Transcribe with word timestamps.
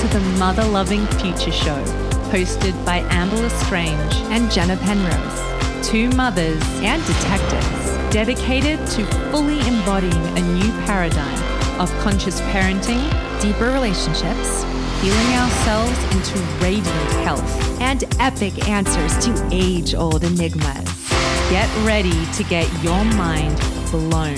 to 0.00 0.08
the 0.08 0.20
Mother 0.38 0.64
Loving 0.64 1.06
Future 1.18 1.52
Show, 1.52 1.82
hosted 2.30 2.72
by 2.84 2.98
Amber 3.10 3.36
Lestrange 3.36 4.14
and 4.32 4.50
Jenna 4.50 4.76
Penrose, 4.76 5.86
two 5.86 6.08
mothers 6.10 6.62
and 6.82 7.04
detectives 7.06 8.12
dedicated 8.12 8.78
to 8.88 9.04
fully 9.30 9.58
embodying 9.66 10.38
a 10.38 10.40
new 10.40 10.70
paradigm 10.86 11.80
of 11.80 11.90
conscious 11.98 12.40
parenting, 12.42 13.02
deeper 13.40 13.72
relationships, 13.72 14.62
healing 15.02 15.36
ourselves 15.36 15.98
into 16.14 16.38
radiant 16.62 17.12
health, 17.24 17.80
and 17.80 18.04
epic 18.20 18.68
answers 18.68 19.18
to 19.24 19.48
age 19.50 19.94
old 19.94 20.24
enigmas. 20.24 21.08
Get 21.50 21.68
ready 21.84 22.24
to 22.32 22.44
get 22.44 22.70
your 22.82 23.04
mind 23.04 23.56
blown. 23.90 24.36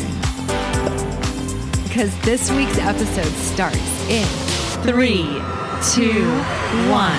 Because 1.84 2.18
this 2.22 2.50
week's 2.50 2.78
episode 2.78 3.32
starts 3.32 4.08
in 4.08 4.45
three, 4.86 5.24
two, 5.92 6.30
one. 6.88 7.18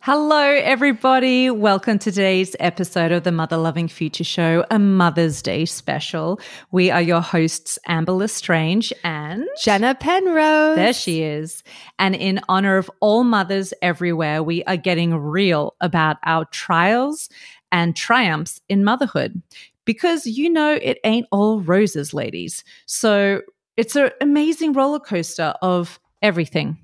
Hello, 0.00 0.42
everybody. 0.42 1.48
Welcome 1.48 1.98
to 2.00 2.12
today's 2.12 2.54
episode 2.60 3.10
of 3.10 3.24
the 3.24 3.32
Mother 3.32 3.56
Loving 3.56 3.88
Future 3.88 4.22
Show, 4.22 4.66
a 4.70 4.78
Mother's 4.78 5.40
Day 5.40 5.64
special. 5.64 6.38
We 6.72 6.90
are 6.90 7.00
your 7.00 7.22
hosts, 7.22 7.78
Amber 7.86 8.12
Lestrange 8.12 8.92
and 9.02 9.46
Jenna 9.62 9.94
Penrose. 9.94 10.76
There 10.76 10.92
she 10.92 11.22
is. 11.22 11.62
And 11.98 12.14
in 12.14 12.40
honor 12.50 12.76
of 12.76 12.90
all 13.00 13.24
mothers 13.24 13.72
everywhere, 13.80 14.42
we 14.42 14.62
are 14.64 14.76
getting 14.76 15.14
real 15.14 15.74
about 15.80 16.18
our 16.22 16.44
trials 16.44 17.30
and 17.72 17.96
triumphs 17.96 18.60
in 18.68 18.84
motherhood 18.84 19.40
because 19.88 20.26
you 20.26 20.50
know 20.50 20.78
it 20.82 20.98
ain't 21.02 21.26
all 21.32 21.62
roses, 21.62 22.12
ladies. 22.12 22.62
So 22.84 23.40
it's 23.78 23.96
an 23.96 24.10
amazing 24.20 24.74
roller 24.74 25.00
coaster 25.00 25.54
of 25.62 25.98
everything, 26.20 26.76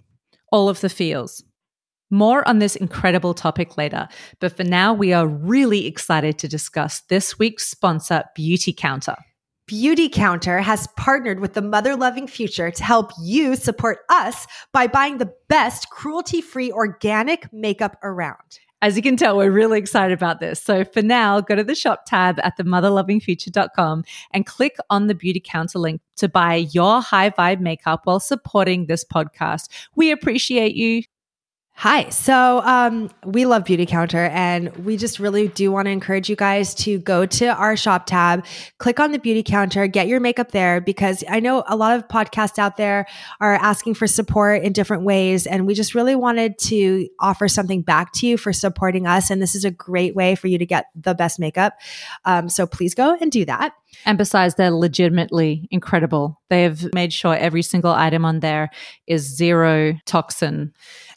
all 0.51 0.71
of 0.71 0.81
the 0.81 0.89
feels. 0.89 1.45
More 2.09 2.49
on 2.49 2.61
this 2.61 2.77
incredible 2.77 3.35
topic 3.35 3.77
later, 3.77 4.09
but 4.41 4.57
for 4.57 4.65
now, 4.65 4.95
we 4.95 5.13
are 5.13 5.27
really 5.27 5.87
excited 5.87 6.39
to 6.39 6.49
discuss 6.49 7.03
this 7.11 7.39
week's 7.39 7.67
sponsor, 7.67 8.25
Beautycounter. 8.39 9.17
Beauty 9.67 10.09
Counter 10.09 10.61
has 10.61 10.89
partnered 10.97 11.41
with 11.41 11.53
the 11.53 11.61
Mother 11.61 11.97
Loving 11.97 12.27
Future 12.27 12.71
to 12.71 12.83
help 12.83 13.11
you 13.23 13.55
support 13.55 13.99
us 14.09 14.47
by 14.73 14.87
buying 14.87 15.19
the 15.19 15.33
best 15.51 15.91
cruelty 15.91 16.41
free 16.41 16.73
organic 16.73 17.53
makeup 17.53 17.99
around. 18.03 18.61
As 18.85 18.97
you 18.97 19.03
can 19.03 19.17
tell, 19.17 19.39
we're 19.39 19.51
really 19.51 19.79
excited 19.79 20.13
about 20.13 20.41
this. 20.41 20.61
So 20.61 20.85
for 20.85 21.01
now, 21.01 21.41
go 21.41 21.55
to 21.55 21.65
the 21.65 21.75
shop 21.75 22.05
tab 22.05 22.39
at 22.41 22.59
themotherlovingfuture.com 22.59 24.05
and 24.31 24.45
click 24.45 24.77
on 24.91 25.07
the 25.07 25.15
Beautycounter 25.15 25.77
link 25.77 26.03
to 26.17 26.29
buy 26.29 26.57
your 26.71 27.01
high 27.01 27.31
vibe 27.31 27.61
makeup 27.61 28.03
while 28.05 28.21
supporting 28.21 28.85
this 28.85 29.03
podcast. 29.03 29.71
We 29.97 30.11
appreciate 30.11 30.75
you. 30.75 31.05
Hi. 31.77 32.09
So 32.11 32.61
um, 32.61 33.11
we 33.25 33.47
love 33.47 33.65
Beautycounter, 33.65 34.31
and 34.31 34.75
we 34.87 34.97
just 34.97 35.19
really 35.19 35.49
do 35.49 35.73
want 35.73 35.87
to 35.87 35.91
encourage 35.91 36.31
you 36.31 36.37
guys 36.37 36.73
to 36.77 37.01
go 37.01 37.27
to 37.27 37.47
our 37.47 37.77
shop 37.77 38.07
tab, 38.07 38.47
click 38.79 39.01
on 39.01 39.11
the 39.11 39.19
Beautycounter, 39.19 39.91
get 39.91 40.07
your 40.07 40.21
makeup 40.21 40.53
there 40.53 40.81
because 40.81 41.25
I 41.29 41.41
know 41.41 41.65
a 41.67 41.75
lot 41.75 41.97
of 41.97 42.07
podcasts 42.07 42.61
out 42.61 42.77
there 42.77 43.07
are 43.41 43.55
asking 43.57 43.95
for 43.95 44.07
support 44.07 44.63
in 44.63 44.73
different 44.73 45.03
ways. 45.03 45.49
And 45.49 45.67
we 45.67 45.75
just 45.75 45.97
really 45.97 46.15
wanted 46.15 46.59
to 46.61 47.09
offer 47.19 47.49
something 47.49 47.83
back 47.83 48.13
to 48.15 48.27
you 48.29 48.39
for 48.39 48.53
supporting 48.53 49.09
us. 49.09 49.29
And 49.29 49.43
this 49.43 49.57
is 49.57 49.65
a 49.65 49.71
great 49.73 50.15
way 50.15 50.37
for 50.37 50.47
you 50.47 50.59
to 50.59 50.67
get 50.67 50.87
the 50.95 51.15
best 51.15 51.41
makeup. 51.41 51.75
Um, 52.25 52.49
so 52.49 52.69
please 52.69 52.95
go 52.95 53.17
and 53.21 53.33
do 53.33 53.45
that. 53.47 53.75
And 54.07 54.17
besides, 54.17 54.55
they're 54.55 54.71
legitimately 54.71 55.69
incredible. 55.71 56.41
They 56.51 56.63
have 56.63 56.93
made 56.95 57.13
sure 57.13 57.35
every 57.35 57.63
single 57.63 57.93
item 57.93 58.25
on 58.25 58.41
there 58.41 58.71
is 59.07 59.23
zero 59.23 59.99
toxin. 60.05 60.73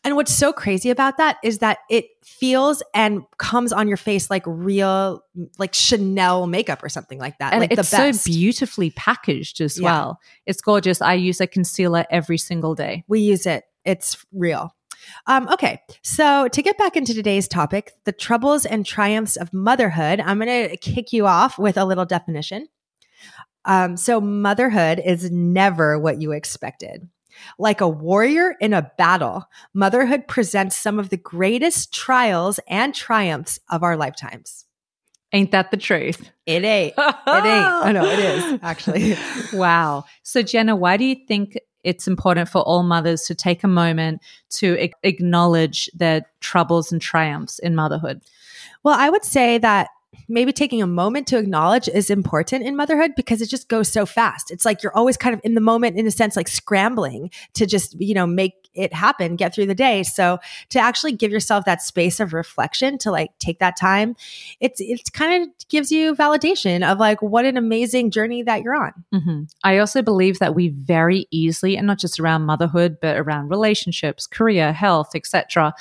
And 0.07 0.15
what's 0.15 0.33
so 0.33 0.53
crazy 0.53 0.89
about 0.89 1.17
that 1.17 1.35
is 1.43 1.57
that 1.57 1.79
it 1.89 2.05
feels 2.23 2.81
and 2.93 3.23
comes 3.39 3.73
on 3.73 3.89
your 3.89 3.97
face 3.97 4.29
like 4.29 4.43
real, 4.45 5.21
like 5.57 5.73
Chanel 5.73 6.47
makeup 6.47 6.81
or 6.81 6.87
something 6.87 7.19
like 7.19 7.37
that. 7.39 7.51
And 7.51 7.59
like 7.59 7.73
it's 7.73 7.89
so 7.89 8.13
beautifully 8.23 8.91
packaged 8.91 9.59
as 9.59 9.77
yeah. 9.77 9.83
well. 9.83 10.19
It's 10.45 10.61
gorgeous. 10.61 11.01
I 11.01 11.15
use 11.15 11.41
a 11.41 11.45
concealer 11.45 12.05
every 12.09 12.37
single 12.37 12.73
day. 12.73 13.03
We 13.09 13.19
use 13.19 13.45
it. 13.45 13.65
It's 13.83 14.25
real. 14.31 14.73
Um, 15.25 15.49
okay, 15.49 15.81
so 16.03 16.47
to 16.47 16.61
get 16.61 16.77
back 16.77 16.95
into 16.95 17.13
today's 17.13 17.49
topic, 17.49 17.91
the 18.05 18.13
troubles 18.13 18.65
and 18.65 18.85
triumphs 18.85 19.35
of 19.35 19.51
motherhood, 19.51 20.21
I'm 20.21 20.39
going 20.39 20.69
to 20.69 20.77
kick 20.77 21.11
you 21.11 21.27
off 21.27 21.59
with 21.59 21.75
a 21.75 21.83
little 21.83 22.05
definition. 22.05 22.69
Um, 23.65 23.97
so, 23.97 24.21
motherhood 24.21 25.01
is 25.03 25.29
never 25.31 25.99
what 25.99 26.21
you 26.21 26.31
expected. 26.31 27.09
Like 27.57 27.81
a 27.81 27.87
warrior 27.87 28.55
in 28.59 28.73
a 28.73 28.91
battle, 28.97 29.47
motherhood 29.73 30.27
presents 30.27 30.75
some 30.75 30.99
of 30.99 31.09
the 31.09 31.17
greatest 31.17 31.93
trials 31.93 32.59
and 32.67 32.93
triumphs 32.93 33.59
of 33.69 33.83
our 33.83 33.97
lifetimes. 33.97 34.65
Ain't 35.33 35.51
that 35.51 35.71
the 35.71 35.77
truth? 35.77 36.29
It 36.45 36.63
ain't. 36.63 36.93
It 36.97 37.01
ain't. 37.27 37.27
I 37.27 37.91
know 37.91 38.05
it 38.05 38.19
is, 38.19 38.59
actually. 38.63 39.15
wow. 39.53 40.05
So, 40.23 40.41
Jenna, 40.41 40.75
why 40.75 40.95
do 40.95 41.03
you 41.03 41.15
think 41.27 41.57
it's 41.83 42.07
important 42.07 42.49
for 42.49 42.61
all 42.61 42.83
mothers 42.83 43.23
to 43.23 43.35
take 43.35 43.63
a 43.63 43.67
moment 43.67 44.21
to 44.51 44.89
acknowledge 45.03 45.89
their 45.93 46.25
troubles 46.39 46.91
and 46.91 47.01
triumphs 47.01 47.59
in 47.59 47.75
motherhood? 47.75 48.21
Well, 48.83 48.97
I 48.97 49.09
would 49.09 49.25
say 49.25 49.57
that 49.57 49.89
maybe 50.27 50.51
taking 50.51 50.81
a 50.81 50.87
moment 50.87 51.27
to 51.27 51.37
acknowledge 51.37 51.87
is 51.87 52.09
important 52.09 52.65
in 52.65 52.75
motherhood 52.75 53.11
because 53.15 53.41
it 53.41 53.49
just 53.49 53.67
goes 53.67 53.91
so 53.91 54.05
fast. 54.05 54.51
It's 54.51 54.65
like 54.65 54.83
you're 54.83 54.95
always 54.95 55.17
kind 55.17 55.33
of 55.33 55.41
in 55.43 55.53
the 55.53 55.61
moment, 55.61 55.97
in 55.97 56.07
a 56.07 56.11
sense, 56.11 56.35
like 56.35 56.47
scrambling 56.47 57.31
to 57.53 57.65
just, 57.65 57.99
you 57.99 58.13
know, 58.13 58.27
make 58.27 58.53
it 58.73 58.93
happen, 58.93 59.35
get 59.35 59.55
through 59.55 59.65
the 59.65 59.75
day. 59.75 60.03
So 60.03 60.39
to 60.69 60.79
actually 60.79 61.13
give 61.13 61.31
yourself 61.31 61.65
that 61.65 61.81
space 61.81 62.19
of 62.19 62.33
reflection 62.33 62.97
to 62.99 63.11
like 63.11 63.31
take 63.39 63.59
that 63.59 63.75
time, 63.77 64.15
it's, 64.59 64.79
it 64.79 65.11
kind 65.13 65.43
of 65.43 65.49
gives 65.67 65.91
you 65.91 66.15
validation 66.15 66.89
of 66.89 66.99
like 66.99 67.21
what 67.21 67.45
an 67.45 67.57
amazing 67.57 68.11
journey 68.11 68.43
that 68.43 68.61
you're 68.61 68.75
on. 68.75 68.93
Mm-hmm. 69.13 69.43
I 69.63 69.79
also 69.79 70.01
believe 70.01 70.39
that 70.39 70.55
we 70.55 70.69
very 70.69 71.27
easily, 71.31 71.75
and 71.75 71.87
not 71.87 71.99
just 71.99 72.19
around 72.19 72.43
motherhood, 72.43 72.97
but 73.01 73.17
around 73.17 73.49
relationships, 73.49 74.27
career, 74.27 74.73
health, 74.73 75.15
etc., 75.15 75.73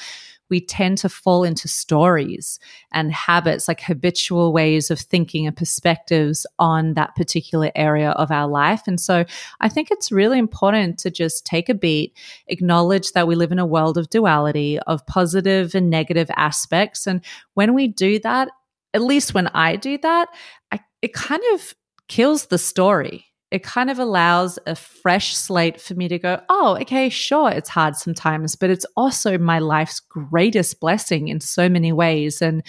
we 0.49 0.61
tend 0.61 0.99
to 0.99 1.09
fall 1.09 1.45
into 1.45 1.69
stories 1.69 2.59
and 2.93 3.13
habits, 3.13 3.69
like 3.69 3.81
habitual 3.81 4.53
ways 4.53 4.91
of 4.91 5.01
thinking 5.01 5.47
and 5.47 5.57
perspectives 5.57 6.47
on 6.59 6.95
that 6.95 7.15
particular 7.17 7.71
area 7.75 8.11
of 8.11 8.31
our 8.31 8.49
life. 8.49 8.83
And 8.87 9.01
so 9.01 9.25
I 9.61 9.69
think 9.69 9.91
it's 9.91 10.13
really 10.13 10.39
important 10.39 10.99
to 10.99 11.11
just 11.11 11.45
take 11.45 11.69
a 11.69 11.75
beat, 11.75 12.17
acknowledge 12.47 13.13
that 13.13 13.27
we 13.29 13.35
live 13.35 13.53
in 13.53 13.59
a 13.59 13.67
world 13.67 13.99
of 13.99 14.11
duality, 14.11 14.79
of 14.81 15.07
positive 15.07 15.75
and 15.75 15.91
negative 15.91 16.31
aspects. 16.37 17.07
And 17.07 17.25
when 17.55 17.75
we 17.75 17.89
do 17.89 18.19
that, 18.21 18.49
at 18.95 19.03
least 19.03 19.35
when 19.35 19.49
I 19.49 19.77
do 19.77 19.99
that, 19.99 20.29
I, 20.73 20.81
it 21.03 21.13
kind 21.13 21.43
of 21.53 21.75
kills 22.09 22.47
the 22.47 22.59
story 22.59 23.27
it 23.57 23.63
kind 23.63 23.89
of 23.89 23.99
allows 23.99 24.59
a 24.67 24.75
fresh 24.75 25.35
slate 25.35 25.81
for 25.81 25.95
me 25.95 26.09
to 26.09 26.19
go, 26.19 26.39
oh, 26.51 26.77
okay, 26.83 27.09
sure, 27.09 27.51
it's 27.51 27.71
hard 27.71 27.97
sometimes, 27.97 28.55
but 28.55 28.69
it's 28.69 28.85
also 28.99 29.39
my 29.39 29.59
life's 29.61 29.99
greatest 29.99 30.79
blessing 30.79 31.29
in 31.29 31.41
so 31.41 31.67
many 31.67 31.91
ways. 31.91 32.43
And 32.43 32.63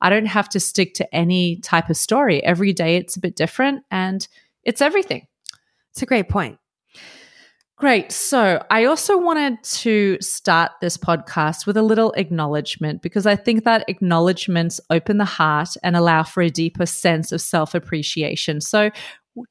I 0.00 0.10
don't 0.10 0.26
have 0.26 0.48
to 0.48 0.58
stick 0.58 0.94
to 0.94 1.14
any 1.14 1.60
type 1.60 1.90
of 1.90 1.96
story. 1.96 2.42
Every 2.42 2.72
day 2.72 2.96
it's 2.96 3.16
a 3.16 3.20
bit 3.20 3.36
different 3.36 3.84
and 3.92 4.26
it's 4.64 4.82
everything. 4.82 5.28
It's 5.92 6.02
a 6.02 6.06
great 6.06 6.28
point. 6.28 6.58
Great. 7.76 8.12
So, 8.12 8.64
I 8.70 8.84
also 8.84 9.18
wanted 9.18 9.60
to 9.64 10.16
start 10.20 10.70
this 10.80 10.96
podcast 10.96 11.66
with 11.66 11.76
a 11.76 11.82
little 11.82 12.12
acknowledgement 12.12 13.02
because 13.02 13.26
I 13.26 13.34
think 13.34 13.64
that 13.64 13.84
acknowledgements 13.88 14.80
open 14.88 15.18
the 15.18 15.24
heart 15.24 15.70
and 15.82 15.96
allow 15.96 16.22
for 16.22 16.44
a 16.44 16.48
deeper 16.48 16.86
sense 16.86 17.32
of 17.32 17.40
self 17.40 17.74
appreciation. 17.74 18.60
So, 18.60 18.92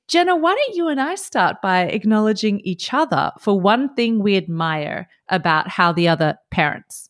Jenna, 0.07 0.35
why 0.35 0.53
don't 0.53 0.75
you 0.75 0.89
and 0.89 1.01
I 1.01 1.15
start 1.15 1.61
by 1.61 1.81
acknowledging 1.83 2.59
each 2.59 2.93
other 2.93 3.31
for 3.39 3.59
one 3.59 3.93
thing 3.95 4.19
we 4.19 4.37
admire 4.37 5.09
about 5.27 5.69
how 5.69 5.91
the 5.91 6.07
other 6.07 6.37
parents? 6.51 7.09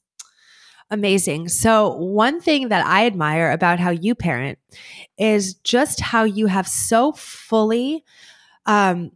Amazing. 0.89 1.49
So, 1.49 1.95
one 1.95 2.41
thing 2.41 2.69
that 2.69 2.85
I 2.85 3.05
admire 3.05 3.51
about 3.51 3.79
how 3.79 3.91
you 3.91 4.13
parent 4.13 4.59
is 5.17 5.53
just 5.55 6.01
how 6.01 6.23
you 6.25 6.47
have 6.47 6.67
so 6.67 7.13
fully 7.13 8.03
um, 8.65 9.11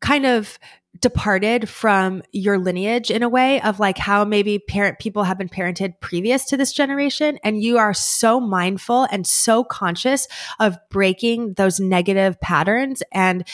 kind 0.00 0.24
of 0.24 0.58
departed 1.00 1.68
from 1.68 2.22
your 2.32 2.58
lineage 2.58 3.10
in 3.10 3.22
a 3.22 3.28
way 3.28 3.60
of 3.62 3.80
like 3.80 3.98
how 3.98 4.24
maybe 4.24 4.58
parent 4.58 4.98
people 4.98 5.24
have 5.24 5.38
been 5.38 5.48
parented 5.48 6.00
previous 6.00 6.44
to 6.46 6.56
this 6.56 6.72
generation. 6.72 7.38
And 7.42 7.62
you 7.62 7.78
are 7.78 7.94
so 7.94 8.40
mindful 8.40 9.04
and 9.10 9.26
so 9.26 9.64
conscious 9.64 10.28
of 10.58 10.78
breaking 10.90 11.54
those 11.54 11.80
negative 11.80 12.40
patterns 12.40 13.02
and 13.12 13.46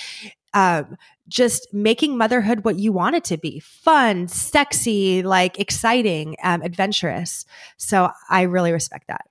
um, 0.54 0.96
just 1.28 1.72
making 1.72 2.16
motherhood 2.16 2.64
what 2.64 2.78
you 2.78 2.92
want 2.92 3.16
it 3.16 3.24
to 3.24 3.36
be 3.36 3.60
fun 3.60 4.28
sexy 4.28 5.22
like 5.22 5.58
exciting 5.58 6.36
um, 6.42 6.62
adventurous. 6.62 7.44
So 7.76 8.10
i 8.28 8.42
really 8.42 8.72
respect 8.72 9.08
that. 9.08 9.26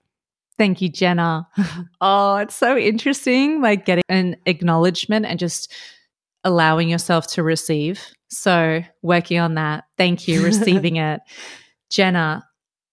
Thank 0.58 0.82
you, 0.82 0.88
Jenna. 0.88 1.48
oh, 2.02 2.38
it's 2.38 2.56
so 2.56 2.78
interesting, 2.78 3.62
like 3.62 3.86
getting 3.86 4.04
an 4.08 4.38
acknowledgement 4.46 5.26
and 5.26 5.38
just 5.38 5.74
allowing 6.46 6.88
yourself 6.88 7.28
to 7.28 7.44
receive. 7.44 8.02
So, 8.30 8.82
working 9.02 9.40
on 9.40 9.56
that. 9.56 9.84
Thank 9.98 10.30
you, 10.30 10.42
receiving 10.46 10.96
it. 10.96 11.20
Jenna, 11.92 12.46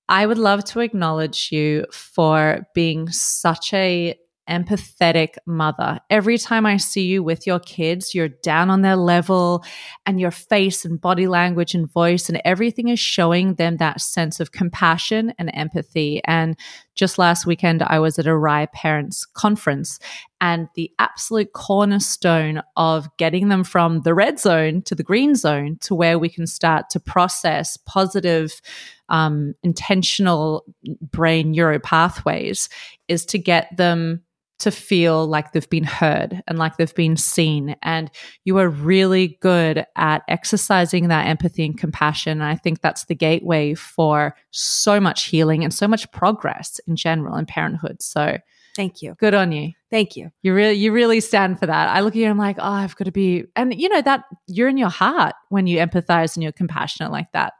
I 0.08 0.26
would 0.26 0.38
love 0.38 0.64
to 0.64 0.80
acknowledge 0.80 1.50
you 1.52 1.86
for 1.92 2.66
being 2.74 3.08
such 3.10 3.72
a 3.72 4.18
empathetic 4.52 5.36
mother. 5.46 5.98
Every 6.10 6.36
time 6.36 6.66
I 6.66 6.76
see 6.76 7.06
you 7.06 7.22
with 7.22 7.46
your 7.46 7.58
kids, 7.58 8.14
you're 8.14 8.28
down 8.28 8.68
on 8.68 8.82
their 8.82 8.96
level 8.96 9.64
and 10.04 10.20
your 10.20 10.30
face 10.30 10.84
and 10.84 11.00
body 11.00 11.26
language 11.26 11.74
and 11.74 11.90
voice 11.90 12.28
and 12.28 12.40
everything 12.44 12.88
is 12.88 13.00
showing 13.00 13.54
them 13.54 13.78
that 13.78 14.02
sense 14.02 14.40
of 14.40 14.52
compassion 14.52 15.32
and 15.38 15.50
empathy. 15.54 16.20
And 16.26 16.56
just 16.94 17.16
last 17.16 17.46
weekend, 17.46 17.82
I 17.82 17.98
was 17.98 18.18
at 18.18 18.26
a 18.26 18.36
Rye 18.36 18.66
Parents 18.74 19.24
conference 19.24 19.98
and 20.42 20.68
the 20.74 20.90
absolute 20.98 21.52
cornerstone 21.54 22.62
of 22.76 23.08
getting 23.16 23.48
them 23.48 23.64
from 23.64 24.02
the 24.02 24.12
red 24.12 24.38
zone 24.38 24.82
to 24.82 24.94
the 24.94 25.02
green 25.02 25.34
zone 25.34 25.78
to 25.80 25.94
where 25.94 26.18
we 26.18 26.28
can 26.28 26.46
start 26.46 26.90
to 26.90 27.00
process 27.00 27.78
positive 27.78 28.60
um, 29.08 29.54
intentional 29.62 30.64
brain 31.00 31.52
neuro 31.52 31.78
pathways 31.78 32.68
is 33.08 33.24
to 33.26 33.38
get 33.38 33.74
them 33.76 34.22
to 34.62 34.70
feel 34.70 35.26
like 35.26 35.52
they've 35.52 35.68
been 35.68 35.84
heard 35.84 36.42
and 36.46 36.58
like 36.58 36.76
they've 36.76 36.94
been 36.94 37.16
seen. 37.16 37.76
And 37.82 38.10
you 38.44 38.58
are 38.58 38.68
really 38.68 39.38
good 39.40 39.84
at 39.96 40.22
exercising 40.28 41.08
that 41.08 41.26
empathy 41.26 41.64
and 41.64 41.76
compassion. 41.76 42.40
And 42.40 42.44
I 42.44 42.54
think 42.56 42.80
that's 42.80 43.04
the 43.06 43.14
gateway 43.14 43.74
for 43.74 44.36
so 44.50 45.00
much 45.00 45.24
healing 45.24 45.64
and 45.64 45.74
so 45.74 45.88
much 45.88 46.10
progress 46.12 46.80
in 46.86 46.96
general 46.96 47.36
in 47.36 47.46
parenthood. 47.46 48.02
So 48.02 48.38
thank 48.76 49.02
you. 49.02 49.14
Good 49.18 49.34
on 49.34 49.50
you. 49.50 49.72
Thank 49.90 50.16
you. 50.16 50.30
You 50.42 50.54
really 50.54 50.74
you 50.74 50.92
really 50.92 51.20
stand 51.20 51.58
for 51.58 51.66
that. 51.66 51.88
I 51.88 52.00
look 52.00 52.14
at 52.14 52.18
you 52.18 52.24
and 52.24 52.30
I'm 52.30 52.38
like, 52.38 52.56
oh, 52.58 52.62
I've 52.62 52.96
got 52.96 53.04
to 53.06 53.12
be 53.12 53.44
and 53.56 53.74
you 53.74 53.88
know 53.88 54.02
that 54.02 54.24
you're 54.46 54.68
in 54.68 54.78
your 54.78 54.90
heart 54.90 55.34
when 55.48 55.66
you 55.66 55.78
empathize 55.78 56.36
and 56.36 56.42
you're 56.42 56.52
compassionate 56.52 57.10
like 57.10 57.32
that 57.32 57.54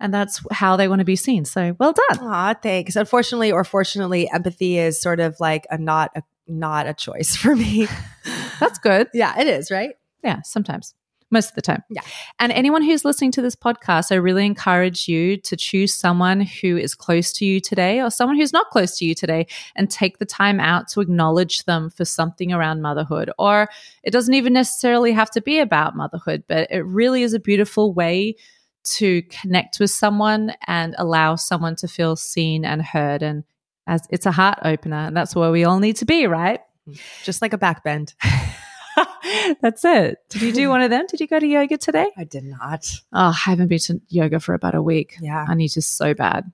and 0.00 0.12
that's 0.12 0.42
how 0.50 0.76
they 0.76 0.88
want 0.88 1.00
to 1.00 1.04
be 1.04 1.16
seen. 1.16 1.44
So 1.44 1.76
well 1.78 1.92
done. 1.92 2.18
Aw, 2.26 2.54
thanks. 2.54 2.96
Unfortunately, 2.96 3.52
or 3.52 3.64
fortunately, 3.64 4.28
empathy 4.30 4.78
is 4.78 5.00
sort 5.00 5.20
of 5.20 5.38
like 5.38 5.66
a 5.70 5.78
not 5.78 6.10
a 6.16 6.22
not 6.48 6.86
a 6.86 6.94
choice 6.94 7.36
for 7.36 7.54
me. 7.54 7.86
that's 8.60 8.78
good. 8.78 9.08
Yeah, 9.14 9.38
it 9.38 9.46
is, 9.46 9.70
right? 9.70 9.94
Yeah, 10.24 10.42
sometimes. 10.42 10.94
Most 11.32 11.50
of 11.50 11.54
the 11.54 11.62
time. 11.62 11.84
Yeah. 11.88 12.02
And 12.40 12.50
anyone 12.50 12.82
who's 12.82 13.04
listening 13.04 13.30
to 13.32 13.42
this 13.42 13.54
podcast, 13.54 14.10
I 14.10 14.16
really 14.16 14.44
encourage 14.44 15.06
you 15.06 15.36
to 15.36 15.56
choose 15.56 15.94
someone 15.94 16.40
who 16.40 16.76
is 16.76 16.96
close 16.96 17.32
to 17.34 17.44
you 17.44 17.60
today 17.60 18.00
or 18.00 18.10
someone 18.10 18.36
who's 18.36 18.52
not 18.52 18.70
close 18.70 18.98
to 18.98 19.04
you 19.04 19.14
today 19.14 19.46
and 19.76 19.88
take 19.88 20.18
the 20.18 20.26
time 20.26 20.58
out 20.58 20.88
to 20.88 21.00
acknowledge 21.00 21.66
them 21.66 21.88
for 21.88 22.04
something 22.04 22.52
around 22.52 22.82
motherhood. 22.82 23.30
Or 23.38 23.68
it 24.02 24.10
doesn't 24.10 24.34
even 24.34 24.52
necessarily 24.52 25.12
have 25.12 25.30
to 25.30 25.40
be 25.40 25.60
about 25.60 25.94
motherhood, 25.94 26.42
but 26.48 26.66
it 26.68 26.84
really 26.84 27.22
is 27.22 27.32
a 27.32 27.38
beautiful 27.38 27.94
way 27.94 28.34
to 28.82 29.22
connect 29.22 29.80
with 29.80 29.90
someone 29.90 30.52
and 30.66 30.94
allow 30.98 31.36
someone 31.36 31.76
to 31.76 31.88
feel 31.88 32.16
seen 32.16 32.64
and 32.64 32.82
heard. 32.82 33.22
And 33.22 33.44
as 33.86 34.02
it's 34.10 34.26
a 34.26 34.32
heart 34.32 34.58
opener, 34.62 34.96
and 34.96 35.16
that's 35.16 35.34
where 35.34 35.50
we 35.50 35.64
all 35.64 35.80
need 35.80 35.96
to 35.96 36.04
be, 36.04 36.26
right? 36.26 36.60
Mm. 36.88 37.00
Just 37.24 37.42
like 37.42 37.52
a 37.52 37.58
back 37.58 37.84
bend. 37.84 38.14
that's 39.60 39.84
it. 39.84 40.18
Did 40.28 40.42
you 40.42 40.52
do 40.52 40.68
one 40.70 40.82
of 40.82 40.90
them? 40.90 41.06
Did 41.08 41.20
you 41.20 41.26
go 41.26 41.38
to 41.38 41.46
yoga 41.46 41.78
today? 41.78 42.10
I 42.16 42.24
did 42.24 42.44
not. 42.44 42.90
Oh, 43.12 43.28
I 43.28 43.32
haven't 43.32 43.68
been 43.68 43.78
to 43.80 44.00
yoga 44.08 44.40
for 44.40 44.54
about 44.54 44.74
a 44.74 44.82
week. 44.82 45.16
Yeah. 45.20 45.44
I 45.48 45.54
need 45.54 45.68
to 45.70 45.82
so 45.82 46.14
bad. 46.14 46.50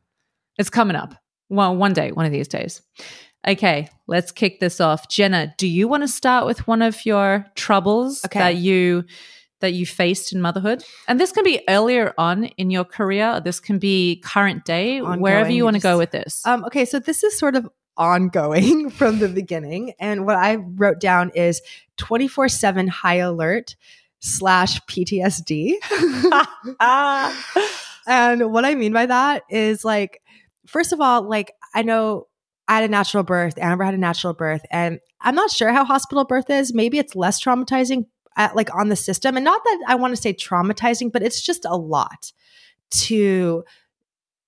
It's 0.58 0.70
coming 0.70 0.96
up. 0.96 1.14
Well, 1.48 1.76
one 1.76 1.92
day, 1.92 2.12
one 2.12 2.26
of 2.26 2.32
these 2.32 2.48
days. 2.48 2.82
Okay, 3.46 3.88
let's 4.08 4.32
kick 4.32 4.58
this 4.58 4.80
off. 4.80 5.08
Jenna, 5.08 5.54
do 5.56 5.68
you 5.68 5.86
want 5.86 6.02
to 6.02 6.08
start 6.08 6.46
with 6.46 6.66
one 6.66 6.82
of 6.82 7.06
your 7.06 7.46
troubles 7.54 8.24
okay. 8.24 8.40
that 8.40 8.56
you 8.56 9.04
that 9.60 9.72
you 9.72 9.86
faced 9.86 10.32
in 10.32 10.40
motherhood? 10.40 10.84
And 11.08 11.20
this 11.20 11.32
can 11.32 11.44
be 11.44 11.62
earlier 11.68 12.14
on 12.18 12.44
in 12.44 12.70
your 12.70 12.84
career, 12.84 13.40
this 13.40 13.60
can 13.60 13.78
be 13.78 14.22
current 14.24 14.64
day, 14.64 15.00
Ongoing, 15.00 15.20
wherever 15.20 15.50
you 15.50 15.64
want 15.64 15.76
to 15.76 15.82
go 15.82 15.98
with 15.98 16.10
this. 16.10 16.46
Um, 16.46 16.64
okay, 16.64 16.84
so 16.84 16.98
this 16.98 17.22
is 17.24 17.38
sort 17.38 17.56
of 17.56 17.68
ongoing 17.96 18.90
from 18.98 19.18
the 19.18 19.28
beginning. 19.28 19.94
And 19.98 20.26
what 20.26 20.36
I 20.36 20.56
wrote 20.56 21.00
down 21.00 21.30
is 21.34 21.60
24 21.96 22.48
7 22.48 22.88
high 22.88 23.16
alert 23.16 23.76
slash 24.20 24.80
PTSD. 24.82 25.74
and 28.06 28.52
what 28.52 28.64
I 28.64 28.74
mean 28.74 28.92
by 28.92 29.06
that 29.06 29.42
is 29.48 29.84
like, 29.84 30.22
first 30.66 30.92
of 30.92 31.00
all, 31.00 31.22
like, 31.22 31.52
I 31.74 31.82
know 31.82 32.26
I 32.68 32.76
had 32.76 32.84
a 32.84 32.88
natural 32.88 33.22
birth, 33.22 33.58
Amber 33.58 33.84
had 33.84 33.94
a 33.94 33.98
natural 33.98 34.32
birth, 34.32 34.62
and 34.70 34.98
I'm 35.20 35.34
not 35.34 35.50
sure 35.50 35.72
how 35.72 35.84
hospital 35.84 36.24
birth 36.24 36.50
is. 36.50 36.74
Maybe 36.74 36.98
it's 36.98 37.14
less 37.14 37.42
traumatizing, 37.42 38.06
at, 38.36 38.54
like 38.54 38.74
on 38.74 38.88
the 38.88 38.96
system. 38.96 39.36
And 39.36 39.44
not 39.44 39.62
that 39.64 39.84
I 39.86 39.94
want 39.94 40.14
to 40.14 40.20
say 40.20 40.32
traumatizing, 40.32 41.12
but 41.12 41.22
it's 41.22 41.40
just 41.40 41.64
a 41.64 41.76
lot 41.76 42.32
to 42.90 43.64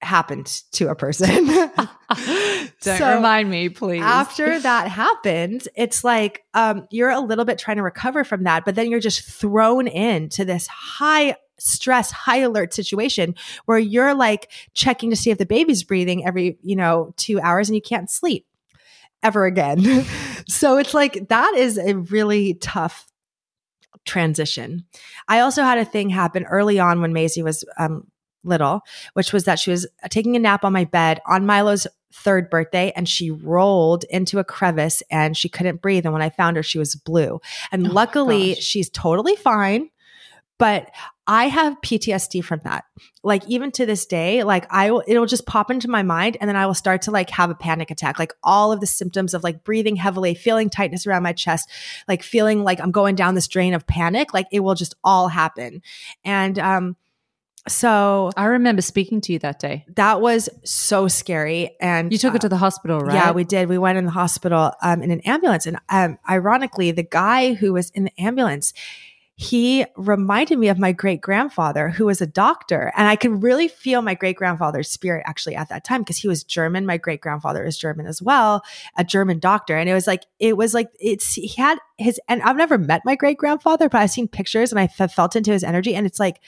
happen 0.00 0.44
to 0.72 0.88
a 0.88 0.94
person. 0.94 1.46
Don't 2.82 2.98
so 2.98 3.16
remind 3.16 3.50
me, 3.50 3.68
please. 3.68 4.02
After 4.02 4.58
that 4.60 4.88
happens, 4.88 5.66
it's 5.74 6.04
like 6.04 6.44
um, 6.54 6.86
you're 6.90 7.10
a 7.10 7.20
little 7.20 7.44
bit 7.44 7.58
trying 7.58 7.78
to 7.78 7.82
recover 7.82 8.24
from 8.24 8.44
that, 8.44 8.64
but 8.64 8.74
then 8.74 8.90
you're 8.90 9.00
just 9.00 9.22
thrown 9.22 9.88
into 9.88 10.44
this 10.44 10.66
high 10.68 11.34
stress, 11.58 12.12
high 12.12 12.38
alert 12.38 12.72
situation 12.72 13.34
where 13.64 13.78
you're 13.78 14.14
like 14.14 14.50
checking 14.74 15.10
to 15.10 15.16
see 15.16 15.30
if 15.30 15.38
the 15.38 15.46
baby's 15.46 15.82
breathing 15.82 16.24
every, 16.24 16.58
you 16.62 16.76
know, 16.76 17.12
two 17.16 17.40
hours 17.40 17.68
and 17.68 17.74
you 17.74 17.82
can't 17.82 18.10
sleep 18.10 18.46
ever 19.22 19.44
again. 19.44 20.04
so 20.48 20.78
it's 20.78 20.94
like 20.94 21.28
that 21.28 21.54
is 21.56 21.78
a 21.78 21.96
really 21.96 22.54
tough 22.54 23.07
transition. 24.04 24.84
I 25.28 25.40
also 25.40 25.62
had 25.62 25.78
a 25.78 25.84
thing 25.84 26.10
happen 26.10 26.44
early 26.44 26.78
on 26.78 27.00
when 27.00 27.12
Maisie 27.12 27.42
was 27.42 27.64
um, 27.78 28.06
little, 28.44 28.82
which 29.14 29.32
was 29.32 29.44
that 29.44 29.58
she 29.58 29.70
was 29.70 29.86
taking 30.10 30.36
a 30.36 30.38
nap 30.38 30.64
on 30.64 30.72
my 30.72 30.84
bed 30.84 31.20
on 31.26 31.46
Milo's 31.46 31.86
third 32.12 32.48
birthday 32.50 32.92
and 32.96 33.08
she 33.08 33.30
rolled 33.30 34.04
into 34.04 34.38
a 34.38 34.44
crevice 34.44 35.02
and 35.10 35.36
she 35.36 35.48
couldn't 35.48 35.82
breathe. 35.82 36.04
And 36.04 36.12
when 36.12 36.22
I 36.22 36.30
found 36.30 36.56
her, 36.56 36.62
she 36.62 36.78
was 36.78 36.94
blue. 36.94 37.40
And 37.70 37.86
oh 37.86 37.92
luckily, 37.92 38.54
she's 38.54 38.88
totally 38.90 39.36
fine. 39.36 39.90
But 40.58 40.90
I 41.26 41.48
have 41.48 41.80
PTSD 41.82 42.42
from 42.42 42.60
that. 42.64 42.84
Like 43.22 43.46
even 43.48 43.70
to 43.72 43.86
this 43.86 44.06
day, 44.06 44.42
like 44.44 44.66
I 44.70 44.90
will, 44.90 45.04
it'll 45.06 45.26
just 45.26 45.46
pop 45.46 45.70
into 45.70 45.88
my 45.88 46.02
mind 46.02 46.36
and 46.40 46.48
then 46.48 46.56
I 46.56 46.66
will 46.66 46.74
start 46.74 47.02
to 47.02 47.10
like 47.10 47.30
have 47.30 47.50
a 47.50 47.54
panic 47.54 47.90
attack. 47.90 48.18
Like 48.18 48.32
all 48.42 48.72
of 48.72 48.80
the 48.80 48.86
symptoms 48.86 49.34
of 49.34 49.44
like 49.44 49.62
breathing 49.62 49.96
heavily, 49.96 50.34
feeling 50.34 50.70
tightness 50.70 51.06
around 51.06 51.22
my 51.22 51.32
chest, 51.32 51.70
like 52.08 52.22
feeling 52.22 52.64
like 52.64 52.80
I'm 52.80 52.90
going 52.90 53.14
down 53.14 53.34
this 53.34 53.46
drain 53.46 53.74
of 53.74 53.86
panic, 53.86 54.34
like 54.34 54.46
it 54.50 54.60
will 54.60 54.74
just 54.74 54.94
all 55.04 55.28
happen. 55.28 55.82
And, 56.24 56.58
um, 56.58 56.96
so 57.66 58.30
I 58.34 58.46
remember 58.46 58.80
speaking 58.80 59.20
to 59.22 59.32
you 59.32 59.38
that 59.40 59.58
day. 59.58 59.84
That 59.96 60.22
was 60.22 60.48
so 60.64 61.06
scary. 61.06 61.76
And 61.80 62.10
you 62.10 62.16
took 62.16 62.32
uh, 62.32 62.36
it 62.36 62.40
to 62.42 62.48
the 62.48 62.56
hospital, 62.56 63.00
right? 63.00 63.14
Yeah, 63.14 63.32
we 63.32 63.44
did. 63.44 63.68
We 63.68 63.76
went 63.76 63.98
in 63.98 64.06
the 64.06 64.10
hospital 64.10 64.72
um, 64.80 65.02
in 65.02 65.10
an 65.10 65.20
ambulance. 65.20 65.66
And 65.66 65.78
um, 65.90 66.18
ironically, 66.28 66.92
the 66.92 67.02
guy 67.02 67.52
who 67.52 67.74
was 67.74 67.90
in 67.90 68.04
the 68.04 68.20
ambulance, 68.20 68.72
he 69.40 69.86
reminded 69.96 70.58
me 70.58 70.66
of 70.66 70.80
my 70.80 70.90
great 70.90 71.20
grandfather 71.20 71.90
who 71.90 72.06
was 72.06 72.20
a 72.20 72.26
doctor. 72.26 72.92
And 72.96 73.06
I 73.06 73.14
could 73.14 73.40
really 73.40 73.68
feel 73.68 74.02
my 74.02 74.14
great 74.14 74.34
grandfather's 74.34 74.90
spirit 74.90 75.22
actually 75.26 75.54
at 75.54 75.68
that 75.68 75.84
time 75.84 76.00
because 76.02 76.16
he 76.16 76.26
was 76.26 76.42
German. 76.42 76.84
My 76.84 76.96
great 76.96 77.20
grandfather 77.20 77.64
is 77.64 77.78
German 77.78 78.06
as 78.06 78.20
well, 78.20 78.64
a 78.96 79.04
German 79.04 79.38
doctor. 79.38 79.76
And 79.76 79.88
it 79.88 79.94
was 79.94 80.08
like, 80.08 80.24
it 80.40 80.56
was 80.56 80.74
like, 80.74 80.88
it's, 80.98 81.34
he 81.34 81.46
had 81.56 81.78
his, 81.98 82.20
and 82.26 82.42
I've 82.42 82.56
never 82.56 82.78
met 82.78 83.02
my 83.04 83.14
great 83.14 83.38
grandfather, 83.38 83.88
but 83.88 84.00
I've 84.00 84.10
seen 84.10 84.26
pictures 84.26 84.72
and 84.72 84.80
I 84.80 84.88
felt 84.88 85.36
into 85.36 85.52
his 85.52 85.62
energy. 85.62 85.94
And 85.94 86.04
it's 86.04 86.18
like, 86.18 86.40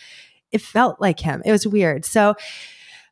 it 0.50 0.60
felt 0.60 1.00
like 1.00 1.20
him. 1.20 1.42
It 1.44 1.52
was 1.52 1.68
weird. 1.68 2.04
So, 2.04 2.34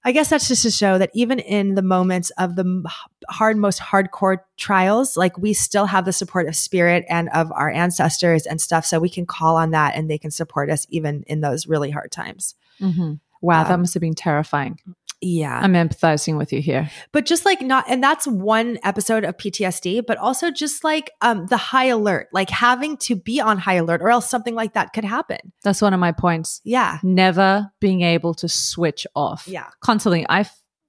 I 0.04 0.12
guess 0.12 0.30
that's 0.30 0.48
just 0.48 0.62
to 0.62 0.70
show 0.70 0.96
that 0.98 1.10
even 1.12 1.38
in 1.38 1.74
the 1.74 1.82
moments 1.82 2.30
of 2.38 2.56
the 2.56 2.88
hard, 3.28 3.56
most 3.56 3.80
hardcore 3.80 4.38
trials, 4.56 5.16
like 5.16 5.36
we 5.36 5.52
still 5.52 5.86
have 5.86 6.04
the 6.04 6.12
support 6.12 6.46
of 6.46 6.56
spirit 6.56 7.04
and 7.08 7.28
of 7.30 7.50
our 7.52 7.68
ancestors 7.68 8.46
and 8.46 8.60
stuff. 8.60 8.86
So 8.86 9.00
we 9.00 9.10
can 9.10 9.26
call 9.26 9.56
on 9.56 9.72
that 9.72 9.96
and 9.96 10.08
they 10.08 10.18
can 10.18 10.30
support 10.30 10.70
us 10.70 10.86
even 10.88 11.24
in 11.26 11.40
those 11.40 11.66
really 11.66 11.90
hard 11.90 12.12
times. 12.12 12.54
Mm-hmm. 12.80 13.14
Wow, 13.40 13.62
um, 13.62 13.68
that 13.68 13.78
must 13.80 13.94
have 13.94 14.00
been 14.00 14.14
terrifying. 14.14 14.78
Yeah. 15.20 15.58
I'm 15.58 15.72
empathizing 15.72 16.38
with 16.38 16.52
you 16.52 16.60
here. 16.60 16.90
But 17.12 17.26
just 17.26 17.44
like 17.44 17.60
not 17.60 17.84
and 17.88 18.02
that's 18.02 18.26
one 18.26 18.78
episode 18.84 19.24
of 19.24 19.36
PTSD, 19.36 20.06
but 20.06 20.18
also 20.18 20.50
just 20.50 20.84
like 20.84 21.10
um 21.20 21.46
the 21.46 21.56
high 21.56 21.86
alert, 21.86 22.28
like 22.32 22.50
having 22.50 22.96
to 22.98 23.16
be 23.16 23.40
on 23.40 23.58
high 23.58 23.74
alert 23.74 24.00
or 24.02 24.10
else 24.10 24.28
something 24.28 24.54
like 24.54 24.74
that 24.74 24.92
could 24.92 25.04
happen. 25.04 25.38
That's 25.62 25.82
one 25.82 25.94
of 25.94 26.00
my 26.00 26.12
points. 26.12 26.60
Yeah. 26.64 26.98
Never 27.02 27.70
being 27.80 28.02
able 28.02 28.34
to 28.34 28.48
switch 28.48 29.06
off. 29.14 29.46
Yeah. 29.48 29.66
Constantly. 29.80 30.24
I 30.28 30.46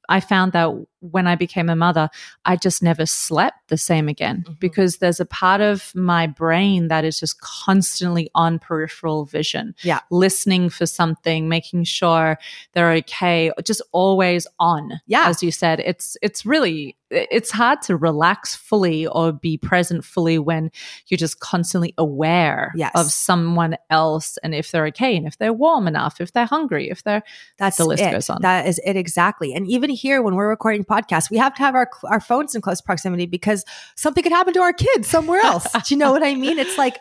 I 0.10 0.20
found 0.20 0.54
that 0.54 0.72
when 1.02 1.28
I 1.28 1.36
became 1.36 1.70
a 1.70 1.76
mother, 1.76 2.10
I 2.46 2.56
just 2.56 2.84
never 2.84 3.06
slept 3.06 3.70
the 3.70 3.78
same 3.78 4.08
again 4.08 4.44
mm-hmm. 4.46 4.54
because 4.60 4.98
there's 4.98 5.20
a 5.20 5.26
part 5.26 5.62
of 5.62 5.94
my 5.96 6.28
brain 6.28 6.88
that 6.90 7.06
is 7.06 7.20
just 7.20 7.40
constantly 7.42 8.30
on 8.36 8.60
peripheral 8.60 9.26
vision. 9.26 9.76
Yeah. 9.82 10.00
Listening 10.12 10.70
for 10.70 10.86
something, 10.86 11.48
making 11.48 11.86
sure 11.86 12.38
they're 12.74 12.92
okay, 12.92 13.52
just 13.64 13.82
always 13.92 14.46
on. 14.60 15.00
Yeah. 15.08 15.28
As 15.28 15.42
you 15.42 15.52
said, 15.52 15.80
it's 15.80 16.18
it's 16.22 16.46
really 16.46 16.96
it's 17.12 17.52
hard 17.52 17.82
to 17.82 17.96
relax 17.96 18.56
fully 18.56 19.08
or 19.08 19.32
be 19.32 19.58
present 19.58 20.06
fully 20.06 20.38
when 20.38 20.72
you're 21.08 21.18
just 21.18 21.40
constantly 21.40 21.94
aware 21.98 22.72
yes. 22.76 22.92
of 22.96 23.12
someone 23.12 23.76
else 23.90 24.38
and 24.44 24.54
if 24.54 24.72
they're 24.72 24.86
okay 24.88 25.16
and 25.16 25.26
if 25.26 25.38
they're 25.38 25.54
warm 25.54 25.88
enough, 25.88 26.22
if 26.22 26.34
they're 26.34 26.46
hungry, 26.46 26.90
if 26.90 27.04
they're 27.04 27.24
that's 27.58 27.78
the 27.78 27.86
list 27.86 28.04
it. 28.04 28.12
goes 28.12 28.30
on. 28.30 28.42
That 28.42 28.68
is 28.68 28.80
it 28.86 28.96
exactly. 28.96 29.54
And 29.54 29.68
even 29.68 29.90
here 29.90 30.22
when 30.22 30.36
we're 30.36 30.50
recording 30.50 30.84
podcasts, 30.90 31.30
we 31.30 31.38
have 31.38 31.54
to 31.56 31.62
have 31.62 31.76
our 31.76 31.90
our 32.06 32.20
phones 32.20 32.56
in 32.56 32.62
close 32.62 32.82
proximity 32.82 33.26
because 33.26 33.64
something 33.96 34.24
could 34.24 34.32
happen 34.32 34.54
to 34.54 34.62
our 34.62 34.74
kids 34.74 35.08
somewhere 35.08 35.42
else. 35.42 35.66
Do 35.88 35.94
you 35.94 35.98
know 35.98 36.12
what 36.12 36.24
I 36.24 36.36
mean? 36.36 36.58
It's 36.60 36.78
like 36.78 36.98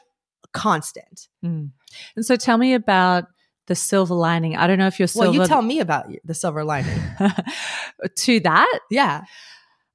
constant. 0.52 1.28
Mm. 1.44 1.70
And 2.16 2.24
so 2.26 2.36
tell 2.36 2.58
me 2.58 2.74
about 2.74 3.24
the 3.66 3.74
silver 3.74 4.14
lining. 4.14 4.56
I 4.56 4.66
don't 4.66 4.78
know 4.78 4.86
if 4.86 4.98
you're 4.98 5.08
silver. 5.08 5.30
Well, 5.30 5.40
you 5.42 5.46
tell 5.46 5.62
me 5.62 5.80
about 5.80 6.06
the 6.24 6.34
silver 6.34 6.64
lining. 6.64 6.98
to 8.16 8.40
that? 8.40 8.78
Yeah. 8.90 9.22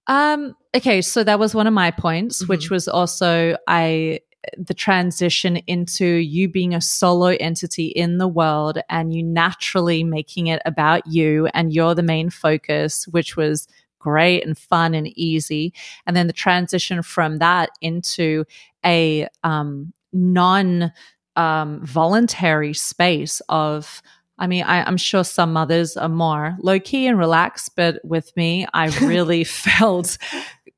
Um, 0.08 0.56
okay, 0.76 1.02
so 1.02 1.24
that 1.24 1.40
was 1.40 1.56
one 1.56 1.66
of 1.68 1.74
my 1.74 1.92
points, 1.92 2.44
Mhm. 2.44 2.50
which 2.50 2.70
was 2.70 2.88
also 2.88 3.56
I 3.68 4.20
the 4.58 4.74
transition 4.74 5.56
into 5.68 6.06
you 6.06 6.50
being 6.50 6.76
a 6.76 6.82
solo 6.82 7.28
entity 7.40 7.86
in 7.86 8.18
the 8.18 8.28
world 8.28 8.78
and 8.90 9.14
you 9.14 9.24
naturally 9.24 10.04
making 10.04 10.48
it 10.48 10.62
about 10.66 11.08
you 11.08 11.48
and 11.54 11.72
you're 11.72 11.96
the 11.96 12.04
main 12.04 12.30
focus, 12.30 13.08
which 13.08 13.38
was 13.38 13.68
great 14.03 14.45
and 14.45 14.57
fun 14.57 14.93
and 14.93 15.07
easy. 15.17 15.74
And 16.05 16.15
then 16.15 16.27
the 16.27 16.33
transition 16.33 17.01
from 17.01 17.39
that 17.39 17.69
into 17.81 18.43
a 18.86 19.27
um, 19.43 19.93
non 20.12 20.91
um, 21.36 21.86
voluntary 21.86 22.74
space 22.74 23.41
of 23.50 24.01
I 24.39 24.48
mean, 24.48 24.63
I, 24.63 24.86
am 24.88 24.98
sure 24.98 25.24
some 25.24 25.53
mothers 25.53 25.95
are 25.95 26.10
more 26.10 26.57
low 26.60 26.79
key 26.79 27.05
and 27.05 27.19
relaxed, 27.19 27.75
but 27.75 28.03
with 28.03 28.36
me, 28.36 28.65
I 28.74 28.88
really 29.05 29.43
felt 29.43 30.17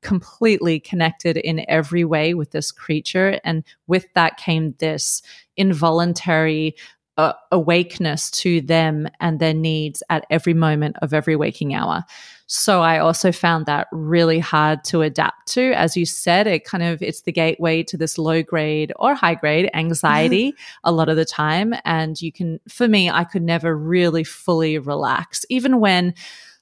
completely 0.02 0.78
connected 0.78 1.36
in 1.38 1.64
every 1.68 2.04
way 2.04 2.34
with 2.34 2.50
this 2.50 2.70
creature. 2.70 3.40
And 3.44 3.64
with 3.86 4.06
that 4.14 4.36
came 4.36 4.74
this 4.78 5.22
involuntary 5.56 6.76
uh, 7.16 7.32
awakeness 7.50 8.30
to 8.30 8.60
them 8.60 9.08
and 9.20 9.40
their 9.40 9.54
needs 9.54 10.02
at 10.10 10.26
every 10.30 10.54
moment 10.54 10.96
of 11.02 11.14
every 11.14 11.36
waking 11.36 11.74
hour. 11.74 12.04
So 12.46 12.82
I 12.82 12.98
also 12.98 13.32
found 13.32 13.66
that 13.66 13.88
really 13.90 14.38
hard 14.38 14.84
to 14.84 15.02
adapt 15.02 15.48
to. 15.48 15.72
As 15.72 15.96
you 15.96 16.06
said, 16.06 16.46
it 16.46 16.64
kind 16.64 16.84
of 16.84 17.02
it's 17.02 17.22
the 17.22 17.32
gateway 17.32 17.82
to 17.84 17.96
this 17.96 18.18
low 18.18 18.42
grade 18.42 18.92
or 18.96 19.14
high 19.14 19.34
grade 19.34 19.68
anxiety 19.74 20.52
a 20.84 20.92
lot 20.92 21.08
of 21.08 21.16
the 21.16 21.24
time. 21.24 21.74
And 21.84 22.20
you 22.20 22.30
can 22.30 22.60
for 22.68 22.86
me, 22.86 23.10
I 23.10 23.24
could 23.24 23.42
never 23.42 23.76
really 23.76 24.22
fully 24.22 24.78
relax. 24.78 25.44
Even 25.48 25.80
when 25.80 26.14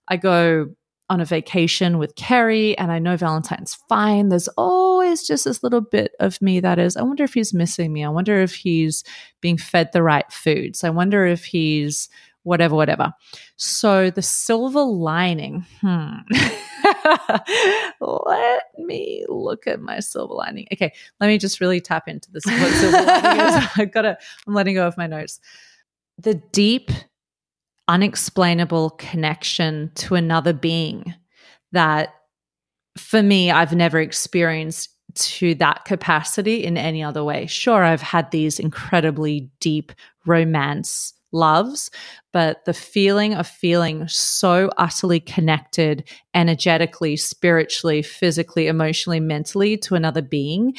I 0.09 0.17
go 0.17 0.71
on 1.11 1.21
a 1.21 1.25
vacation 1.25 1.99
with 1.99 2.17
Carrie, 2.17 2.77
and 2.79 2.91
I 2.91 2.99
know 2.99 3.17
Valentine's 3.17 3.77
fine. 3.89 4.31
There's 4.31 4.49
always 4.57 5.27
just 5.27 5.45
this 5.45 5.63
little 5.63 5.83
bit 5.83 6.13
of 6.19 6.41
me 6.41 6.61
that 6.61 6.79
is, 6.79 6.97
I 6.97 7.03
wonder 7.03 7.25
if 7.25 7.35
he's 7.35 7.53
missing 7.53 7.93
me. 7.93 8.05
I 8.05 8.09
wonder 8.09 8.41
if 8.41 8.55
he's 8.55 9.05
being 9.41 9.59
fed 9.59 9.91
the 9.93 10.03
right 10.03 10.31
foods. 10.33 10.83
I 10.83 10.91
wonder 10.91 11.27
if 11.27 11.45
he's 11.45 12.09
whatever, 12.45 12.75
whatever. 12.75 13.13
So 13.57 14.11
the 14.11 14.23
silver 14.23 14.83
lining, 14.83 15.67
hmm. 15.81 16.13
let 18.01 18.63
me 18.79 19.25
look 19.29 19.67
at 19.67 19.81
my 19.81 20.01
silver 20.01 20.35
lining. 20.35 20.69
Okay, 20.73 20.93
let 21.21 21.27
me 21.27 21.39
just 21.39 21.61
really 21.61 21.81
tap 21.81 22.09
into 22.09 22.31
this. 22.31 22.47
What 22.47 22.73
silver 22.73 23.03
lining 23.03 23.41
is. 23.41 23.69
I've 23.77 23.93
got 23.93 24.03
to, 24.03 24.17
I'm 24.47 24.55
letting 24.55 24.75
go 24.75 24.87
of 24.87 24.97
my 24.97 25.07
notes. 25.07 25.41
The 26.19 26.35
deep, 26.53 26.91
unexplainable 27.89 28.91
connection 28.91 29.91
to 29.95 30.15
another 30.15 30.53
being 30.53 31.15
that 31.73 32.15
for 32.97 33.23
me, 33.23 33.51
I've 33.51 33.75
never 33.75 34.01
experienced 34.01 34.91
to 35.15 35.55
that 35.57 35.85
capacity 35.85 36.65
in 36.65 36.77
any 36.77 37.03
other 37.03 37.23
way. 37.23 37.47
Sure, 37.47 37.83
I've 37.83 38.03
had 38.03 38.31
these 38.31 38.59
incredibly 38.59 39.51
deep 39.61 39.93
romance 40.27 41.13
loves, 41.33 41.91
but 42.33 42.65
the 42.65 42.73
feeling 42.73 43.35
of 43.35 43.47
feeling 43.47 44.07
so 44.09 44.71
utterly 44.79 45.21
connected 45.21 46.09
energetically, 46.33 47.17
spiritually, 47.17 48.03
physically, 48.03 48.69
emotionally, 48.69 49.21
mentally 49.21 49.77
to 49.79 49.95
another 49.95 50.23
being 50.23 50.75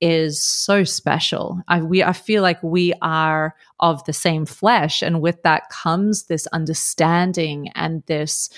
is 0.00 0.42
so 0.42 0.84
special. 0.84 1.60
I 1.68 1.82
we 1.82 2.02
I 2.02 2.12
feel 2.12 2.42
like 2.42 2.62
we 2.62 2.92
are 3.02 3.54
of 3.78 4.04
the 4.04 4.12
same 4.12 4.46
flesh 4.46 5.02
and 5.02 5.20
with 5.20 5.42
that 5.42 5.68
comes 5.70 6.24
this 6.24 6.46
understanding 6.48 7.68
and 7.74 8.02
this 8.06 8.50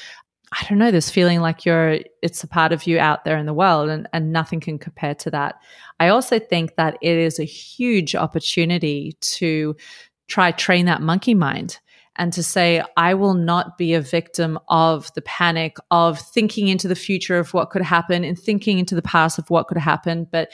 I 0.52 0.66
don't 0.68 0.78
know, 0.78 0.90
this 0.90 1.10
feeling 1.10 1.40
like 1.40 1.64
you're, 1.64 2.00
it's 2.20 2.44
a 2.44 2.46
part 2.46 2.72
of 2.72 2.86
you 2.86 2.98
out 2.98 3.24
there 3.24 3.38
in 3.38 3.46
the 3.46 3.54
world 3.54 3.88
and, 3.88 4.06
and 4.12 4.32
nothing 4.32 4.60
can 4.60 4.78
compare 4.78 5.14
to 5.14 5.30
that. 5.30 5.54
I 5.98 6.08
also 6.08 6.38
think 6.38 6.76
that 6.76 6.98
it 7.00 7.16
is 7.16 7.38
a 7.38 7.44
huge 7.44 8.14
opportunity 8.14 9.16
to 9.20 9.74
try 10.28 10.52
train 10.52 10.84
that 10.86 11.00
monkey 11.00 11.32
mind 11.32 11.78
and 12.16 12.34
to 12.34 12.42
say, 12.42 12.82
I 12.98 13.14
will 13.14 13.32
not 13.32 13.78
be 13.78 13.94
a 13.94 14.00
victim 14.02 14.58
of 14.68 15.10
the 15.14 15.22
panic 15.22 15.78
of 15.90 16.18
thinking 16.18 16.68
into 16.68 16.86
the 16.86 16.94
future 16.94 17.38
of 17.38 17.54
what 17.54 17.70
could 17.70 17.82
happen 17.82 18.22
and 18.22 18.38
thinking 18.38 18.78
into 18.78 18.94
the 18.94 19.00
past 19.00 19.38
of 19.38 19.48
what 19.48 19.68
could 19.68 19.78
happen. 19.78 20.26
But 20.30 20.50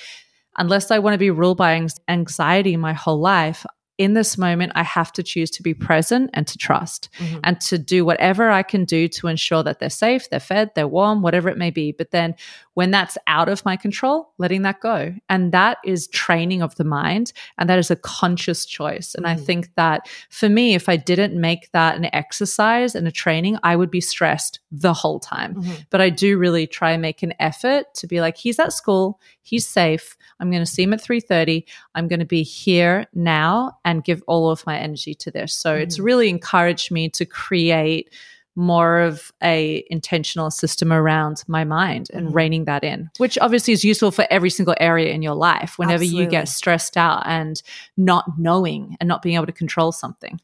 unless 0.59 0.91
I 0.91 0.99
want 0.99 1.15
to 1.15 1.19
be 1.19 1.31
ruled 1.31 1.59
by 1.59 1.87
anxiety 2.09 2.77
my 2.77 2.93
whole 2.93 3.21
life, 3.21 3.65
in 3.99 4.15
this 4.15 4.39
moment, 4.39 4.73
I 4.77 4.85
have 4.85 5.13
to 5.15 5.25
choose 5.25 5.51
to 5.51 5.63
be 5.63 5.75
present 5.75 6.31
and 6.33 6.47
to 6.47 6.57
trust 6.57 7.09
mm-hmm. 7.19 7.41
and 7.43 7.61
to 7.63 7.79
do 7.79 8.05
whatever 8.05 8.49
I 8.49 8.63
can 8.63 8.85
do 8.85 9.09
to 9.09 9.27
ensure 9.27 9.65
that 9.65 9.81
they're 9.81 9.91
safe, 9.91 10.31
they're 10.31 10.39
fed, 10.39 10.71
they're 10.77 10.87
warm, 10.87 11.21
whatever 11.21 11.49
it 11.49 11.59
may 11.59 11.71
be. 11.71 11.91
But 11.91 12.13
then 12.13 12.37
when 12.75 12.93
that's 12.93 13.19
out 13.27 13.49
of 13.49 13.65
my 13.65 13.75
control, 13.75 14.33
letting 14.39 14.63
that 14.63 14.81
go. 14.81 15.13
And 15.29 15.51
that 15.51 15.79
is 15.85 16.07
training 16.07 16.63
of 16.63 16.77
the 16.77 16.85
mind. 16.85 17.33
And 17.59 17.69
that 17.69 17.81
is 17.81 17.91
a 17.91 17.97
conscious 17.97 18.65
choice. 18.65 19.17
And 19.17 19.27
mm-hmm. 19.27 19.41
I 19.41 19.45
think 19.45 19.75
that 19.75 20.09
for 20.31 20.49
me, 20.49 20.77
if 20.77 20.89
I 20.89 20.95
didn't 20.95 21.39
make 21.39 21.73
that 21.73 21.97
an 21.97 22.09
exercise 22.15 22.95
and 22.95 23.09
a 23.09 23.13
training, 23.13 23.59
I 23.65 23.75
would 23.75 23.91
be 23.91 24.01
stressed 24.01 24.61
the 24.71 24.93
whole 24.93 25.19
time. 25.19 25.57
Mm-hmm. 25.57 25.75
But 25.91 26.01
I 26.01 26.11
do 26.11 26.39
really 26.39 26.69
try 26.69 26.93
and 26.93 27.03
make 27.03 27.25
an 27.25 27.35
effort 27.41 27.87
to 27.95 28.07
be 28.07 28.21
like, 28.21 28.37
he's 28.37 28.61
at 28.61 28.73
school, 28.73 29.19
he's 29.49 29.67
safe. 29.67 30.17
I'm 30.41 30.51
going 30.51 30.63
to 30.63 30.71
see 30.71 30.83
him 30.83 30.93
at 30.93 31.03
3:30. 31.03 31.65
I'm 31.95 32.09
going 32.09 32.21
to 32.21 32.27
be 32.27 32.43
here 32.43 33.07
now 33.15 33.79
and 33.85 34.05
give 34.05 34.23
all 34.27 34.51
of 34.51 34.67
my 34.67 34.79
energy 34.79 35.15
to 35.15 35.31
this. 35.31 35.55
So 35.55 35.73
mm-hmm. 35.73 35.83
it's 35.83 35.99
really 35.99 36.29
encouraged 36.29 36.91
me 36.91 37.09
to 37.11 37.25
create 37.25 38.13
more 38.55 38.99
of 38.99 39.33
a 39.41 39.85
intentional 39.89 40.51
system 40.51 40.93
around 40.93 41.45
my 41.47 41.63
mind 41.63 42.09
and 42.13 42.27
mm-hmm. 42.27 42.35
reining 42.35 42.65
that 42.65 42.83
in 42.83 43.09
which 43.19 43.39
obviously 43.39 43.73
is 43.73 43.85
useful 43.85 44.11
for 44.11 44.27
every 44.31 44.51
single 44.51 44.75
area 44.81 45.13
in 45.13 45.23
your 45.23 45.37
life 45.37 45.79
whenever 45.79 46.03
Absolutely. 46.03 46.25
you 46.25 46.29
get 46.29 46.49
stressed 46.49 46.97
out 46.97 47.23
and 47.25 47.63
not 47.97 48.25
knowing 48.37 48.97
and 48.99 49.07
not 49.07 49.23
being 49.23 49.37
able 49.37 49.47
to 49.47 49.53
control 49.53 49.93
something 49.93 50.41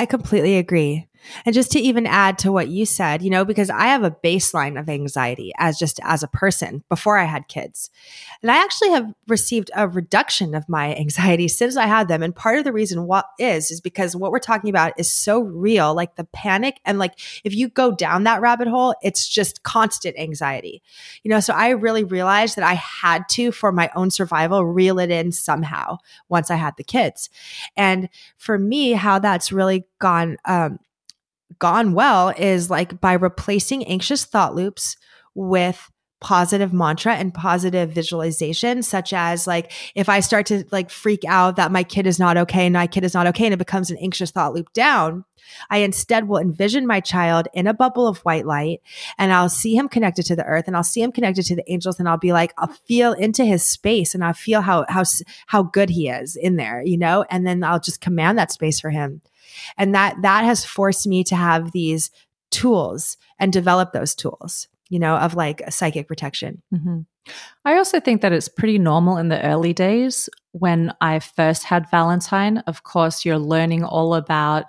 I 0.00 0.06
completely 0.06 0.56
agree. 0.56 1.06
And 1.44 1.54
just 1.54 1.72
to 1.72 1.80
even 1.80 2.06
add 2.06 2.38
to 2.38 2.52
what 2.52 2.68
you 2.68 2.86
said, 2.86 3.22
you 3.22 3.30
know, 3.30 3.44
because 3.44 3.70
I 3.70 3.86
have 3.86 4.02
a 4.02 4.10
baseline 4.10 4.78
of 4.78 4.88
anxiety 4.88 5.52
as 5.58 5.78
just 5.78 6.00
as 6.02 6.22
a 6.22 6.28
person 6.28 6.82
before 6.88 7.18
I 7.18 7.24
had 7.24 7.48
kids. 7.48 7.90
And 8.42 8.50
I 8.50 8.62
actually 8.62 8.90
have 8.90 9.12
received 9.28 9.70
a 9.74 9.88
reduction 9.88 10.54
of 10.54 10.68
my 10.68 10.94
anxiety 10.96 11.48
since 11.48 11.76
I 11.76 11.86
had 11.86 12.08
them. 12.08 12.22
And 12.22 12.34
part 12.34 12.58
of 12.58 12.64
the 12.64 12.72
reason 12.72 13.06
what 13.06 13.26
is 13.38 13.70
is 13.70 13.80
because 13.80 14.16
what 14.16 14.32
we're 14.32 14.38
talking 14.38 14.70
about 14.70 14.92
is 14.98 15.10
so 15.10 15.40
real, 15.40 15.94
like 15.94 16.16
the 16.16 16.24
panic 16.24 16.80
and 16.84 16.98
like 16.98 17.18
if 17.44 17.54
you 17.54 17.68
go 17.68 17.92
down 17.92 18.24
that 18.24 18.40
rabbit 18.40 18.68
hole, 18.68 18.94
it's 19.02 19.28
just 19.28 19.62
constant 19.62 20.18
anxiety. 20.18 20.82
You 21.22 21.30
know, 21.30 21.40
so 21.40 21.54
I 21.54 21.70
really 21.70 22.04
realized 22.04 22.56
that 22.56 22.64
I 22.64 22.74
had 22.74 23.28
to 23.30 23.52
for 23.52 23.72
my 23.72 23.90
own 23.94 24.10
survival 24.10 24.64
reel 24.64 24.98
it 24.98 25.10
in 25.10 25.32
somehow 25.32 25.98
once 26.28 26.50
I 26.50 26.56
had 26.56 26.74
the 26.76 26.84
kids. 26.84 27.30
And 27.76 28.08
for 28.36 28.58
me 28.58 28.92
how 28.92 29.18
that's 29.18 29.52
really 29.52 29.84
gone 29.98 30.36
um, 30.44 30.78
gone 31.58 31.94
well 31.94 32.30
is 32.36 32.70
like 32.70 33.00
by 33.00 33.12
replacing 33.12 33.84
anxious 33.86 34.24
thought 34.24 34.54
loops 34.54 34.96
with 35.34 35.90
positive 36.20 36.72
mantra 36.72 37.14
and 37.14 37.32
positive 37.32 37.90
visualization 37.90 38.82
such 38.82 39.12
as 39.14 39.46
like 39.46 39.72
if 39.94 40.08
i 40.08 40.20
start 40.20 40.44
to 40.44 40.64
like 40.70 40.90
freak 40.90 41.24
out 41.26 41.56
that 41.56 41.72
my 41.72 41.82
kid 41.82 42.06
is 42.06 42.18
not 42.18 42.36
okay 42.36 42.66
and 42.66 42.74
my 42.74 42.86
kid 42.86 43.04
is 43.04 43.14
not 43.14 43.26
okay 43.26 43.46
and 43.46 43.54
it 43.54 43.58
becomes 43.58 43.90
an 43.90 43.96
anxious 44.02 44.30
thought 44.30 44.52
loop 44.52 44.70
down 44.74 45.24
i 45.70 45.78
instead 45.78 46.28
will 46.28 46.36
envision 46.36 46.86
my 46.86 47.00
child 47.00 47.48
in 47.54 47.66
a 47.66 47.72
bubble 47.72 48.06
of 48.06 48.18
white 48.18 48.44
light 48.44 48.82
and 49.16 49.32
i'll 49.32 49.48
see 49.48 49.74
him 49.74 49.88
connected 49.88 50.22
to 50.26 50.36
the 50.36 50.44
earth 50.44 50.64
and 50.66 50.76
i'll 50.76 50.84
see 50.84 51.00
him 51.00 51.10
connected 51.10 51.42
to 51.42 51.56
the 51.56 51.72
angels 51.72 51.98
and 51.98 52.06
i'll 52.06 52.18
be 52.18 52.34
like 52.34 52.52
i'll 52.58 52.68
feel 52.68 53.14
into 53.14 53.42
his 53.42 53.64
space 53.64 54.14
and 54.14 54.22
i'll 54.22 54.34
feel 54.34 54.60
how 54.60 54.84
how 54.90 55.02
how 55.46 55.62
good 55.62 55.88
he 55.88 56.10
is 56.10 56.36
in 56.36 56.56
there 56.56 56.82
you 56.82 56.98
know? 56.98 57.24
And 57.30 57.46
then 57.46 57.64
i'll 57.64 57.80
just 57.80 58.02
command 58.02 58.36
that 58.36 58.52
space 58.52 58.78
for 58.78 58.90
him 58.90 59.22
and 59.76 59.94
that 59.94 60.16
that 60.22 60.44
has 60.44 60.64
forced 60.64 61.06
me 61.06 61.24
to 61.24 61.36
have 61.36 61.72
these 61.72 62.10
tools 62.50 63.16
and 63.38 63.52
develop 63.52 63.92
those 63.92 64.14
tools 64.14 64.68
you 64.90 64.98
know, 64.98 65.16
of 65.16 65.34
like 65.34 65.62
psychic 65.70 66.06
protection. 66.06 66.60
Mm-hmm. 66.74 67.00
I 67.64 67.76
also 67.76 68.00
think 68.00 68.22
that 68.22 68.32
it's 68.32 68.48
pretty 68.48 68.76
normal 68.76 69.16
in 69.16 69.28
the 69.28 69.42
early 69.42 69.72
days 69.72 70.28
when 70.50 70.92
I 71.00 71.20
first 71.20 71.64
had 71.64 71.88
Valentine. 71.90 72.58
Of 72.66 72.82
course, 72.82 73.24
you're 73.24 73.38
learning 73.38 73.84
all 73.84 74.14
about 74.14 74.64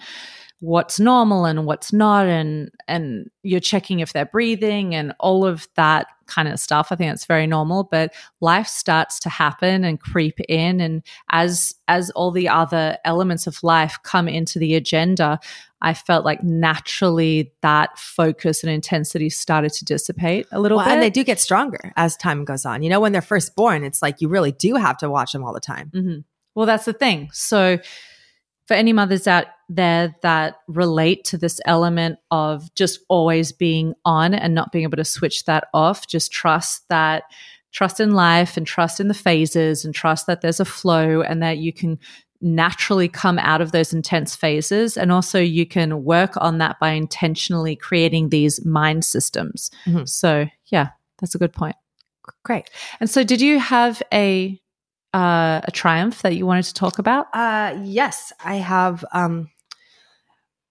what's 0.62 1.00
normal 1.00 1.46
and 1.46 1.66
what's 1.66 1.92
not 1.92 2.28
and 2.28 2.72
and 2.88 3.30
you're 3.42 3.60
checking 3.60 4.00
if 4.00 4.14
they're 4.14 4.26
breathing 4.26 4.94
and 4.94 5.14
all 5.20 5.44
of 5.44 5.68
that 5.76 6.06
kind 6.28 6.48
of 6.48 6.60
stuff. 6.60 6.92
I 6.92 6.96
think 6.96 7.12
it's 7.12 7.26
very 7.26 7.48
normal 7.48 7.84
but 7.84 8.14
life 8.42 8.68
starts 8.68 9.20
to 9.22 9.30
happen 9.30 9.84
and 9.84 10.00
creep 10.00 10.40
in 10.48 10.80
and 10.80 11.02
as 11.32 11.74
as 11.88 12.12
all 12.12 12.30
the 12.30 12.48
other 12.48 12.98
elements 13.04 13.48
of 13.48 13.62
life 13.64 13.98
come 14.04 14.28
into 14.28 14.60
the 14.60 14.76
agenda 14.76 15.40
i 15.82 15.94
felt 15.94 16.24
like 16.24 16.44
naturally 16.44 17.52
that 17.62 17.98
focus 17.98 18.64
and 18.64 18.72
intensity 18.72 19.30
started 19.30 19.74
to 19.74 19.84
dissipate 19.84 20.46
a 20.52 20.60
little 20.60 20.78
well, 20.78 20.86
bit 20.86 20.94
and 20.94 21.02
they 21.02 21.10
do 21.10 21.24
get 21.24 21.40
stronger 21.40 21.92
as 21.98 22.16
time 22.16 22.46
goes 22.46 22.66
on. 22.66 22.84
You 22.84 22.90
know 22.90 23.00
when 23.00 23.12
they're 23.12 23.22
first 23.22 23.56
born 23.56 23.84
it's 23.84 24.02
like 24.02 24.22
you 24.22 24.30
really 24.30 24.52
do 24.52 24.76
have 24.76 24.98
to 25.00 25.10
watch 25.10 25.32
them 25.32 25.44
all 25.44 25.54
the 25.54 25.60
time. 25.60 25.92
Mm-hmm. 25.94 26.20
well 26.54 26.68
that's 26.68 26.86
the 26.86 26.94
thing. 26.94 27.30
So 27.34 27.80
for 28.72 28.76
any 28.76 28.94
mothers 28.94 29.28
out 29.28 29.48
there 29.68 30.16
that 30.22 30.56
relate 30.70 31.26
to 31.26 31.38
this 31.38 31.60
element 31.66 32.18
of 32.32 32.74
just 32.74 33.02
always 33.10 33.52
being 33.52 33.94
on 34.06 34.34
and 34.34 34.56
not 34.56 34.72
being 34.72 34.84
able 34.84 34.96
to 34.96 35.04
switch 35.04 35.44
that 35.44 35.66
off, 35.74 36.08
just 36.08 36.32
trust 36.32 36.88
that 36.88 37.24
trust 37.74 38.00
in 38.00 38.14
life 38.14 38.56
and 38.56 38.66
trust 38.66 39.02
in 39.02 39.10
the 39.10 39.14
phases 39.14 39.84
and 39.84 39.94
trust 39.94 40.26
that 40.26 40.40
there's 40.40 40.62
a 40.62 40.66
flow 40.66 41.22
and 41.22 41.44
that 41.44 41.58
you 41.58 41.74
can 41.74 42.00
naturally 42.40 43.10
come 43.10 43.38
out 43.40 43.60
of 43.60 43.74
those 43.74 43.92
intense 43.92 44.38
phases. 44.38 44.96
And 44.96 45.12
also, 45.12 45.38
you 45.38 45.66
can 45.66 46.06
work 46.06 46.36
on 46.38 46.60
that 46.60 46.80
by 46.80 46.92
intentionally 46.92 47.76
creating 47.76 48.30
these 48.30 48.66
mind 48.66 49.04
systems. 49.04 49.70
Mm-hmm. 49.86 50.06
So, 50.06 50.46
yeah, 50.68 50.92
that's 51.20 51.36
a 51.36 51.40
good 51.40 51.52
point. 51.52 51.76
Great. 52.46 52.70
And 53.02 53.10
so, 53.10 53.26
did 53.26 53.42
you 53.42 53.60
have 53.60 54.02
a 54.14 54.61
uh, 55.14 55.62
a 55.64 55.72
triumph 55.72 56.22
that 56.22 56.36
you 56.36 56.46
wanted 56.46 56.64
to 56.64 56.74
talk 56.74 57.00
about? 57.00 57.28
Uh, 57.34 57.80
yes, 57.84 58.32
I 58.44 58.56
have. 58.56 59.04
Um, 59.12 59.50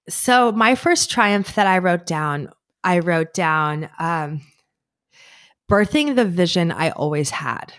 so 0.08 0.52
my 0.52 0.74
first 0.74 1.10
triumph 1.10 1.54
that 1.54 1.66
I 1.66 1.78
wrote 1.78 2.06
down, 2.06 2.50
I 2.82 3.00
wrote 3.00 3.34
down 3.34 3.88
um, 3.98 4.40
birthing 5.70 6.16
the 6.16 6.24
vision 6.24 6.72
I 6.72 6.90
always 6.90 7.30
had. 7.30 7.72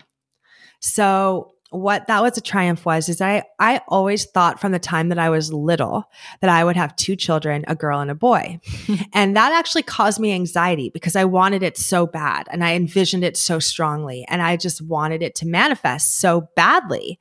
So 0.80 1.51
what 1.72 2.06
that 2.06 2.22
was 2.22 2.36
a 2.36 2.40
triumph 2.40 2.84
was 2.84 3.08
is 3.08 3.20
I 3.20 3.44
I 3.58 3.80
always 3.88 4.26
thought 4.26 4.60
from 4.60 4.72
the 4.72 4.78
time 4.78 5.08
that 5.08 5.18
I 5.18 5.30
was 5.30 5.52
little 5.52 6.04
that 6.40 6.50
I 6.50 6.64
would 6.64 6.76
have 6.76 6.94
two 6.96 7.16
children, 7.16 7.64
a 7.66 7.74
girl 7.74 8.00
and 8.00 8.10
a 8.10 8.14
boy. 8.14 8.60
and 9.12 9.36
that 9.36 9.52
actually 9.52 9.82
caused 9.82 10.20
me 10.20 10.32
anxiety 10.32 10.90
because 10.90 11.16
I 11.16 11.24
wanted 11.24 11.62
it 11.62 11.78
so 11.78 12.06
bad 12.06 12.46
and 12.50 12.62
I 12.62 12.74
envisioned 12.74 13.24
it 13.24 13.36
so 13.36 13.58
strongly 13.58 14.24
and 14.28 14.42
I 14.42 14.56
just 14.56 14.82
wanted 14.82 15.22
it 15.22 15.34
to 15.36 15.46
manifest 15.46 16.20
so 16.20 16.48
badly. 16.54 17.18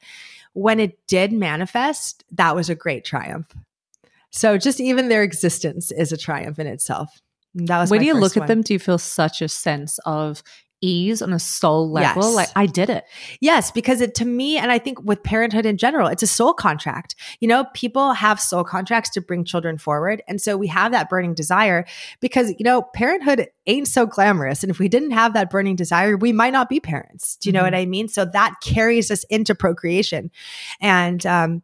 When 0.53 0.81
it 0.81 0.97
did 1.07 1.31
manifest, 1.31 2.25
that 2.31 2.55
was 2.55 2.69
a 2.69 2.75
great 2.75 3.05
triumph. 3.05 3.47
So 4.31 4.57
just 4.57 4.81
even 4.81 5.07
their 5.07 5.23
existence 5.23 5.91
is 5.91 6.11
a 6.11 6.17
triumph 6.17 6.59
in 6.59 6.67
itself. 6.67 7.21
That 7.55 7.79
was 7.79 7.89
when 7.89 8.03
you 8.03 8.13
look 8.13 8.35
one. 8.35 8.43
at 8.43 8.47
them, 8.47 8.61
do 8.61 8.73
you 8.73 8.79
feel 8.79 8.97
such 8.97 9.41
a 9.41 9.47
sense 9.47 9.97
of 10.05 10.43
ease 10.81 11.21
on 11.21 11.31
a 11.31 11.39
soul 11.39 11.89
level 11.89 12.23
yes. 12.23 12.35
like 12.35 12.49
i 12.55 12.65
did 12.65 12.89
it. 12.89 13.05
Yes 13.39 13.71
because 13.71 14.01
it 14.01 14.15
to 14.15 14.25
me 14.25 14.57
and 14.57 14.71
i 14.71 14.79
think 14.79 15.01
with 15.03 15.23
parenthood 15.23 15.65
in 15.65 15.77
general 15.77 16.07
it's 16.07 16.23
a 16.23 16.27
soul 16.27 16.53
contract. 16.53 17.15
You 17.39 17.47
know 17.47 17.65
people 17.73 18.13
have 18.13 18.39
soul 18.39 18.63
contracts 18.63 19.09
to 19.11 19.21
bring 19.21 19.45
children 19.45 19.77
forward 19.77 20.21
and 20.27 20.41
so 20.41 20.57
we 20.57 20.67
have 20.67 20.91
that 20.91 21.09
burning 21.09 21.33
desire 21.33 21.85
because 22.19 22.49
you 22.51 22.63
know 22.63 22.81
parenthood 22.81 23.47
ain't 23.67 23.87
so 23.87 24.05
glamorous 24.05 24.63
and 24.63 24.71
if 24.71 24.79
we 24.79 24.89
didn't 24.89 25.11
have 25.11 25.33
that 25.33 25.49
burning 25.49 25.75
desire 25.75 26.17
we 26.17 26.33
might 26.33 26.53
not 26.53 26.69
be 26.69 26.79
parents. 26.79 27.35
Do 27.37 27.49
you 27.49 27.53
mm-hmm. 27.53 27.57
know 27.57 27.63
what 27.63 27.75
i 27.75 27.85
mean? 27.85 28.07
So 28.07 28.25
that 28.25 28.55
carries 28.61 29.11
us 29.11 29.23
into 29.25 29.55
procreation. 29.55 30.31
And 30.79 31.25
um 31.25 31.63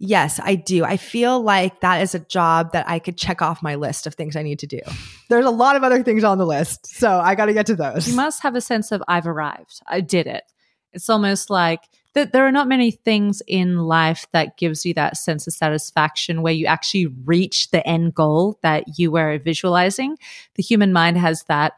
Yes, 0.00 0.38
I 0.42 0.54
do. 0.54 0.84
I 0.84 0.96
feel 0.96 1.40
like 1.42 1.80
that 1.80 2.02
is 2.02 2.14
a 2.14 2.20
job 2.20 2.72
that 2.72 2.88
I 2.88 3.00
could 3.00 3.16
check 3.16 3.42
off 3.42 3.62
my 3.62 3.74
list 3.74 4.06
of 4.06 4.14
things 4.14 4.36
I 4.36 4.42
need 4.42 4.60
to 4.60 4.66
do. 4.66 4.80
There's 5.28 5.44
a 5.44 5.50
lot 5.50 5.74
of 5.74 5.82
other 5.82 6.04
things 6.04 6.22
on 6.22 6.38
the 6.38 6.46
list, 6.46 6.86
so 6.86 7.18
I 7.18 7.34
got 7.34 7.46
to 7.46 7.52
get 7.52 7.66
to 7.66 7.74
those. 7.74 8.08
You 8.08 8.14
must 8.14 8.42
have 8.42 8.54
a 8.54 8.60
sense 8.60 8.92
of 8.92 9.02
I've 9.08 9.26
arrived. 9.26 9.80
I 9.86 10.00
did 10.00 10.28
it. 10.28 10.44
It's 10.92 11.08
almost 11.08 11.50
like 11.50 11.80
that 12.14 12.32
there 12.32 12.46
are 12.46 12.52
not 12.52 12.68
many 12.68 12.90
things 12.90 13.42
in 13.46 13.78
life 13.78 14.26
that 14.32 14.56
gives 14.56 14.86
you 14.86 14.94
that 14.94 15.16
sense 15.16 15.46
of 15.46 15.52
satisfaction 15.52 16.42
where 16.42 16.52
you 16.52 16.66
actually 16.66 17.06
reach 17.24 17.70
the 17.70 17.86
end 17.86 18.14
goal 18.14 18.58
that 18.62 18.98
you 18.98 19.10
were 19.10 19.38
visualizing. 19.38 20.16
The 20.54 20.62
human 20.62 20.92
mind 20.92 21.18
has 21.18 21.42
that 21.48 21.74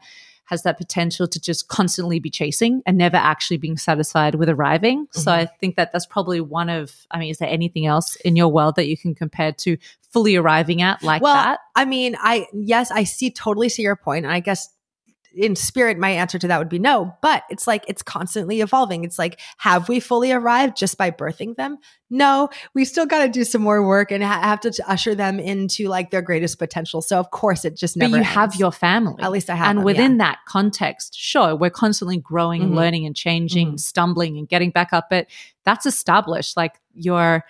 has 0.51 0.61
that 0.63 0.77
potential 0.77 1.27
to 1.27 1.39
just 1.41 1.67
constantly 1.67 2.19
be 2.19 2.29
chasing 2.29 2.83
and 2.85 2.97
never 2.97 3.17
actually 3.17 3.57
being 3.57 3.77
satisfied 3.77 4.35
with 4.35 4.49
arriving. 4.49 5.07
Mm-hmm. 5.07 5.19
So 5.19 5.31
I 5.31 5.47
think 5.47 5.77
that 5.77 5.91
that's 5.91 6.05
probably 6.05 6.41
one 6.41 6.69
of, 6.69 6.93
I 7.09 7.17
mean, 7.17 7.31
is 7.31 7.39
there 7.39 7.49
anything 7.49 7.87
else 7.87 8.17
in 8.17 8.35
your 8.35 8.49
world 8.49 8.75
that 8.75 8.87
you 8.87 8.97
can 8.97 9.15
compare 9.15 9.51
to 9.53 9.77
fully 10.11 10.35
arriving 10.35 10.83
at 10.83 11.01
like 11.01 11.23
well, 11.23 11.33
that? 11.33 11.61
I 11.75 11.85
mean, 11.85 12.15
I, 12.19 12.45
yes, 12.53 12.91
I 12.91 13.05
see, 13.05 13.31
totally 13.31 13.69
see 13.69 13.81
your 13.81 13.95
point. 13.95 14.11
point, 14.11 14.25
And 14.25 14.33
I 14.33 14.39
guess 14.39 14.69
in 15.33 15.55
spirit, 15.55 15.97
my 15.97 16.09
answer 16.09 16.37
to 16.37 16.47
that 16.47 16.59
would 16.59 16.69
be 16.69 16.79
no. 16.79 17.15
But 17.21 17.43
it's 17.49 17.67
like 17.67 17.85
it's 17.87 18.01
constantly 18.01 18.61
evolving. 18.61 19.03
It's 19.03 19.17
like, 19.17 19.39
have 19.57 19.87
we 19.87 19.99
fully 19.99 20.31
arrived 20.31 20.77
just 20.77 20.97
by 20.97 21.11
birthing 21.11 21.55
them? 21.55 21.77
No, 22.09 22.49
we 22.73 22.83
still 22.83 23.05
got 23.05 23.23
to 23.23 23.29
do 23.29 23.43
some 23.43 23.61
more 23.61 23.85
work 23.85 24.11
and 24.11 24.23
ha- 24.23 24.41
have 24.41 24.59
to 24.61 24.73
usher 24.87 25.15
them 25.15 25.39
into 25.39 25.87
like 25.87 26.11
their 26.11 26.21
greatest 26.21 26.59
potential. 26.59 27.01
So 27.01 27.19
of 27.19 27.31
course, 27.31 27.63
it 27.63 27.77
just 27.77 27.95
never. 27.95 28.11
But 28.11 28.17
you 28.17 28.23
ends. 28.23 28.35
have 28.35 28.55
your 28.55 28.71
family. 28.71 29.21
At 29.23 29.31
least 29.31 29.49
I 29.49 29.55
have. 29.55 29.69
And 29.69 29.79
them, 29.79 29.85
within 29.85 30.11
yeah. 30.13 30.17
that 30.25 30.39
context, 30.47 31.15
sure, 31.17 31.55
we're 31.55 31.69
constantly 31.69 32.17
growing, 32.17 32.63
mm-hmm. 32.63 32.75
learning, 32.75 33.05
and 33.05 33.15
changing, 33.15 33.67
mm-hmm. 33.69 33.77
stumbling, 33.77 34.37
and 34.37 34.47
getting 34.49 34.71
back 34.71 34.91
up. 34.91 35.07
But 35.09 35.27
that's 35.63 35.85
established. 35.85 36.57
Like 36.57 36.79
your 36.93 37.45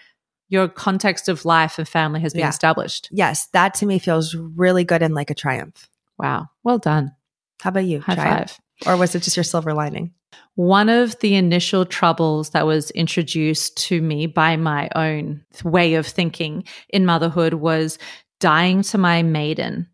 your 0.49 0.67
context 0.67 1.29
of 1.29 1.45
life 1.45 1.79
and 1.79 1.87
family 1.87 2.19
has 2.19 2.33
been 2.33 2.41
yeah. 2.41 2.49
established. 2.49 3.07
Yes, 3.11 3.47
that 3.47 3.73
to 3.75 3.85
me 3.85 3.99
feels 3.99 4.35
really 4.35 4.83
good 4.83 5.01
and 5.01 5.15
like 5.15 5.29
a 5.29 5.35
triumph. 5.35 5.89
Wow, 6.19 6.49
well 6.63 6.77
done. 6.77 7.15
How 7.61 7.69
about 7.69 7.85
you? 7.85 8.01
High 8.01 8.15
Try 8.15 8.37
five. 8.37 8.59
It? 8.81 8.87
Or 8.87 8.97
was 8.97 9.15
it 9.15 9.23
just 9.23 9.37
your 9.37 9.43
silver 9.43 9.73
lining? 9.73 10.13
One 10.55 10.89
of 10.89 11.17
the 11.19 11.35
initial 11.35 11.85
troubles 11.85 12.49
that 12.51 12.65
was 12.65 12.91
introduced 12.91 13.77
to 13.87 14.01
me 14.01 14.25
by 14.25 14.57
my 14.57 14.89
own 14.95 15.45
way 15.63 15.93
of 15.93 16.05
thinking 16.05 16.65
in 16.89 17.05
motherhood 17.05 17.53
was 17.55 17.97
dying 18.39 18.81
to 18.83 18.97
my 18.97 19.23
maiden 19.23 19.87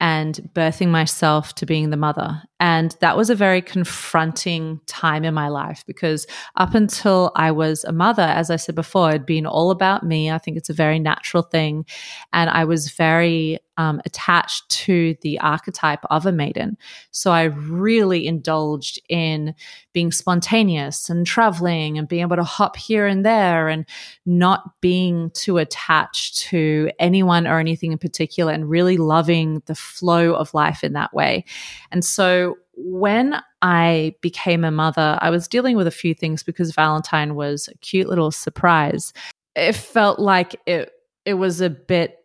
and 0.00 0.50
birthing 0.54 0.88
myself 0.88 1.54
to 1.54 1.66
being 1.66 1.90
the 1.90 1.96
mother. 1.96 2.42
And 2.62 2.96
that 3.00 3.16
was 3.16 3.28
a 3.28 3.34
very 3.34 3.60
confronting 3.60 4.80
time 4.86 5.24
in 5.24 5.34
my 5.34 5.48
life 5.48 5.82
because 5.84 6.28
up 6.54 6.76
until 6.76 7.32
I 7.34 7.50
was 7.50 7.82
a 7.82 7.90
mother, 7.90 8.22
as 8.22 8.50
I 8.50 8.56
said 8.56 8.76
before, 8.76 9.10
it'd 9.10 9.26
been 9.26 9.46
all 9.46 9.72
about 9.72 10.04
me. 10.04 10.30
I 10.30 10.38
think 10.38 10.56
it's 10.56 10.70
a 10.70 10.72
very 10.72 11.00
natural 11.00 11.42
thing. 11.42 11.84
And 12.32 12.48
I 12.48 12.64
was 12.64 12.92
very 12.92 13.58
um, 13.78 14.00
attached 14.04 14.68
to 14.68 15.16
the 15.22 15.40
archetype 15.40 16.04
of 16.10 16.26
a 16.26 16.32
maiden. 16.32 16.76
So 17.10 17.32
I 17.32 17.44
really 17.44 18.26
indulged 18.26 19.00
in 19.08 19.54
being 19.92 20.12
spontaneous 20.12 21.08
and 21.08 21.26
traveling 21.26 21.98
and 21.98 22.06
being 22.06 22.22
able 22.22 22.36
to 22.36 22.44
hop 22.44 22.76
here 22.76 23.06
and 23.06 23.24
there 23.24 23.68
and 23.68 23.86
not 24.26 24.80
being 24.80 25.30
too 25.30 25.58
attached 25.58 26.38
to 26.38 26.90
anyone 26.98 27.46
or 27.46 27.58
anything 27.58 27.92
in 27.92 27.98
particular 27.98 28.52
and 28.52 28.68
really 28.68 28.98
loving 28.98 29.62
the 29.66 29.74
flow 29.74 30.34
of 30.34 30.54
life 30.54 30.84
in 30.84 30.92
that 30.92 31.12
way. 31.14 31.44
And 31.90 32.04
so 32.04 32.51
when 32.74 33.40
I 33.60 34.14
became 34.20 34.64
a 34.64 34.70
mother, 34.70 35.18
I 35.20 35.30
was 35.30 35.48
dealing 35.48 35.76
with 35.76 35.86
a 35.86 35.92
few 35.92 36.14
things 36.14 36.42
because 36.42 36.74
Valentine 36.74 37.34
was 37.34 37.68
a 37.68 37.76
cute 37.78 38.08
little 38.08 38.30
surprise. 38.30 39.12
It 39.54 39.74
felt 39.74 40.18
like 40.18 40.56
it 40.66 40.90
it 41.24 41.34
was 41.34 41.60
a 41.60 41.70
bit 41.70 42.18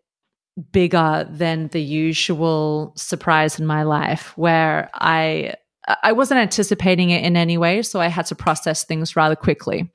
bigger 0.71 1.27
than 1.29 1.67
the 1.67 1.81
usual 1.81 2.93
surprise 2.95 3.59
in 3.59 3.65
my 3.65 3.83
life 3.83 4.35
where 4.37 4.89
I 4.95 5.53
I 6.03 6.11
wasn't 6.11 6.39
anticipating 6.39 7.11
it 7.11 7.23
in 7.23 7.37
any 7.37 7.57
way, 7.57 7.81
so 7.81 8.01
I 8.01 8.07
had 8.07 8.25
to 8.27 8.35
process 8.35 8.83
things 8.83 9.15
rather 9.15 9.35
quickly. 9.35 9.91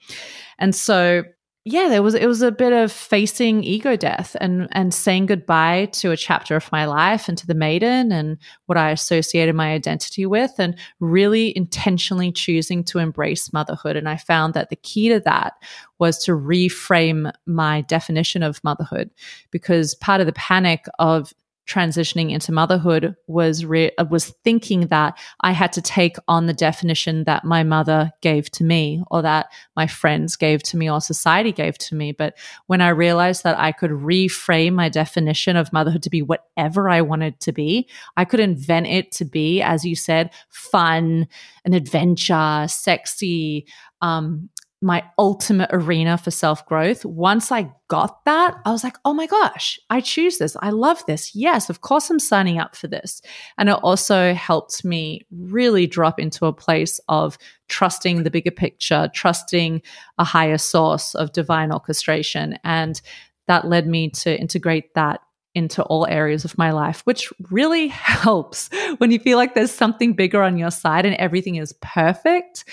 And 0.59 0.75
so 0.75 1.25
yeah, 1.64 1.88
there 1.88 2.03
was 2.03 2.14
it 2.14 2.27
was 2.27 2.42
a 2.42 2.51
bit 2.51 2.72
of 2.72 2.90
facing 2.90 3.62
ego 3.62 3.94
death 3.94 4.37
and 4.40 4.66
and 4.72 4.92
saying 4.92 5.27
goodbye 5.27 5.87
to 5.92 6.11
a 6.11 6.16
chapter 6.16 6.57
of 6.57 6.72
my 6.72 6.87
life 6.87 7.29
and 7.29 7.38
to 7.38 7.46
the 7.46 7.55
maiden 7.55 8.11
and 8.11 8.38
what 8.66 8.77
I 8.77 8.90
associated 8.90 9.55
my 9.55 9.72
identity 9.72 10.27
with 10.27 10.55
and 10.59 10.77
really 10.98 11.57
intentionally 11.57 12.33
choosing 12.33 12.83
to 12.85 12.98
embrace 12.98 13.53
motherhood. 13.53 13.94
And 13.96 14.09
I 14.09 14.16
found 14.16 14.55
that 14.55 14.70
the 14.70 14.77
key 14.77 15.09
to 15.11 15.20
that 15.20 15.53
was 16.01 16.18
to 16.25 16.33
reframe 16.33 17.33
my 17.46 17.83
definition 17.83 18.42
of 18.42 18.62
motherhood 18.64 19.11
because 19.53 19.94
part 19.94 20.20
of 20.20 20.27
the 20.27 20.33
panic 20.33 20.87
of 20.98 21.33
transitioning 21.66 22.33
into 22.33 22.53
motherhood 22.53 23.14
was 23.27 23.64
re- 23.64 23.92
uh, 23.96 24.05
was 24.11 24.31
thinking 24.44 24.88
that 24.88 25.18
I 25.40 25.53
had 25.53 25.72
to 25.75 25.83
take 25.83 26.16
on 26.27 26.46
the 26.46 26.53
definition 26.53 27.25
that 27.25 27.44
my 27.44 27.62
mother 27.62 28.11
gave 28.20 28.51
to 28.53 28.64
me 28.64 29.03
or 29.11 29.22
that 29.22 29.46
my 29.77 29.87
friends 29.87 30.37
gave 30.37 30.62
to 30.64 30.77
me 30.77 30.90
or 30.90 31.01
society 31.01 31.53
gave 31.53 31.79
to 31.79 31.94
me. 31.94 32.12
But 32.12 32.37
when 32.66 32.81
I 32.81 32.88
realized 32.88 33.44
that 33.44 33.59
I 33.59 33.72
could 33.72 33.90
reframe 33.90 34.72
my 34.75 34.88
definition 34.88 35.57
of 35.57 35.72
motherhood 35.72 36.03
to 36.03 36.11
be 36.11 36.22
whatever 36.22 36.88
I 36.88 37.01
wanted 37.01 37.40
to 37.40 37.53
be 37.53 37.88
I 38.16 38.25
could 38.25 38.40
invent 38.40 38.87
it 38.87 39.12
to 39.12 39.25
be 39.25 39.62
as 39.62 39.85
you 39.85 39.96
said 39.96 40.31
fun 40.48 41.29
an 41.64 41.75
adventure 41.75 42.66
sexy 42.68 43.66
um, 44.01 44.51
my 44.83 45.05
ultimate 45.16 45.71
arena 45.73 46.18
for 46.18 46.31
self 46.31 46.66
growth. 46.66 47.05
Once 47.05 47.53
I 47.53 47.73
got 47.88 48.25
that, 48.25 48.57
I 48.64 48.73
was 48.73 48.83
like, 48.83 48.97
oh 49.05 49.14
my 49.14 49.27
gosh, 49.27 49.79
I 49.88 50.01
choose 50.01 50.38
this. 50.38 50.57
I 50.61 50.71
love 50.71 51.05
this. 51.07 51.35
Yes, 51.35 51.71
of 51.71 51.81
course 51.81 52.11
I'm 52.11 52.18
signing 52.18 52.59
up 52.59 52.75
for 52.75 52.88
this. 52.88 53.23
And 53.57 53.68
it 53.68 53.79
also 53.83 54.35
helped 54.35 54.85
me 54.85 55.23
really 55.31 55.87
drop 55.87 56.18
into 56.18 56.47
a 56.47 56.53
place 56.53 57.01
of 57.09 57.38
trusting 57.68 58.25
the 58.25 58.31
bigger 58.31 58.51
picture, 58.51 59.11
trusting 59.14 59.83
a 60.18 60.25
higher 60.25 60.59
source 60.59 61.14
of 61.14 61.33
divine 61.33 61.73
orchestration. 61.73 62.59
And 62.64 63.01
that 63.47 63.68
led 63.68 63.87
me 63.87 64.11
to 64.11 64.38
integrate 64.38 64.95
that 64.95 65.21
into 65.55 65.83
all 65.85 66.07
areas 66.07 66.45
of 66.45 66.57
my 66.57 66.71
life, 66.71 67.03
which 67.05 67.31
really 67.51 67.88
helps 67.88 68.71
when 68.99 69.11
you 69.11 69.18
feel 69.18 69.37
like 69.37 69.55
there's 69.55 69.71
something 69.71 70.14
bigger 70.14 70.42
on 70.42 70.57
your 70.57 70.71
side 70.71 71.07
and 71.07 71.14
everything 71.16 71.57
is 71.57 71.75
perfect 71.81 72.64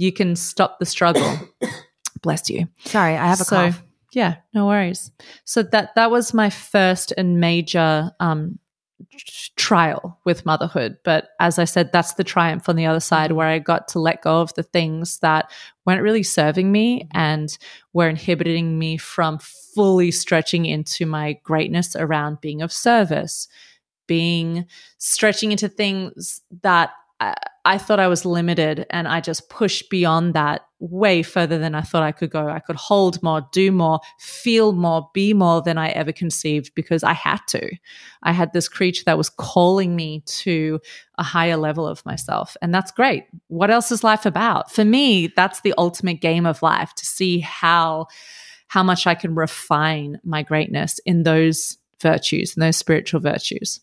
you 0.00 0.12
can 0.12 0.34
stop 0.34 0.78
the 0.78 0.86
struggle. 0.86 1.38
Bless 2.22 2.48
you. 2.48 2.68
Sorry, 2.84 3.16
I 3.16 3.26
have 3.26 3.40
a 3.40 3.44
so, 3.44 3.56
cough. 3.56 3.82
Yeah, 4.12 4.36
no 4.54 4.66
worries. 4.66 5.10
So 5.44 5.62
that 5.62 5.94
that 5.94 6.10
was 6.10 6.32
my 6.32 6.48
first 6.48 7.12
and 7.18 7.38
major 7.38 8.10
um, 8.18 8.58
trial 9.56 10.18
with 10.24 10.46
motherhood. 10.46 10.96
But 11.04 11.28
as 11.38 11.58
I 11.58 11.64
said, 11.64 11.92
that's 11.92 12.14
the 12.14 12.24
triumph 12.24 12.68
on 12.68 12.76
the 12.76 12.86
other 12.86 13.00
side 13.00 13.32
where 13.32 13.46
I 13.46 13.58
got 13.58 13.88
to 13.88 13.98
let 14.00 14.22
go 14.22 14.40
of 14.40 14.54
the 14.54 14.62
things 14.62 15.18
that 15.18 15.50
weren't 15.84 16.02
really 16.02 16.22
serving 16.22 16.72
me 16.72 17.06
and 17.12 17.56
were 17.92 18.08
inhibiting 18.08 18.78
me 18.78 18.96
from 18.96 19.38
fully 19.38 20.10
stretching 20.10 20.64
into 20.64 21.04
my 21.04 21.34
greatness 21.44 21.94
around 21.94 22.40
being 22.40 22.62
of 22.62 22.72
service, 22.72 23.48
being 24.06 24.66
stretching 24.96 25.52
into 25.52 25.68
things 25.68 26.40
that 26.62 26.90
I, 27.64 27.76
thought 27.76 28.00
I 28.00 28.08
was 28.08 28.24
limited 28.24 28.86
and 28.90 29.06
I 29.06 29.20
just 29.20 29.50
pushed 29.50 29.90
beyond 29.90 30.34
that 30.34 30.62
way 30.78 31.22
further 31.22 31.58
than 31.58 31.74
I 31.74 31.82
thought 31.82 32.02
I 32.02 32.12
could 32.12 32.30
go. 32.30 32.48
I 32.48 32.60
could 32.60 32.76
hold 32.76 33.22
more, 33.22 33.46
do 33.52 33.70
more, 33.70 34.00
feel 34.18 34.72
more, 34.72 35.10
be 35.12 35.34
more 35.34 35.60
than 35.60 35.76
I 35.76 35.90
ever 35.90 36.12
conceived 36.12 36.74
because 36.74 37.04
I 37.04 37.12
had 37.12 37.40
to. 37.48 37.70
I 38.22 38.32
had 38.32 38.54
this 38.54 38.68
creature 38.68 39.02
that 39.04 39.18
was 39.18 39.28
calling 39.28 39.94
me 39.94 40.22
to 40.26 40.80
a 41.18 41.22
higher 41.22 41.58
level 41.58 41.86
of 41.86 42.04
myself. 42.06 42.56
And 42.62 42.74
that's 42.74 42.90
great. 42.90 43.26
What 43.48 43.70
else 43.70 43.92
is 43.92 44.02
life 44.02 44.24
about? 44.24 44.72
For 44.72 44.84
me, 44.84 45.30
that's 45.36 45.60
the 45.60 45.74
ultimate 45.76 46.22
game 46.22 46.46
of 46.46 46.62
life 46.62 46.94
to 46.94 47.04
see 47.04 47.40
how 47.40 48.06
how 48.68 48.84
much 48.84 49.04
I 49.04 49.16
can 49.16 49.34
refine 49.34 50.20
my 50.22 50.44
greatness 50.44 51.00
in 51.04 51.24
those 51.24 51.76
virtues, 52.00 52.56
in 52.56 52.60
those 52.60 52.76
spiritual 52.76 53.18
virtues. 53.18 53.80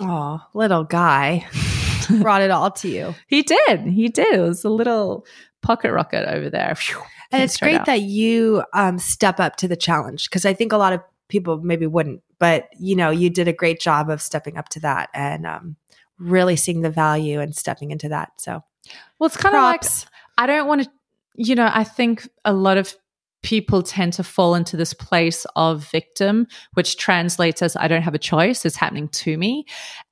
Oh, 0.00 0.40
little 0.54 0.84
guy. 0.84 1.46
brought 2.20 2.42
it 2.42 2.50
all 2.50 2.70
to 2.70 2.88
you. 2.88 3.14
he 3.26 3.42
did. 3.42 3.80
He 3.80 4.08
did. 4.08 4.34
It 4.34 4.40
was 4.40 4.64
a 4.64 4.70
little 4.70 5.26
pocket 5.62 5.92
rocket 5.92 6.28
over 6.28 6.50
there. 6.50 6.76
and 7.32 7.42
it's 7.42 7.56
great 7.56 7.80
out. 7.80 7.86
that 7.86 8.02
you 8.02 8.64
um, 8.72 8.98
step 8.98 9.40
up 9.40 9.56
to 9.56 9.68
the 9.68 9.76
challenge 9.76 10.28
because 10.28 10.44
I 10.44 10.54
think 10.54 10.72
a 10.72 10.76
lot 10.76 10.92
of 10.92 11.00
people 11.28 11.58
maybe 11.58 11.86
wouldn't, 11.86 12.22
but 12.38 12.68
you 12.78 12.96
know, 12.96 13.10
you 13.10 13.30
did 13.30 13.48
a 13.48 13.52
great 13.52 13.80
job 13.80 14.10
of 14.10 14.22
stepping 14.22 14.56
up 14.56 14.68
to 14.70 14.80
that 14.80 15.10
and 15.12 15.46
um, 15.46 15.76
really 16.18 16.56
seeing 16.56 16.82
the 16.82 16.90
value 16.90 17.40
and 17.40 17.54
stepping 17.54 17.90
into 17.90 18.08
that. 18.08 18.32
So, 18.38 18.62
well, 19.18 19.26
it's 19.26 19.36
kind 19.36 19.56
of 19.56 19.62
like 19.62 19.82
I 20.38 20.46
don't 20.46 20.68
want 20.68 20.84
to, 20.84 20.90
you 21.34 21.54
know, 21.54 21.68
I 21.72 21.84
think 21.84 22.28
a 22.44 22.52
lot 22.52 22.78
of 22.78 22.94
people 23.46 23.80
tend 23.80 24.12
to 24.12 24.24
fall 24.24 24.56
into 24.56 24.76
this 24.76 24.92
place 24.92 25.46
of 25.54 25.88
victim, 25.92 26.48
which 26.74 26.96
translates 26.96 27.62
as 27.62 27.76
I 27.76 27.86
don't 27.86 28.02
have 28.02 28.12
a 28.12 28.18
choice, 28.18 28.66
it's 28.66 28.74
happening 28.74 29.08
to 29.08 29.38
me. 29.38 29.66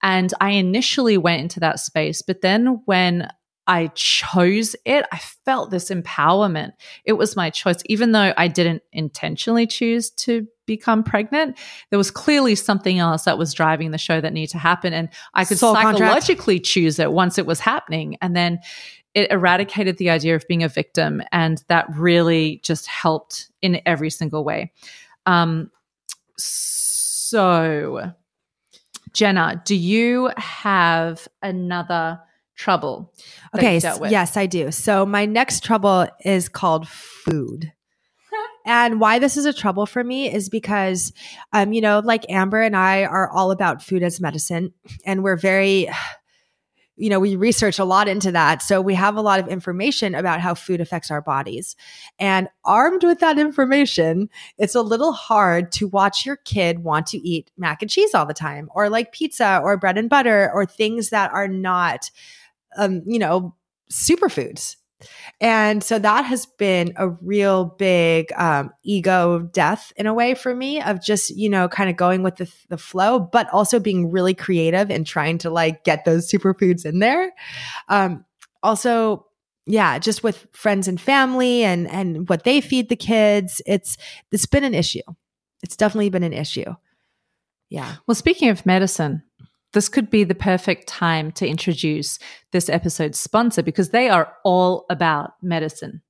And 0.04 0.32
I 0.40 0.50
initially 0.50 1.18
went 1.18 1.42
into 1.42 1.58
that 1.58 1.80
space, 1.80 2.22
but 2.22 2.42
then 2.42 2.80
when 2.84 3.28
I 3.66 3.88
chose 3.94 4.76
it, 4.84 5.06
I 5.10 5.18
felt 5.44 5.70
this 5.70 5.90
empowerment. 5.90 6.72
It 7.04 7.14
was 7.14 7.36
my 7.36 7.50
choice, 7.50 7.82
even 7.86 8.12
though 8.12 8.34
I 8.36 8.48
didn't 8.48 8.82
intentionally 8.92 9.66
choose 9.66 10.10
to 10.10 10.46
become 10.66 11.02
pregnant. 11.02 11.58
There 11.90 11.98
was 11.98 12.10
clearly 12.10 12.54
something 12.54 12.98
else 12.98 13.24
that 13.24 13.38
was 13.38 13.54
driving 13.54 13.90
the 13.90 13.98
show 13.98 14.20
that 14.20 14.32
needed 14.32 14.50
to 14.52 14.58
happen. 14.58 14.92
And 14.92 15.08
I 15.34 15.44
could 15.44 15.58
Soul 15.58 15.74
psychologically 15.74 16.56
contract. 16.56 16.66
choose 16.66 16.98
it 16.98 17.12
once 17.12 17.38
it 17.38 17.46
was 17.46 17.60
happening. 17.60 18.16
And 18.20 18.36
then 18.36 18.60
it 19.14 19.30
eradicated 19.30 19.96
the 19.98 20.10
idea 20.10 20.34
of 20.34 20.46
being 20.48 20.62
a 20.62 20.68
victim. 20.68 21.22
And 21.32 21.62
that 21.68 21.86
really 21.96 22.60
just 22.62 22.86
helped 22.86 23.50
in 23.62 23.80
every 23.86 24.10
single 24.10 24.44
way. 24.44 24.72
Um, 25.26 25.70
so, 26.36 28.12
Jenna, 29.12 29.62
do 29.64 29.76
you 29.76 30.30
have 30.36 31.28
another 31.42 32.20
trouble? 32.54 33.12
Okay. 33.54 33.78
yes, 34.10 34.36
I 34.36 34.46
do. 34.46 34.70
So, 34.70 35.04
my 35.06 35.26
next 35.26 35.64
trouble 35.64 36.06
is 36.24 36.48
called 36.48 36.88
food. 36.88 37.72
And 38.66 38.98
why 38.98 39.18
this 39.18 39.36
is 39.36 39.44
a 39.44 39.52
trouble 39.52 39.84
for 39.84 40.02
me 40.02 40.32
is 40.32 40.48
because, 40.48 41.12
um, 41.52 41.74
you 41.74 41.82
know, 41.82 42.00
like 42.02 42.24
Amber 42.30 42.62
and 42.62 42.74
I 42.74 43.04
are 43.04 43.30
all 43.30 43.50
about 43.50 43.82
food 43.82 44.02
as 44.02 44.22
medicine, 44.22 44.72
and 45.04 45.22
we're 45.22 45.36
very 45.36 45.90
you 46.96 47.10
know, 47.10 47.18
we 47.18 47.34
research 47.34 47.78
a 47.78 47.84
lot 47.84 48.06
into 48.06 48.30
that. 48.30 48.62
So 48.62 48.80
we 48.80 48.94
have 48.94 49.16
a 49.16 49.20
lot 49.20 49.40
of 49.40 49.48
information 49.48 50.14
about 50.14 50.40
how 50.40 50.54
food 50.54 50.80
affects 50.80 51.10
our 51.10 51.20
bodies. 51.20 51.74
And 52.18 52.48
armed 52.64 53.02
with 53.02 53.18
that 53.18 53.38
information, 53.38 54.30
it's 54.58 54.76
a 54.76 54.82
little 54.82 55.12
hard 55.12 55.72
to 55.72 55.88
watch 55.88 56.24
your 56.24 56.36
kid 56.36 56.84
want 56.84 57.06
to 57.08 57.18
eat 57.18 57.50
mac 57.58 57.82
and 57.82 57.90
cheese 57.90 58.14
all 58.14 58.26
the 58.26 58.34
time 58.34 58.68
or 58.74 58.88
like 58.88 59.12
pizza 59.12 59.60
or 59.62 59.76
bread 59.76 59.98
and 59.98 60.08
butter 60.08 60.50
or 60.54 60.66
things 60.66 61.10
that 61.10 61.32
are 61.32 61.48
not, 61.48 62.10
um, 62.76 63.02
you 63.06 63.18
know, 63.18 63.54
superfoods. 63.92 64.76
And 65.40 65.82
so 65.82 65.98
that 65.98 66.24
has 66.24 66.46
been 66.46 66.94
a 66.96 67.08
real 67.08 67.66
big 67.78 68.32
um, 68.36 68.70
ego 68.84 69.40
death 69.40 69.92
in 69.96 70.06
a 70.06 70.14
way 70.14 70.34
for 70.34 70.54
me 70.54 70.80
of 70.80 71.02
just, 71.02 71.30
you 71.30 71.48
know, 71.48 71.68
kind 71.68 71.90
of 71.90 71.96
going 71.96 72.22
with 72.22 72.36
the, 72.36 72.50
the 72.68 72.78
flow, 72.78 73.18
but 73.20 73.48
also 73.50 73.78
being 73.78 74.10
really 74.10 74.34
creative 74.34 74.90
and 74.90 75.06
trying 75.06 75.38
to 75.38 75.50
like 75.50 75.84
get 75.84 76.04
those 76.04 76.30
superfoods 76.30 76.86
in 76.86 77.00
there. 77.00 77.32
Um, 77.88 78.24
also, 78.62 79.26
yeah, 79.66 79.98
just 79.98 80.22
with 80.22 80.46
friends 80.52 80.88
and 80.88 81.00
family 81.00 81.64
and 81.64 81.90
and 81.90 82.28
what 82.28 82.44
they 82.44 82.60
feed 82.60 82.88
the 82.88 82.96
kids, 82.96 83.62
it's 83.66 83.96
it's 84.30 84.46
been 84.46 84.64
an 84.64 84.74
issue. 84.74 85.00
It's 85.62 85.76
definitely 85.76 86.10
been 86.10 86.22
an 86.22 86.34
issue. 86.34 86.74
Yeah. 87.70 87.96
Well, 88.06 88.14
speaking 88.14 88.50
of 88.50 88.66
medicine, 88.66 89.22
this 89.74 89.88
could 89.88 90.08
be 90.08 90.24
the 90.24 90.34
perfect 90.34 90.88
time 90.88 91.30
to 91.32 91.46
introduce 91.46 92.18
this 92.52 92.68
episode's 92.68 93.20
sponsor 93.20 93.62
because 93.62 93.90
they 93.90 94.08
are 94.08 94.32
all 94.44 94.86
about 94.88 95.32
medicine. 95.42 96.00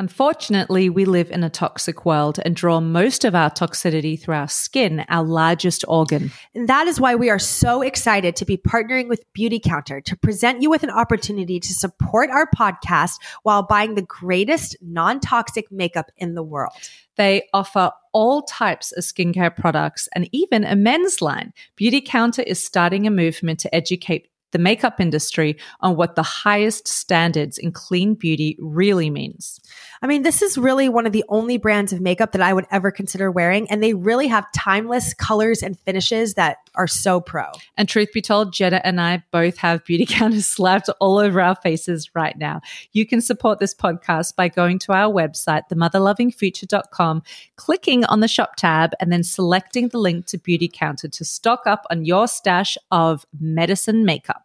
Unfortunately, 0.00 0.90
we 0.90 1.04
live 1.04 1.30
in 1.30 1.44
a 1.44 1.50
toxic 1.50 2.04
world 2.04 2.40
and 2.44 2.56
draw 2.56 2.80
most 2.80 3.24
of 3.24 3.36
our 3.36 3.48
toxicity 3.48 4.20
through 4.20 4.34
our 4.34 4.48
skin, 4.48 5.04
our 5.08 5.22
largest 5.22 5.84
organ. 5.86 6.32
And 6.52 6.68
that 6.68 6.88
is 6.88 7.00
why 7.00 7.14
we 7.14 7.30
are 7.30 7.38
so 7.38 7.80
excited 7.80 8.34
to 8.36 8.44
be 8.44 8.56
partnering 8.56 9.08
with 9.08 9.24
Beautycounter 9.34 10.02
to 10.04 10.16
present 10.16 10.62
you 10.62 10.68
with 10.68 10.82
an 10.82 10.90
opportunity 10.90 11.60
to 11.60 11.72
support 11.72 12.28
our 12.30 12.50
podcast 12.50 13.20
while 13.44 13.62
buying 13.62 13.94
the 13.94 14.02
greatest 14.02 14.76
non 14.82 15.20
toxic 15.20 15.70
makeup 15.70 16.10
in 16.16 16.34
the 16.34 16.42
world. 16.42 16.72
They 17.16 17.48
offer 17.52 17.92
all 18.12 18.42
types 18.42 18.90
of 18.90 19.04
skincare 19.04 19.54
products 19.54 20.08
and 20.12 20.28
even 20.32 20.64
a 20.64 20.74
men's 20.74 21.22
line. 21.22 21.52
Beautycounter 21.78 22.42
is 22.42 22.64
starting 22.64 23.06
a 23.06 23.12
movement 23.12 23.60
to 23.60 23.72
educate 23.72 24.28
the 24.54 24.58
makeup 24.58 25.00
industry 25.00 25.56
on 25.80 25.96
what 25.96 26.14
the 26.14 26.22
highest 26.22 26.88
standards 26.88 27.58
in 27.58 27.72
clean 27.72 28.14
beauty 28.14 28.56
really 28.58 29.10
means. 29.10 29.60
I 30.00 30.06
mean, 30.06 30.22
this 30.22 30.40
is 30.40 30.56
really 30.56 30.88
one 30.88 31.06
of 31.06 31.12
the 31.12 31.24
only 31.28 31.58
brands 31.58 31.92
of 31.92 32.00
makeup 32.00 32.32
that 32.32 32.40
I 32.40 32.52
would 32.52 32.66
ever 32.70 32.90
consider 32.90 33.30
wearing. 33.30 33.70
And 33.70 33.82
they 33.82 33.94
really 33.94 34.28
have 34.28 34.46
timeless 34.54 35.12
colors 35.12 35.62
and 35.62 35.78
finishes 35.80 36.34
that 36.34 36.58
are 36.74 36.86
so 36.86 37.20
pro. 37.20 37.44
And 37.76 37.88
truth 37.88 38.12
be 38.12 38.22
told, 38.22 38.52
Jenna 38.52 38.80
and 38.84 39.00
I 39.00 39.22
both 39.30 39.56
have 39.58 39.84
beauty 39.84 40.04
Beautycounter 40.14 40.42
slapped 40.42 40.88
all 41.00 41.18
over 41.18 41.40
our 41.40 41.56
faces 41.56 42.14
right 42.14 42.36
now. 42.36 42.60
You 42.92 43.06
can 43.06 43.20
support 43.20 43.58
this 43.58 43.74
podcast 43.74 44.36
by 44.36 44.48
going 44.48 44.78
to 44.80 44.92
our 44.92 45.12
website, 45.12 45.62
themotherlovingfuture.com, 45.72 47.22
clicking 47.56 48.04
on 48.06 48.20
the 48.20 48.28
shop 48.28 48.56
tab, 48.56 48.92
and 49.00 49.12
then 49.12 49.22
selecting 49.22 49.88
the 49.88 49.98
link 49.98 50.26
to 50.26 50.38
Beauty 50.38 50.64
Beautycounter 50.68 51.10
to 51.10 51.24
stock 51.24 51.62
up 51.66 51.86
on 51.90 52.04
your 52.04 52.28
stash 52.28 52.76
of 52.90 53.26
medicine 53.38 54.04
makeup. 54.04 54.43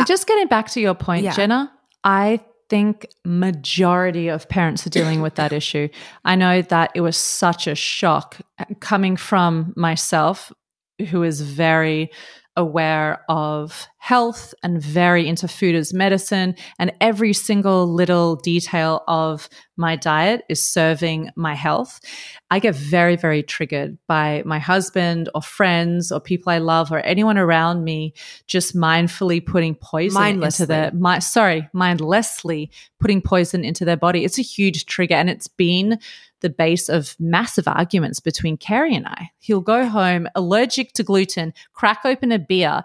And 0.00 0.06
just 0.06 0.26
getting 0.26 0.48
back 0.48 0.68
to 0.70 0.80
your 0.80 0.94
point, 0.94 1.24
yeah. 1.24 1.34
Jenna, 1.34 1.72
I 2.04 2.40
think 2.68 3.06
majority 3.24 4.28
of 4.28 4.48
parents 4.48 4.86
are 4.86 4.90
dealing 4.90 5.20
with 5.20 5.34
that 5.34 5.52
issue. 5.60 5.88
I 6.24 6.36
know 6.36 6.62
that 6.62 6.92
it 6.94 7.00
was 7.00 7.16
such 7.16 7.66
a 7.66 7.74
shock 7.74 8.36
uh, 8.58 8.64
coming 8.80 9.16
from 9.16 9.72
myself 9.76 10.52
who 11.10 11.22
is 11.22 11.40
very 11.40 12.10
aware 12.56 13.22
of 13.28 13.86
health 14.00 14.54
and 14.62 14.82
very 14.82 15.28
into 15.28 15.46
food 15.46 15.74
as 15.74 15.92
medicine. 15.92 16.54
And 16.78 16.90
every 17.02 17.34
single 17.34 17.86
little 17.86 18.36
detail 18.36 19.04
of 19.06 19.46
my 19.76 19.94
diet 19.94 20.42
is 20.48 20.66
serving 20.66 21.30
my 21.36 21.54
health. 21.54 22.00
I 22.50 22.60
get 22.60 22.74
very, 22.74 23.16
very 23.16 23.42
triggered 23.42 23.98
by 24.08 24.42
my 24.46 24.58
husband 24.58 25.28
or 25.34 25.42
friends 25.42 26.10
or 26.10 26.18
people 26.18 26.50
I 26.50 26.58
love 26.58 26.90
or 26.90 27.00
anyone 27.00 27.36
around 27.36 27.84
me 27.84 28.14
just 28.46 28.74
mindfully 28.74 29.44
putting 29.44 29.74
poison 29.74 30.42
into 30.42 30.64
their 30.64 30.90
my 30.92 31.18
sorry, 31.18 31.68
mindlessly 31.74 32.70
putting 33.00 33.20
poison 33.20 33.64
into 33.64 33.84
their 33.84 33.98
body. 33.98 34.24
It's 34.24 34.38
a 34.38 34.42
huge 34.42 34.86
trigger 34.86 35.14
and 35.14 35.28
it's 35.28 35.46
been 35.46 35.98
the 36.40 36.48
base 36.48 36.88
of 36.88 37.14
massive 37.20 37.68
arguments 37.68 38.18
between 38.18 38.56
Carrie 38.56 38.94
and 38.94 39.06
I. 39.06 39.30
He'll 39.40 39.60
go 39.60 39.86
home 39.86 40.26
allergic 40.34 40.94
to 40.94 41.02
gluten, 41.02 41.52
crack 41.74 42.00
open 42.06 42.32
a 42.32 42.38
beer, 42.38 42.82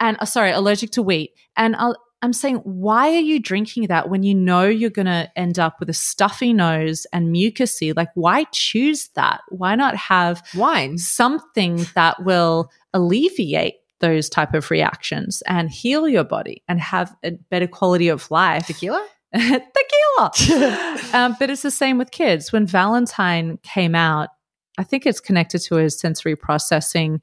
and 0.00 0.16
uh, 0.20 0.24
sorry, 0.24 0.50
allergic 0.50 0.90
to 0.92 1.02
wheat. 1.02 1.32
And 1.56 1.76
I'll, 1.76 1.96
I'm 2.20 2.32
saying, 2.32 2.56
why 2.64 3.10
are 3.10 3.20
you 3.20 3.38
drinking 3.38 3.86
that 3.86 4.08
when 4.08 4.24
you 4.24 4.34
know 4.34 4.64
you're 4.64 4.90
going 4.90 5.06
to 5.06 5.30
end 5.36 5.58
up 5.58 5.78
with 5.78 5.88
a 5.88 5.94
stuffy 5.94 6.52
nose 6.52 7.06
and 7.12 7.34
mucusy? 7.34 7.96
Like, 7.96 8.08
why 8.14 8.44
choose 8.52 9.08
that? 9.14 9.40
Why 9.50 9.76
not 9.76 9.94
have 9.96 10.42
wine, 10.54 10.98
something 10.98 11.86
that 11.94 12.24
will 12.24 12.70
alleviate 12.92 13.74
those 14.00 14.28
type 14.28 14.54
of 14.54 14.70
reactions 14.70 15.42
and 15.46 15.70
heal 15.70 16.08
your 16.08 16.24
body 16.24 16.62
and 16.68 16.80
have 16.80 17.14
a 17.22 17.32
better 17.50 17.68
quality 17.68 18.08
of 18.08 18.28
life? 18.32 18.66
Tequila? 18.66 19.06
tequila. 19.34 20.98
um, 21.12 21.36
but 21.38 21.50
it's 21.50 21.62
the 21.62 21.70
same 21.70 21.98
with 21.98 22.10
kids. 22.10 22.52
When 22.52 22.66
Valentine 22.66 23.58
came 23.62 23.94
out, 23.94 24.30
I 24.78 24.84
think 24.84 25.06
it's 25.06 25.20
connected 25.20 25.58
to 25.62 25.74
his 25.76 25.98
sensory 25.98 26.36
processing. 26.36 27.20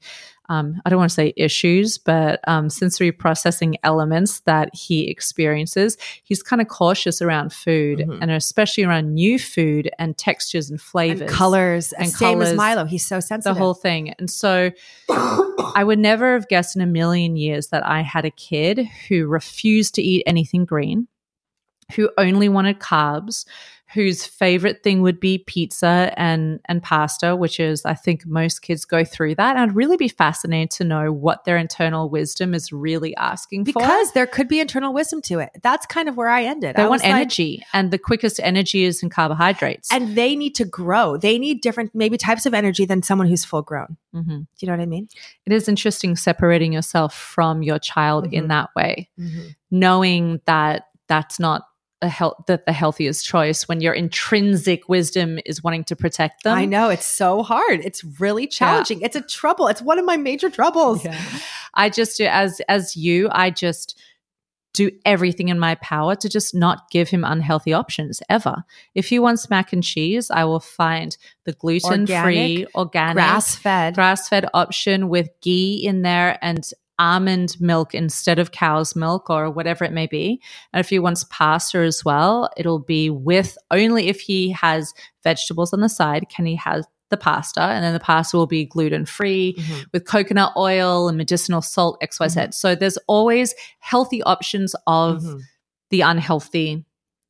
Um, 0.48 0.80
I 0.84 0.90
don't 0.90 0.98
want 0.98 1.10
to 1.10 1.14
say 1.14 1.32
issues, 1.36 1.98
but 1.98 2.40
um, 2.46 2.70
sensory 2.70 3.12
processing 3.12 3.76
elements 3.82 4.40
that 4.40 4.74
he 4.74 5.08
experiences. 5.08 5.96
He's 6.22 6.42
kind 6.42 6.62
of 6.62 6.68
cautious 6.68 7.20
around 7.20 7.52
food 7.52 8.00
mm-hmm. 8.00 8.22
and 8.22 8.30
especially 8.30 8.84
around 8.84 9.14
new 9.14 9.38
food 9.38 9.90
and 9.98 10.16
textures 10.16 10.70
and 10.70 10.80
flavors, 10.80 11.22
and 11.22 11.30
colors. 11.30 11.92
And 11.92 12.08
same 12.08 12.38
colors, 12.38 12.50
as 12.50 12.56
Milo, 12.56 12.84
he's 12.84 13.06
so 13.06 13.20
sensitive. 13.20 13.54
The 13.54 13.60
whole 13.60 13.74
thing. 13.74 14.14
And 14.18 14.30
so 14.30 14.70
I 15.08 15.82
would 15.84 15.98
never 15.98 16.34
have 16.34 16.48
guessed 16.48 16.76
in 16.76 16.82
a 16.82 16.86
million 16.86 17.36
years 17.36 17.68
that 17.68 17.84
I 17.86 18.02
had 18.02 18.24
a 18.24 18.30
kid 18.30 18.86
who 19.08 19.26
refused 19.26 19.94
to 19.96 20.02
eat 20.02 20.22
anything 20.26 20.64
green 20.64 21.08
who 21.94 22.10
only 22.18 22.48
wanted 22.48 22.80
carbs, 22.80 23.46
whose 23.94 24.26
favorite 24.26 24.82
thing 24.82 25.00
would 25.02 25.20
be 25.20 25.38
pizza 25.38 26.12
and 26.16 26.60
and 26.64 26.82
pasta, 26.82 27.36
which 27.36 27.60
is 27.60 27.84
I 27.84 27.94
think 27.94 28.26
most 28.26 28.62
kids 28.62 28.84
go 28.84 29.04
through 29.04 29.36
that. 29.36 29.56
And 29.56 29.70
I'd 29.70 29.76
really 29.76 29.96
be 29.96 30.08
fascinated 30.08 30.70
to 30.72 30.84
know 30.84 31.12
what 31.12 31.44
their 31.44 31.56
internal 31.56 32.10
wisdom 32.10 32.52
is 32.52 32.72
really 32.72 33.16
asking 33.16 33.64
because 33.64 33.82
for. 33.82 33.86
Because 33.86 34.12
there 34.12 34.26
could 34.26 34.48
be 34.48 34.58
internal 34.58 34.92
wisdom 34.92 35.22
to 35.22 35.38
it. 35.38 35.50
That's 35.62 35.86
kind 35.86 36.08
of 36.08 36.16
where 36.16 36.28
I 36.28 36.44
ended. 36.44 36.76
They 36.76 36.82
I 36.82 36.88
want 36.88 37.04
energy, 37.04 37.58
like, 37.58 37.66
and 37.72 37.90
the 37.90 37.98
quickest 37.98 38.40
energy 38.42 38.84
is 38.84 39.02
in 39.02 39.10
carbohydrates. 39.10 39.92
And 39.92 40.16
they 40.16 40.34
need 40.34 40.56
to 40.56 40.64
grow. 40.64 41.16
They 41.16 41.38
need 41.38 41.60
different 41.60 41.94
maybe 41.94 42.18
types 42.18 42.44
of 42.44 42.54
energy 42.54 42.86
than 42.86 43.02
someone 43.02 43.28
who's 43.28 43.44
full 43.44 43.62
grown. 43.62 43.96
Mm-hmm. 44.14 44.38
Do 44.38 44.46
you 44.58 44.66
know 44.66 44.72
what 44.72 44.82
I 44.82 44.86
mean? 44.86 45.08
It 45.44 45.52
is 45.52 45.68
interesting 45.68 46.16
separating 46.16 46.72
yourself 46.72 47.14
from 47.14 47.62
your 47.62 47.78
child 47.78 48.24
mm-hmm. 48.24 48.34
in 48.34 48.48
that 48.48 48.70
way, 48.74 49.10
mm-hmm. 49.18 49.48
knowing 49.70 50.40
that 50.46 50.88
that's 51.06 51.38
not 51.38 51.62
a 52.02 52.08
health 52.08 52.44
that 52.46 52.66
the 52.66 52.72
healthiest 52.72 53.24
choice 53.24 53.68
when 53.68 53.80
your 53.80 53.94
intrinsic 53.94 54.88
wisdom 54.88 55.38
is 55.46 55.64
wanting 55.64 55.84
to 55.84 55.96
protect 55.96 56.44
them. 56.44 56.56
I 56.56 56.66
know 56.66 56.90
it's 56.90 57.06
so 57.06 57.42
hard. 57.42 57.80
It's 57.80 58.04
really 58.20 58.46
challenging. 58.46 59.00
Yeah. 59.00 59.06
It's 59.06 59.16
a 59.16 59.22
trouble. 59.22 59.68
It's 59.68 59.80
one 59.80 59.98
of 59.98 60.04
my 60.04 60.16
major 60.16 60.50
troubles. 60.50 61.04
Yeah. 61.04 61.18
I 61.74 61.88
just 61.88 62.20
as 62.20 62.60
as 62.68 62.96
you, 62.96 63.28
I 63.32 63.50
just 63.50 63.98
do 64.74 64.90
everything 65.06 65.48
in 65.48 65.58
my 65.58 65.74
power 65.76 66.14
to 66.14 66.28
just 66.28 66.54
not 66.54 66.90
give 66.90 67.08
him 67.08 67.24
unhealthy 67.24 67.72
options 67.72 68.22
ever. 68.28 68.62
If 68.94 69.08
he 69.08 69.18
wants 69.18 69.48
mac 69.48 69.72
and 69.72 69.82
cheese, 69.82 70.30
I 70.30 70.44
will 70.44 70.60
find 70.60 71.16
the 71.44 71.54
gluten 71.54 72.06
free, 72.06 72.14
organic, 72.14 72.74
organic 72.74 73.14
grass 73.14 73.56
fed, 73.56 73.94
grass 73.94 74.28
fed 74.28 74.46
option 74.52 75.08
with 75.08 75.30
ghee 75.40 75.82
in 75.82 76.02
there 76.02 76.38
and 76.42 76.62
almond 76.98 77.56
milk 77.60 77.94
instead 77.94 78.38
of 78.38 78.52
cow's 78.52 78.96
milk 78.96 79.28
or 79.30 79.50
whatever 79.50 79.84
it 79.84 79.92
may 79.92 80.06
be. 80.06 80.40
And 80.72 80.80
if 80.80 80.88
he 80.88 80.98
wants 80.98 81.24
pasta 81.30 81.78
as 81.78 82.04
well, 82.04 82.50
it'll 82.56 82.78
be 82.78 83.10
with 83.10 83.56
only 83.70 84.08
if 84.08 84.20
he 84.20 84.50
has 84.50 84.92
vegetables 85.22 85.72
on 85.72 85.80
the 85.80 85.88
side 85.88 86.28
can 86.28 86.46
he 86.46 86.56
have 86.56 86.84
the 87.08 87.16
pasta 87.16 87.60
and 87.60 87.84
then 87.84 87.92
the 87.92 88.00
pasta 88.00 88.36
will 88.36 88.46
be 88.46 88.64
gluten 88.64 89.06
free 89.06 89.54
mm-hmm. 89.56 89.82
with 89.92 90.06
coconut 90.06 90.52
oil 90.56 91.08
and 91.08 91.16
medicinal 91.16 91.62
salt 91.62 92.00
xyz 92.02 92.36
mm-hmm. 92.36 92.50
so 92.50 92.74
there's 92.74 92.98
always 93.06 93.54
healthy 93.78 94.22
options 94.24 94.74
of 94.88 95.22
mm-hmm. 95.22 95.38
the 95.90 96.00
unhealthy 96.00 96.84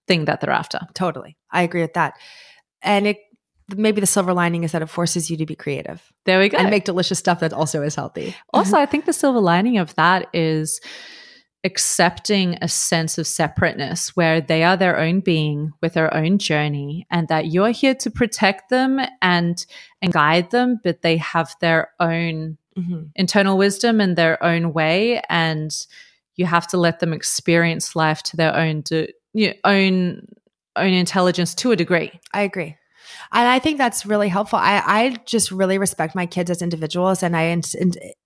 thing 0.06 0.24
that 0.24 0.40
they're 0.40 0.50
after 0.50 0.80
totally 0.94 1.36
i 1.50 1.62
agree 1.62 1.82
with 1.82 1.92
that 1.92 2.14
and 2.80 3.06
it 3.06 3.18
maybe 3.74 4.00
the 4.00 4.06
silver 4.06 4.32
lining 4.32 4.64
is 4.64 4.72
that 4.72 4.82
it 4.82 4.88
forces 4.88 5.30
you 5.30 5.36
to 5.36 5.46
be 5.46 5.56
creative. 5.56 6.12
There 6.24 6.38
we 6.38 6.48
go. 6.48 6.58
And 6.58 6.70
make 6.70 6.84
delicious 6.84 7.18
stuff 7.18 7.40
that 7.40 7.52
also 7.52 7.82
is 7.82 7.94
healthy. 7.94 8.34
Also, 8.52 8.76
I 8.78 8.86
think 8.86 9.06
the 9.06 9.12
silver 9.12 9.40
lining 9.40 9.78
of 9.78 9.94
that 9.96 10.28
is 10.32 10.80
accepting 11.64 12.56
a 12.62 12.68
sense 12.68 13.18
of 13.18 13.26
separateness 13.26 14.14
where 14.14 14.40
they 14.40 14.62
are 14.62 14.76
their 14.76 14.98
own 14.98 15.18
being 15.18 15.72
with 15.82 15.94
their 15.94 16.14
own 16.14 16.38
journey 16.38 17.06
and 17.10 17.26
that 17.26 17.46
you're 17.46 17.70
here 17.70 17.94
to 17.94 18.08
protect 18.08 18.70
them 18.70 19.00
and 19.20 19.66
and 20.00 20.12
guide 20.12 20.48
them 20.52 20.78
but 20.84 21.02
they 21.02 21.16
have 21.16 21.56
their 21.60 21.90
own 21.98 22.56
mm-hmm. 22.78 23.02
internal 23.16 23.58
wisdom 23.58 24.00
and 24.00 24.14
their 24.14 24.40
own 24.44 24.72
way 24.72 25.20
and 25.28 25.86
you 26.36 26.46
have 26.46 26.66
to 26.68 26.76
let 26.76 27.00
them 27.00 27.12
experience 27.12 27.96
life 27.96 28.22
to 28.22 28.36
their 28.36 28.54
own 28.54 28.82
do, 28.82 29.08
you 29.32 29.48
know, 29.48 29.54
own 29.64 30.26
own 30.76 30.92
intelligence 30.92 31.54
to 31.54 31.72
a 31.72 31.76
degree. 31.76 32.20
I 32.32 32.42
agree. 32.42 32.76
And 33.32 33.48
I 33.48 33.58
think 33.58 33.78
that's 33.78 34.06
really 34.06 34.28
helpful. 34.28 34.58
I, 34.58 34.82
I 34.84 35.16
just 35.26 35.50
really 35.50 35.78
respect 35.78 36.14
my 36.14 36.26
kids 36.26 36.50
as 36.50 36.62
individuals 36.62 37.22
and 37.22 37.36
I 37.36 37.60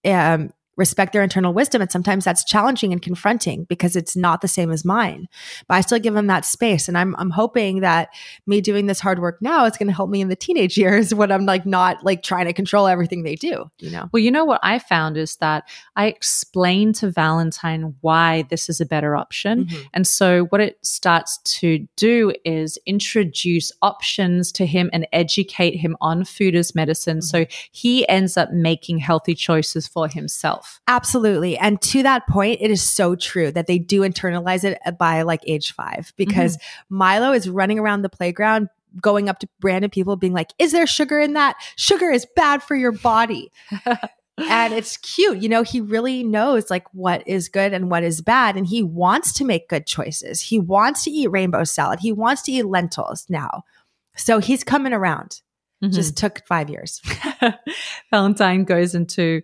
um, 0.05 0.51
respect 0.81 1.13
their 1.13 1.23
internal 1.23 1.53
wisdom. 1.53 1.81
And 1.81 1.93
sometimes 1.93 2.25
that's 2.25 2.43
challenging 2.43 2.91
and 2.93 3.01
confronting 3.01 3.65
because 3.65 3.95
it's 3.95 4.17
not 4.17 4.41
the 4.41 4.49
same 4.49 4.73
as 4.73 4.85
mine. 4.85 5.29
But 5.69 5.75
I 5.75 5.81
still 5.83 6.01
give 6.01 6.15
them 6.15 6.27
that 6.27 6.45
space. 6.45 6.89
And 6.89 6.99
I'm 6.99 7.15
I'm 7.19 7.31
hoping 7.31 7.81
that 7.81 8.09
me 8.47 8.61
doing 8.61 8.87
this 8.87 8.99
hard 8.99 9.21
work 9.21 9.39
now 9.41 9.67
is 9.67 9.77
going 9.77 9.89
to 9.89 9.95
help 9.95 10.11
me 10.11 10.21
in 10.21 10.29
the 10.29 10.37
teenage 10.37 10.77
years 10.85 11.15
when 11.15 11.31
I'm 11.31 11.47
like 11.47 11.67
not 11.67 12.03
like 12.03 12.23
trying 12.23 12.47
to 12.47 12.53
control 12.53 12.89
everything 12.89 13.23
they 13.23 13.37
do. 13.37 13.71
You 13.79 13.91
know. 13.91 14.09
Well, 14.13 14.23
you 14.23 14.31
know 14.31 14.45
what 14.45 14.61
I 14.65 14.81
found 14.81 15.17
is 15.17 15.37
that 15.37 15.69
I 15.95 16.07
explained 16.07 16.97
to 16.97 17.11
Valentine 17.11 17.95
why 18.01 18.43
this 18.51 18.69
is 18.69 18.81
a 18.81 18.87
better 18.87 19.15
option. 19.15 19.67
Mm-hmm. 19.67 19.81
And 19.93 20.07
so 20.07 20.47
what 20.47 20.61
it 20.61 20.79
starts 20.83 21.39
to 21.61 21.87
do 21.97 22.33
is 22.45 22.79
introduce 22.87 23.71
options 23.83 24.51
to 24.53 24.65
him 24.65 24.89
and 24.93 25.07
educate 25.13 25.77
him 25.77 25.97
on 26.01 26.25
food 26.25 26.55
as 26.55 26.75
medicine. 26.75 27.19
Mm-hmm. 27.19 27.45
So 27.45 27.47
he 27.71 28.09
ends 28.09 28.39
up 28.39 28.51
making 28.51 28.99
healthy 28.99 29.35
choices 29.35 29.87
for 29.87 30.09
himself. 30.09 30.70
Absolutely. 30.87 31.57
And 31.57 31.81
to 31.83 32.03
that 32.03 32.27
point, 32.27 32.61
it 32.61 32.71
is 32.71 32.83
so 32.83 33.15
true 33.15 33.51
that 33.53 33.67
they 33.67 33.79
do 33.79 34.01
internalize 34.01 34.65
it 34.65 34.79
by 34.99 35.23
like 35.23 35.41
age 35.47 35.73
five 35.73 36.13
because 36.17 36.57
mm-hmm. 36.57 36.97
Milo 36.97 37.33
is 37.33 37.49
running 37.49 37.79
around 37.79 38.03
the 38.03 38.09
playground 38.09 38.69
going 39.01 39.29
up 39.29 39.39
to 39.39 39.49
random 39.63 39.91
people 39.91 40.17
being 40.17 40.33
like, 40.33 40.53
Is 40.59 40.73
there 40.73 40.87
sugar 40.87 41.19
in 41.19 41.35
that? 41.35 41.57
Sugar 41.77 42.11
is 42.11 42.27
bad 42.35 42.63
for 42.63 42.75
your 42.75 42.93
body. 42.93 43.53
and 44.49 44.73
it's 44.73 44.97
cute. 44.97 45.39
You 45.39 45.49
know, 45.49 45.63
he 45.63 45.81
really 45.81 46.23
knows 46.23 46.71
like 46.71 46.87
what 46.93 47.27
is 47.27 47.49
good 47.49 47.73
and 47.73 47.91
what 47.91 48.03
is 48.03 48.21
bad. 48.21 48.57
And 48.57 48.67
he 48.67 48.83
wants 48.83 49.33
to 49.35 49.45
make 49.45 49.69
good 49.69 49.87
choices. 49.87 50.41
He 50.41 50.59
wants 50.59 51.05
to 51.05 51.11
eat 51.11 51.29
rainbow 51.29 51.65
salad. 51.65 52.01
He 52.01 52.13
wants 52.13 52.43
to 52.43 52.53
eat 52.53 52.65
lentils 52.65 53.27
now. 53.29 53.65
So 54.17 54.39
he's 54.39 54.65
coming 54.65 54.93
around. 54.93 55.41
Mm-hmm. 55.83 55.95
Just 55.95 56.17
took 56.17 56.47
five 56.47 56.69
years. 56.69 57.01
Valentine 58.11 58.65
goes 58.65 58.95
into 58.95 59.43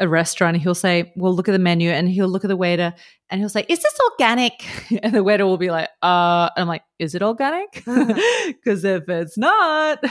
a 0.00 0.08
restaurant, 0.08 0.56
he'll 0.56 0.74
say, 0.74 1.12
"Well, 1.16 1.34
look 1.34 1.48
at 1.48 1.52
the 1.52 1.58
menu," 1.58 1.90
and 1.90 2.08
he'll 2.08 2.28
look 2.28 2.44
at 2.44 2.48
the 2.48 2.56
waiter, 2.56 2.94
and 3.30 3.40
he'll 3.40 3.48
say, 3.48 3.64
"Is 3.68 3.80
this 3.80 3.98
organic?" 4.10 4.64
And 5.02 5.14
the 5.14 5.22
waiter 5.22 5.46
will 5.46 5.56
be 5.56 5.70
like, 5.70 5.88
"Uh," 6.02 6.50
and 6.56 6.62
I'm 6.62 6.68
like, 6.68 6.82
"Is 6.98 7.14
it 7.14 7.22
organic?" 7.22 7.84
Because 8.46 8.84
if 8.84 9.08
it's 9.08 9.38
not, 9.38 10.02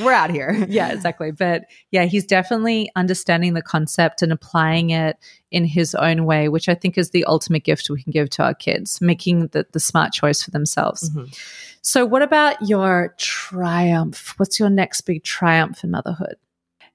we're 0.00 0.12
out 0.12 0.30
here. 0.30 0.66
yeah, 0.68 0.92
exactly. 0.92 1.32
But 1.32 1.64
yeah, 1.90 2.04
he's 2.04 2.24
definitely 2.26 2.90
understanding 2.94 3.54
the 3.54 3.62
concept 3.62 4.22
and 4.22 4.32
applying 4.32 4.90
it 4.90 5.16
in 5.50 5.64
his 5.64 5.94
own 5.94 6.24
way, 6.24 6.48
which 6.48 6.68
I 6.68 6.74
think 6.74 6.96
is 6.96 7.10
the 7.10 7.24
ultimate 7.24 7.64
gift 7.64 7.90
we 7.90 8.02
can 8.02 8.12
give 8.12 8.30
to 8.30 8.44
our 8.44 8.54
kids, 8.54 9.00
making 9.00 9.48
the, 9.48 9.66
the 9.72 9.80
smart 9.80 10.12
choice 10.12 10.42
for 10.42 10.50
themselves. 10.50 11.10
Mm-hmm. 11.10 11.32
So, 11.82 12.06
what 12.06 12.22
about 12.22 12.56
your 12.66 13.14
triumph? 13.18 14.34
What's 14.36 14.58
your 14.58 14.70
next 14.70 15.02
big 15.02 15.22
triumph 15.24 15.84
in 15.84 15.90
motherhood? 15.90 16.36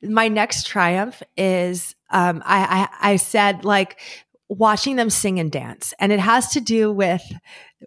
My 0.01 0.27
next 0.27 0.67
triumph 0.67 1.21
is 1.37 1.95
um, 2.09 2.41
I, 2.45 2.89
I, 3.01 3.13
I 3.13 3.15
said 3.17 3.65
like 3.65 3.99
watching 4.49 4.95
them 4.95 5.09
sing 5.11 5.39
and 5.39 5.51
dance. 5.51 5.93
And 5.99 6.11
it 6.11 6.19
has 6.19 6.49
to 6.49 6.61
do 6.61 6.91
with 6.91 7.21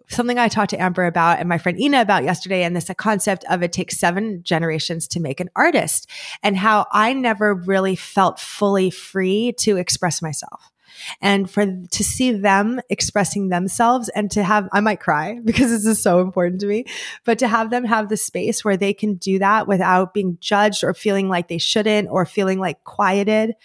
something 0.07 0.39
I 0.39 0.47
talked 0.47 0.69
to 0.69 0.81
Amber 0.81 1.05
about 1.05 1.39
and 1.39 1.49
my 1.49 1.57
friend 1.57 1.79
Ina 1.79 2.01
about 2.01 2.23
yesterday. 2.23 2.63
And 2.63 2.75
this 2.75 2.89
a 2.89 2.95
concept 2.95 3.43
of 3.49 3.61
it 3.61 3.73
takes 3.73 3.99
seven 3.99 4.41
generations 4.43 5.07
to 5.09 5.19
make 5.19 5.39
an 5.39 5.49
artist 5.55 6.09
and 6.41 6.55
how 6.55 6.85
I 6.91 7.13
never 7.13 7.53
really 7.53 7.95
felt 7.95 8.39
fully 8.39 8.89
free 8.89 9.53
to 9.59 9.75
express 9.77 10.21
myself 10.21 10.72
and 11.21 11.49
for 11.49 11.65
to 11.65 12.03
see 12.03 12.31
them 12.31 12.81
expressing 12.89 13.49
themselves 13.49 14.09
and 14.09 14.29
to 14.31 14.43
have 14.43 14.67
I 14.71 14.79
might 14.79 14.99
cry 14.99 15.39
because 15.45 15.69
this 15.69 15.85
is 15.85 16.01
so 16.01 16.19
important 16.19 16.61
to 16.61 16.67
me, 16.67 16.85
but 17.25 17.39
to 17.39 17.47
have 17.47 17.69
them 17.69 17.85
have 17.85 18.09
the 18.09 18.17
space 18.17 18.63
where 18.63 18.77
they 18.77 18.93
can 18.93 19.15
do 19.15 19.39
that 19.39 19.67
without 19.67 20.13
being 20.13 20.37
judged 20.39 20.83
or 20.83 20.93
feeling 20.93 21.29
like 21.29 21.47
they 21.47 21.57
shouldn't 21.57 22.09
or 22.09 22.25
feeling 22.25 22.59
like 22.59 22.83
quieted, 22.83 23.55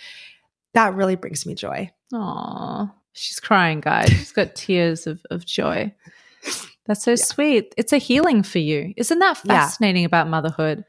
that 0.75 0.95
really 0.95 1.17
brings 1.17 1.47
me 1.47 1.55
joy. 1.55 1.91
Aw, 2.15 2.93
she's 3.13 3.41
crying, 3.41 3.81
guys. 3.81 4.09
She's 4.09 4.33
got 4.33 4.55
tears 4.55 5.07
of, 5.07 5.25
of 5.31 5.45
joy. 5.45 5.93
That's 6.87 7.05
so 7.05 7.13
yeah. 7.13 7.17
sweet. 7.17 7.75
It's 7.77 7.93
a 7.93 7.99
healing 7.99 8.43
for 8.43 8.59
you. 8.59 8.95
Isn't 8.97 9.19
that 9.19 9.37
fascinating 9.37 10.03
yeah. 10.03 10.07
about 10.07 10.29
motherhood? 10.29 10.85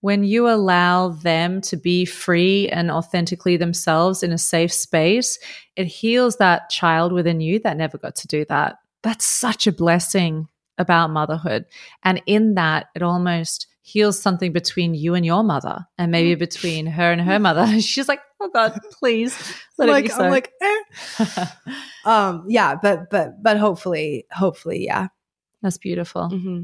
When 0.00 0.24
you 0.24 0.48
allow 0.48 1.08
them 1.08 1.60
to 1.62 1.76
be 1.76 2.04
free 2.04 2.68
and 2.68 2.90
authentically 2.90 3.56
themselves 3.56 4.22
in 4.22 4.32
a 4.32 4.38
safe 4.38 4.72
space, 4.72 5.38
it 5.76 5.86
heals 5.86 6.36
that 6.36 6.70
child 6.70 7.12
within 7.12 7.40
you 7.40 7.58
that 7.60 7.76
never 7.76 7.98
got 7.98 8.14
to 8.16 8.28
do 8.28 8.44
that. 8.48 8.76
That's 9.02 9.24
such 9.24 9.66
a 9.66 9.72
blessing 9.72 10.48
about 10.76 11.10
motherhood. 11.10 11.66
And 12.04 12.22
in 12.26 12.54
that, 12.54 12.86
it 12.94 13.02
almost 13.02 13.66
heals 13.88 14.20
something 14.20 14.52
between 14.52 14.94
you 14.94 15.14
and 15.14 15.24
your 15.24 15.42
mother, 15.42 15.86
and 15.96 16.12
maybe 16.12 16.36
mm. 16.36 16.38
between 16.38 16.86
her 16.86 17.10
and 17.10 17.20
her 17.22 17.38
mother. 17.38 17.80
She's 17.80 18.08
like, 18.08 18.20
"Oh 18.40 18.50
God, 18.52 18.78
please 18.92 19.36
let 19.78 19.88
like, 19.88 20.04
it 20.04 20.08
be 20.08 20.14
so." 20.14 20.24
I'm 20.24 20.30
like, 20.30 20.52
eh. 20.60 21.46
um, 22.04 22.44
yeah, 22.48 22.76
but 22.80 23.10
but 23.10 23.42
but 23.42 23.56
hopefully, 23.56 24.26
hopefully, 24.30 24.84
yeah, 24.84 25.08
that's 25.62 25.78
beautiful. 25.78 26.28
Mm-hmm. 26.30 26.62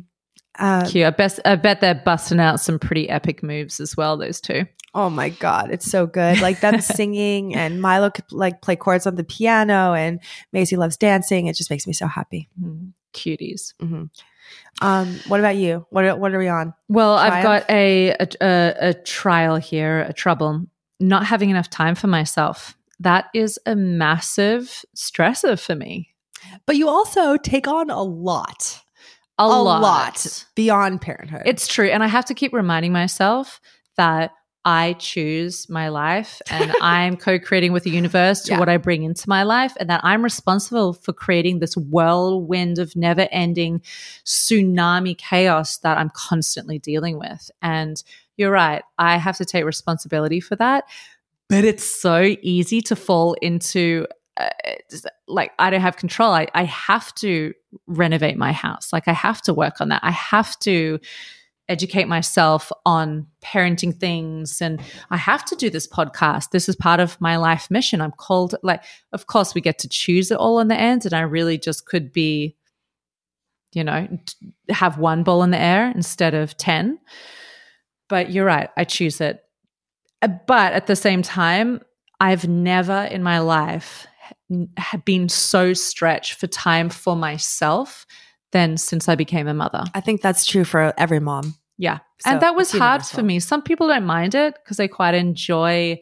Um, 0.59 0.87
Cute. 0.87 1.07
I 1.07 1.11
bet, 1.11 1.39
I 1.45 1.57
bet 1.57 1.81
they're 1.81 1.95
busting 1.95 2.41
out 2.41 2.61
some 2.61 2.79
pretty 2.79 3.09
epic 3.09 3.43
moves 3.43 3.81
as 3.81 3.97
well, 3.97 4.17
those 4.17 4.41
two. 4.41 4.65
Oh 4.95 5.11
my 5.11 5.31
God. 5.31 5.71
It's 5.73 5.91
so 5.91 6.07
good. 6.07 6.41
Like 6.41 6.61
them 6.61 6.81
singing 6.81 7.55
and 7.55 7.83
Milo 7.83 8.11
could 8.11 8.31
like 8.31 8.63
play 8.63 8.77
chords 8.77 9.07
on 9.07 9.17
the 9.17 9.25
piano 9.25 9.93
and 9.93 10.21
Maisie 10.53 10.77
loves 10.77 10.97
dancing. 10.97 11.47
It 11.47 11.57
just 11.57 11.71
makes 11.71 11.87
me 11.87 11.93
so 11.93 12.07
happy. 12.07 12.49
Mm-hmm. 12.61 12.91
Cuties. 13.13 13.75
Mm-hmm. 13.83 14.05
Um, 14.83 15.21
what 15.29 15.41
about 15.41 15.57
you? 15.57 15.87
What 15.91 16.05
are, 16.05 16.17
what 16.17 16.33
are 16.33 16.39
we 16.39 16.49
on? 16.49 16.75
Well, 16.89 17.17
Triumph? 17.17 17.35
I've 17.35 17.43
got 17.43 17.71
a, 17.71 18.11
a, 18.11 18.29
a, 18.41 18.75
a 18.91 18.95
trial 18.95 19.57
here, 19.57 20.01
a 20.01 20.13
trouble, 20.13 20.67
not 21.01 21.27
having 21.27 21.51
enough 21.51 21.71
time 21.71 21.95
for 21.95 22.07
myself. 22.07 22.77
That 23.01 23.27
is 23.35 23.59
a 23.67 23.75
massive 23.75 24.85
stressor 24.97 25.59
for 25.59 25.75
me. 25.75 26.15
But 26.67 26.77
you 26.77 26.89
also 26.89 27.37
take 27.37 27.67
on 27.67 27.91
a 27.91 28.03
lot 28.03 28.84
a, 29.39 29.45
a 29.45 29.47
lot. 29.47 29.83
lot 29.83 30.45
beyond 30.55 31.01
parenthood. 31.01 31.43
It's 31.47 31.67
true. 31.67 31.89
And 31.89 32.03
I 32.03 32.07
have 32.07 32.25
to 32.27 32.35
keep 32.35 32.53
reminding 32.53 32.93
myself 32.93 33.61
that 33.97 34.33
I 34.65 34.95
choose 34.95 35.69
my 35.69 35.89
life 35.89 36.41
and 36.51 36.73
I'm 36.81 37.17
co 37.17 37.39
creating 37.39 37.73
with 37.73 37.85
the 37.85 37.91
universe 37.91 38.43
to 38.43 38.53
yeah. 38.53 38.59
what 38.59 38.69
I 38.69 38.77
bring 38.79 39.03
into 39.03 39.29
my 39.29 39.43
life, 39.43 39.75
and 39.79 39.91
that 39.91 40.01
I'm 40.03 40.25
responsible 40.25 40.95
for 40.95 41.13
creating 41.13 41.59
this 41.59 41.77
whirlwind 41.77 42.79
of 42.79 42.97
never 42.97 43.29
ending 43.31 43.83
tsunami 44.25 45.17
chaos 45.19 45.79
that 45.79 45.99
I'm 45.99 46.11
constantly 46.15 46.79
dealing 46.79 47.19
with. 47.19 47.51
And 47.61 48.03
you're 48.37 48.51
right, 48.51 48.83
I 48.99 49.17
have 49.19 49.37
to 49.37 49.45
take 49.45 49.65
responsibility 49.65 50.41
for 50.41 50.57
that. 50.57 50.85
But 51.49 51.65
it's 51.65 51.85
so 51.85 52.35
easy 52.43 52.81
to 52.83 52.97
fall 52.97 53.35
into 53.35 54.07
uh, 54.37 54.49
like 55.29 55.53
I 55.59 55.71
don't 55.71 55.81
have 55.81 55.97
control. 55.97 56.33
I, 56.33 56.49
I 56.55 56.65
have 56.65 57.15
to 57.17 57.55
renovate 57.87 58.37
my 58.37 58.53
house. 58.53 58.93
Like 58.93 59.09
I 59.09 59.13
have 59.13 59.41
to 59.43 59.55
work 59.55 59.81
on 59.81 59.89
that. 59.91 60.01
I 60.03 60.11
have 60.11 60.59
to 60.61 60.99
educate 61.69 62.09
myself 62.09 62.71
on 62.85 63.27
parenting 63.43 63.99
things 63.99 64.61
and 64.61 64.83
I 65.11 65.17
have 65.17 65.45
to 65.47 65.57
do 65.57 65.71
this 65.71 65.89
podcast. 65.89 66.51
This 66.51 66.69
is 66.69 66.77
part 66.77 67.01
of 67.01 67.19
my 67.21 67.37
life 67.37 67.71
mission. 67.71 68.01
I'm 68.01 68.13
called 68.13 68.55
like 68.63 68.83
of 69.13 69.27
course 69.27 69.55
we 69.55 69.61
get 69.61 69.79
to 69.79 69.89
choose 69.89 70.31
it 70.31 70.37
all 70.37 70.61
in 70.61 70.69
the 70.69 70.79
end 70.79 71.07
and 71.07 71.15
I 71.15 71.21
really 71.21 71.57
just 71.57 71.87
could 71.87 72.13
be 72.13 72.57
you 73.73 73.83
know 73.83 74.07
have 74.69 74.99
one 74.99 75.23
ball 75.23 75.43
in 75.43 75.51
the 75.51 75.59
air 75.59 75.91
instead 75.95 76.35
of 76.35 76.57
10. 76.57 76.99
But 78.09 78.31
you're 78.31 78.45
right, 78.45 78.69
I 78.77 78.85
choose 78.85 79.21
it. 79.21 79.43
Uh, 80.21 80.29
but 80.47 80.75
at 80.75 80.87
the 80.87 80.97
same 80.97 81.23
time, 81.23 81.81
I've 82.21 82.47
never 82.47 83.05
in 83.05 83.23
my 83.23 83.39
life 83.39 84.07
have 84.77 85.05
been 85.05 85.29
so 85.29 85.73
stretched 85.73 86.35
for 86.35 86.47
time 86.47 86.89
for 86.89 87.17
myself 87.17 88.07
than 88.53 88.77
since 88.77 89.09
I 89.09 89.15
became 89.15 89.49
a 89.49 89.55
mother. 89.55 89.85
I 89.95 90.01
think 90.01 90.23
that's 90.23 90.47
true 90.47 90.65
for 90.65 90.95
every 90.97 91.21
mom. 91.21 91.55
Yeah. 91.77 91.99
So 92.21 92.31
and 92.31 92.41
that 92.41 92.55
was 92.55 92.71
hard 92.71 93.01
universal. 93.01 93.19
for 93.19 93.23
me. 93.25 93.41
Some 93.41 93.63
people 93.63 93.89
don't 93.89 94.07
mind 94.07 94.35
it 94.35 94.55
because 94.63 94.77
they 94.77 94.89
quite 94.89 95.15
enjoy 95.15 96.01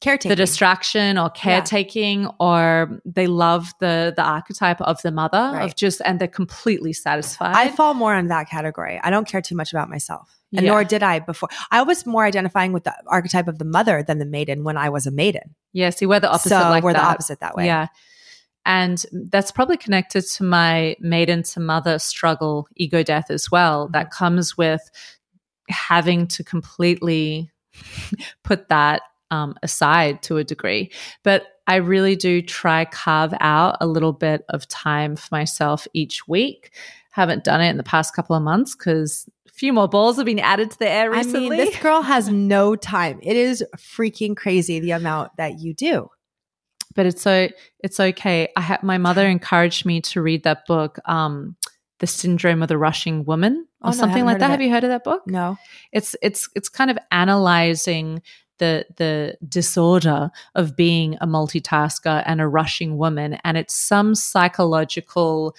caretaking. 0.00 0.28
the 0.28 0.36
distraction 0.36 1.18
or 1.18 1.30
caretaking 1.30 2.22
yeah. 2.22 2.30
or 2.38 3.00
they 3.04 3.26
love 3.26 3.72
the 3.80 4.12
the 4.16 4.22
archetype 4.22 4.80
of 4.80 5.02
the 5.02 5.10
mother 5.10 5.50
right. 5.52 5.64
of 5.64 5.74
just 5.74 6.00
and 6.04 6.20
they're 6.20 6.28
completely 6.28 6.92
satisfied. 6.92 7.54
I 7.56 7.70
fall 7.70 7.94
more 7.94 8.14
in 8.14 8.28
that 8.28 8.48
category. 8.48 9.00
I 9.02 9.10
don't 9.10 9.26
care 9.26 9.42
too 9.42 9.56
much 9.56 9.72
about 9.72 9.88
myself. 9.88 10.30
And 10.52 10.64
yeah. 10.64 10.72
nor 10.72 10.84
did 10.84 11.02
I 11.02 11.18
before. 11.18 11.48
I 11.72 11.82
was 11.82 12.06
more 12.06 12.24
identifying 12.24 12.72
with 12.72 12.84
the 12.84 12.94
archetype 13.08 13.48
of 13.48 13.58
the 13.58 13.64
mother 13.64 14.04
than 14.04 14.18
the 14.18 14.26
maiden 14.26 14.62
when 14.62 14.76
I 14.76 14.88
was 14.90 15.06
a 15.06 15.10
maiden. 15.10 15.56
Yeah, 15.74 15.90
see, 15.90 16.06
we're 16.06 16.20
the 16.20 16.30
opposite. 16.30 16.48
So 16.50 16.58
like 16.70 16.82
we're 16.82 16.94
that. 16.94 17.00
the 17.00 17.06
opposite 17.06 17.40
that 17.40 17.54
way. 17.54 17.66
Yeah, 17.66 17.88
and 18.64 19.04
that's 19.12 19.50
probably 19.50 19.76
connected 19.76 20.22
to 20.22 20.44
my 20.44 20.96
maiden 21.00 21.42
to 21.42 21.60
mother 21.60 21.98
struggle, 21.98 22.66
ego 22.76 23.02
death 23.02 23.30
as 23.30 23.50
well. 23.50 23.84
Mm-hmm. 23.84 23.92
That 23.92 24.10
comes 24.10 24.56
with 24.56 24.90
having 25.68 26.26
to 26.28 26.44
completely 26.44 27.50
put 28.44 28.68
that 28.68 29.02
um, 29.30 29.56
aside 29.62 30.22
to 30.22 30.38
a 30.38 30.44
degree. 30.44 30.90
But 31.22 31.46
I 31.66 31.76
really 31.76 32.16
do 32.16 32.40
try 32.40 32.84
carve 32.84 33.34
out 33.40 33.76
a 33.80 33.86
little 33.86 34.12
bit 34.12 34.44
of 34.48 34.68
time 34.68 35.16
for 35.16 35.28
myself 35.32 35.86
each 35.92 36.28
week. 36.28 36.72
Haven't 37.10 37.44
done 37.44 37.60
it 37.60 37.70
in 37.70 37.76
the 37.76 37.82
past 37.82 38.14
couple 38.14 38.36
of 38.36 38.42
months 38.42 38.74
because 38.74 39.28
few 39.54 39.72
more 39.72 39.88
balls 39.88 40.16
have 40.16 40.26
been 40.26 40.40
added 40.40 40.70
to 40.72 40.78
the 40.78 40.88
air 40.88 41.10
recently. 41.10 41.46
I 41.46 41.50
mean, 41.50 41.58
this 41.58 41.76
girl 41.78 42.02
has 42.02 42.28
no 42.30 42.76
time. 42.76 43.20
It 43.22 43.36
is 43.36 43.64
freaking 43.76 44.36
crazy 44.36 44.80
the 44.80 44.90
amount 44.90 45.36
that 45.36 45.60
you 45.60 45.72
do. 45.72 46.10
But 46.94 47.06
it's 47.06 47.22
so 47.22 47.48
it's 47.78 47.98
okay. 47.98 48.48
I 48.56 48.60
had 48.60 48.82
my 48.82 48.98
mother 48.98 49.26
encouraged 49.26 49.86
me 49.86 50.00
to 50.02 50.20
read 50.20 50.42
that 50.44 50.66
book, 50.66 50.98
um, 51.06 51.56
The 52.00 52.06
Syndrome 52.06 52.62
of 52.62 52.68
the 52.68 52.78
Rushing 52.78 53.24
Woman, 53.24 53.66
or 53.80 53.88
oh, 53.88 53.90
no, 53.90 53.96
something 53.96 54.24
like 54.24 54.40
that. 54.40 54.50
Have 54.50 54.60
you 54.60 54.70
heard 54.70 54.84
of 54.84 54.90
that 54.90 55.04
book? 55.04 55.22
No. 55.26 55.56
It's 55.92 56.16
it's 56.20 56.48
it's 56.54 56.68
kind 56.68 56.90
of 56.90 56.98
analyzing 57.10 58.22
the 58.58 58.86
the 58.96 59.36
disorder 59.48 60.30
of 60.54 60.76
being 60.76 61.16
a 61.20 61.26
multitasker 61.26 62.22
and 62.26 62.40
a 62.40 62.48
rushing 62.48 62.96
woman, 62.96 63.38
and 63.44 63.56
it's 63.56 63.74
some 63.74 64.14
psychological 64.14 65.56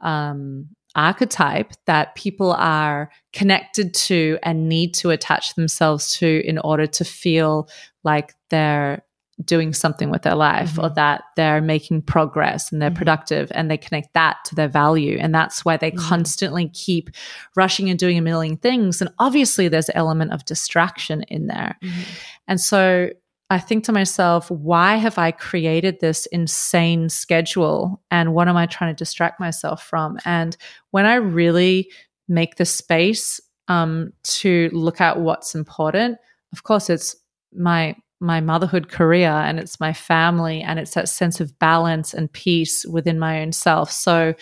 um, 0.00 0.68
archetype 0.94 1.72
that 1.86 2.14
people 2.14 2.52
are 2.52 3.10
connected 3.32 3.94
to 3.94 4.38
and 4.42 4.68
need 4.68 4.94
to 4.94 5.10
attach 5.10 5.54
themselves 5.54 6.16
to 6.18 6.42
in 6.46 6.58
order 6.58 6.86
to 6.86 7.04
feel 7.04 7.68
like 8.04 8.34
they're 8.50 9.02
doing 9.44 9.72
something 9.72 10.10
with 10.10 10.22
their 10.22 10.34
life 10.34 10.72
mm-hmm. 10.72 10.86
or 10.86 10.88
that 10.90 11.22
they're 11.36 11.60
making 11.60 12.02
progress 12.02 12.72
and 12.72 12.82
they're 12.82 12.90
mm-hmm. 12.90 12.98
productive 12.98 13.52
and 13.54 13.70
they 13.70 13.76
connect 13.76 14.12
that 14.14 14.36
to 14.44 14.54
their 14.54 14.68
value 14.68 15.16
and 15.20 15.32
that's 15.32 15.64
why 15.64 15.76
they 15.76 15.90
mm-hmm. 15.92 16.08
constantly 16.08 16.68
keep 16.70 17.10
rushing 17.54 17.88
and 17.88 17.98
doing 17.98 18.18
a 18.18 18.22
million 18.22 18.56
things 18.56 19.00
and 19.00 19.10
obviously 19.18 19.68
there's 19.68 19.88
an 19.88 19.96
element 19.96 20.32
of 20.32 20.44
distraction 20.44 21.22
in 21.24 21.46
there 21.46 21.76
mm-hmm. 21.82 22.02
and 22.48 22.60
so 22.60 23.10
I 23.50 23.58
think 23.58 23.84
to 23.84 23.92
myself, 23.92 24.50
why 24.50 24.96
have 24.96 25.16
I 25.16 25.30
created 25.30 26.00
this 26.00 26.26
insane 26.26 27.08
schedule? 27.08 28.02
And 28.10 28.34
what 28.34 28.46
am 28.46 28.56
I 28.56 28.66
trying 28.66 28.94
to 28.94 28.98
distract 28.98 29.40
myself 29.40 29.82
from? 29.82 30.18
And 30.24 30.56
when 30.90 31.06
I 31.06 31.14
really 31.14 31.90
make 32.28 32.56
the 32.56 32.66
space 32.66 33.40
um, 33.68 34.12
to 34.24 34.68
look 34.72 35.00
at 35.00 35.20
what's 35.20 35.54
important, 35.54 36.18
of 36.52 36.62
course, 36.62 36.90
it's 36.90 37.16
my 37.52 37.96
my 38.20 38.40
motherhood 38.40 38.88
career 38.88 39.30
and 39.30 39.60
it's 39.60 39.78
my 39.78 39.92
family 39.92 40.60
and 40.60 40.80
it's 40.80 40.94
that 40.94 41.08
sense 41.08 41.40
of 41.40 41.56
balance 41.60 42.12
and 42.12 42.32
peace 42.32 42.84
within 42.84 43.16
my 43.16 43.40
own 43.40 43.52
self. 43.52 43.92
So, 43.92 44.34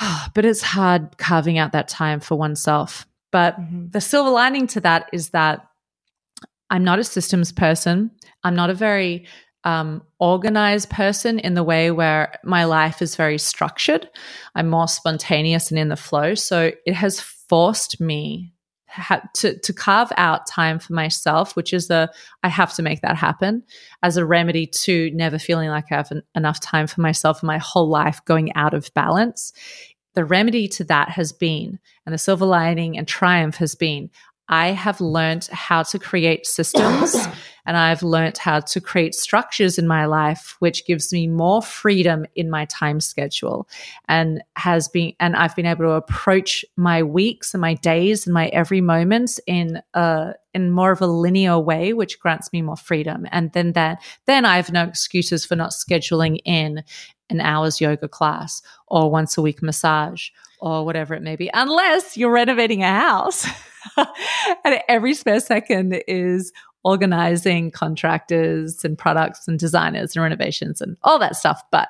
but 0.34 0.44
it's 0.44 0.62
hard 0.62 1.18
carving 1.18 1.58
out 1.58 1.72
that 1.72 1.88
time 1.88 2.20
for 2.20 2.36
oneself. 2.36 3.06
But 3.32 3.60
mm-hmm. 3.60 3.88
the 3.90 4.00
silver 4.00 4.30
lining 4.30 4.68
to 4.68 4.80
that 4.80 5.10
is 5.12 5.30
that 5.30 5.67
I'm 6.70 6.84
not 6.84 6.98
a 6.98 7.04
systems 7.04 7.52
person. 7.52 8.10
I'm 8.44 8.54
not 8.54 8.70
a 8.70 8.74
very 8.74 9.26
um, 9.64 10.02
organized 10.18 10.90
person 10.90 11.38
in 11.38 11.54
the 11.54 11.64
way 11.64 11.90
where 11.90 12.34
my 12.44 12.64
life 12.64 13.02
is 13.02 13.16
very 13.16 13.38
structured. 13.38 14.08
I'm 14.54 14.68
more 14.68 14.88
spontaneous 14.88 15.70
and 15.70 15.78
in 15.78 15.88
the 15.88 15.96
flow. 15.96 16.34
So 16.34 16.72
it 16.86 16.94
has 16.94 17.20
forced 17.20 18.00
me 18.00 18.54
to 19.34 19.58
to 19.58 19.72
carve 19.72 20.10
out 20.16 20.46
time 20.46 20.78
for 20.78 20.92
myself, 20.92 21.54
which 21.54 21.72
is 21.72 21.88
the 21.88 22.10
I 22.42 22.48
have 22.48 22.74
to 22.74 22.82
make 22.82 23.02
that 23.02 23.16
happen 23.16 23.62
as 24.02 24.16
a 24.16 24.24
remedy 24.24 24.66
to 24.66 25.10
never 25.12 25.38
feeling 25.38 25.68
like 25.68 25.86
I 25.90 25.96
have 25.96 26.10
an, 26.10 26.22
enough 26.34 26.60
time 26.60 26.86
for 26.86 27.00
myself 27.00 27.42
my 27.42 27.58
whole 27.58 27.88
life 27.88 28.24
going 28.24 28.54
out 28.54 28.74
of 28.74 28.92
balance. 28.94 29.52
The 30.14 30.24
remedy 30.24 30.68
to 30.68 30.84
that 30.84 31.10
has 31.10 31.32
been, 31.32 31.78
and 32.04 32.12
the 32.12 32.18
silver 32.18 32.46
lining 32.46 32.98
and 32.98 33.06
triumph 33.06 33.56
has 33.56 33.74
been, 33.74 34.10
I 34.48 34.68
have 34.68 35.00
learned 35.00 35.48
how 35.52 35.82
to 35.84 35.98
create 35.98 36.46
systems 36.46 37.14
and 37.66 37.76
I've 37.76 38.02
learned 38.02 38.38
how 38.38 38.60
to 38.60 38.80
create 38.80 39.14
structures 39.14 39.78
in 39.78 39.86
my 39.86 40.06
life, 40.06 40.56
which 40.58 40.86
gives 40.86 41.12
me 41.12 41.26
more 41.26 41.60
freedom 41.60 42.24
in 42.34 42.48
my 42.48 42.64
time 42.64 42.98
schedule 42.98 43.68
and 44.08 44.42
has 44.56 44.88
been, 44.88 45.12
and 45.20 45.36
I've 45.36 45.54
been 45.54 45.66
able 45.66 45.84
to 45.84 45.90
approach 45.90 46.64
my 46.76 47.02
weeks 47.02 47.52
and 47.52 47.60
my 47.60 47.74
days 47.74 48.26
and 48.26 48.32
my 48.32 48.46
every 48.48 48.80
moments 48.80 49.38
in 49.46 49.82
a, 49.92 50.32
in 50.54 50.70
more 50.70 50.92
of 50.92 51.02
a 51.02 51.06
linear 51.06 51.58
way, 51.58 51.92
which 51.92 52.18
grants 52.18 52.50
me 52.54 52.62
more 52.62 52.76
freedom. 52.76 53.26
And 53.30 53.52
then 53.52 53.72
that, 53.72 54.02
then 54.24 54.46
I 54.46 54.56
have 54.56 54.72
no 54.72 54.84
excuses 54.84 55.44
for 55.44 55.54
not 55.54 55.72
scheduling 55.72 56.38
in 56.46 56.82
an 57.28 57.42
hour's 57.42 57.82
yoga 57.82 58.08
class 58.08 58.62
or 58.86 59.10
once 59.10 59.36
a 59.36 59.42
week 59.42 59.62
massage 59.62 60.30
or 60.60 60.86
whatever 60.86 61.14
it 61.14 61.22
may 61.22 61.36
be, 61.36 61.50
unless 61.52 62.16
you're 62.16 62.32
renovating 62.32 62.82
a 62.82 62.92
house. 62.92 63.46
and 64.64 64.80
every 64.88 65.14
spare 65.14 65.40
second 65.40 66.02
is 66.06 66.52
organizing 66.84 67.70
contractors 67.70 68.84
and 68.84 68.96
products 68.96 69.48
and 69.48 69.58
designers 69.58 70.14
and 70.14 70.22
renovations 70.22 70.80
and 70.80 70.96
all 71.02 71.18
that 71.18 71.36
stuff 71.36 71.62
but 71.70 71.88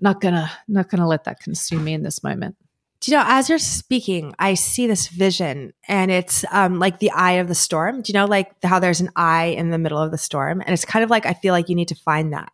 not 0.00 0.20
gonna 0.20 0.50
not 0.68 0.88
gonna 0.88 1.06
let 1.06 1.24
that 1.24 1.40
consume 1.40 1.84
me 1.84 1.92
in 1.92 2.02
this 2.02 2.22
moment 2.22 2.56
do 3.00 3.10
you 3.10 3.16
know 3.16 3.24
as 3.26 3.48
you're 3.48 3.58
speaking 3.58 4.34
i 4.38 4.54
see 4.54 4.86
this 4.86 5.08
vision 5.08 5.72
and 5.88 6.10
it's 6.10 6.44
um, 6.52 6.78
like 6.78 7.00
the 7.00 7.10
eye 7.10 7.32
of 7.32 7.48
the 7.48 7.54
storm. 7.54 8.00
Do 8.00 8.12
you 8.12 8.18
know 8.18 8.26
like 8.26 8.62
how 8.62 8.78
there's 8.78 9.00
an 9.00 9.10
eye 9.16 9.46
in 9.46 9.70
the 9.70 9.78
middle 9.78 9.98
of 9.98 10.12
the 10.12 10.18
storm? 10.18 10.60
And 10.60 10.70
it's 10.70 10.84
kind 10.84 11.02
of 11.02 11.10
like 11.10 11.26
i 11.26 11.34
feel 11.34 11.52
like 11.52 11.68
you 11.68 11.74
need 11.74 11.88
to 11.88 11.94
find 11.94 12.32
that 12.32 12.52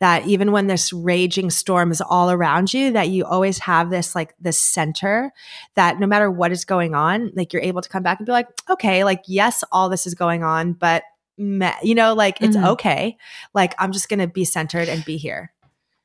that 0.00 0.26
even 0.26 0.52
when 0.52 0.66
this 0.66 0.92
raging 0.92 1.50
storm 1.50 1.90
is 1.90 2.00
all 2.00 2.30
around 2.30 2.72
you 2.72 2.92
that 2.92 3.10
you 3.10 3.24
always 3.24 3.58
have 3.58 3.90
this 3.90 4.14
like 4.14 4.34
this 4.40 4.58
center 4.58 5.30
that 5.74 6.00
no 6.00 6.06
matter 6.06 6.30
what 6.30 6.52
is 6.52 6.64
going 6.64 6.94
on 6.94 7.30
like 7.34 7.52
you're 7.52 7.62
able 7.62 7.82
to 7.82 7.88
come 7.88 8.02
back 8.02 8.18
and 8.18 8.26
be 8.26 8.32
like 8.32 8.48
okay 8.70 9.04
like 9.04 9.22
yes 9.26 9.62
all 9.70 9.90
this 9.90 10.06
is 10.06 10.14
going 10.14 10.42
on 10.42 10.72
but 10.72 11.02
meh, 11.36 11.74
you 11.82 11.94
know 11.94 12.14
like 12.14 12.40
it's 12.40 12.56
mm-hmm. 12.56 12.66
okay. 12.68 13.16
Like 13.54 13.74
i'm 13.78 13.92
just 13.92 14.08
going 14.08 14.20
to 14.20 14.26
be 14.26 14.44
centered 14.44 14.88
and 14.88 15.04
be 15.04 15.16
here. 15.16 15.52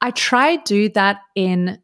I 0.02 0.12
try 0.12 0.58
do 0.58 0.89
that 0.89 1.22
in 1.34 1.80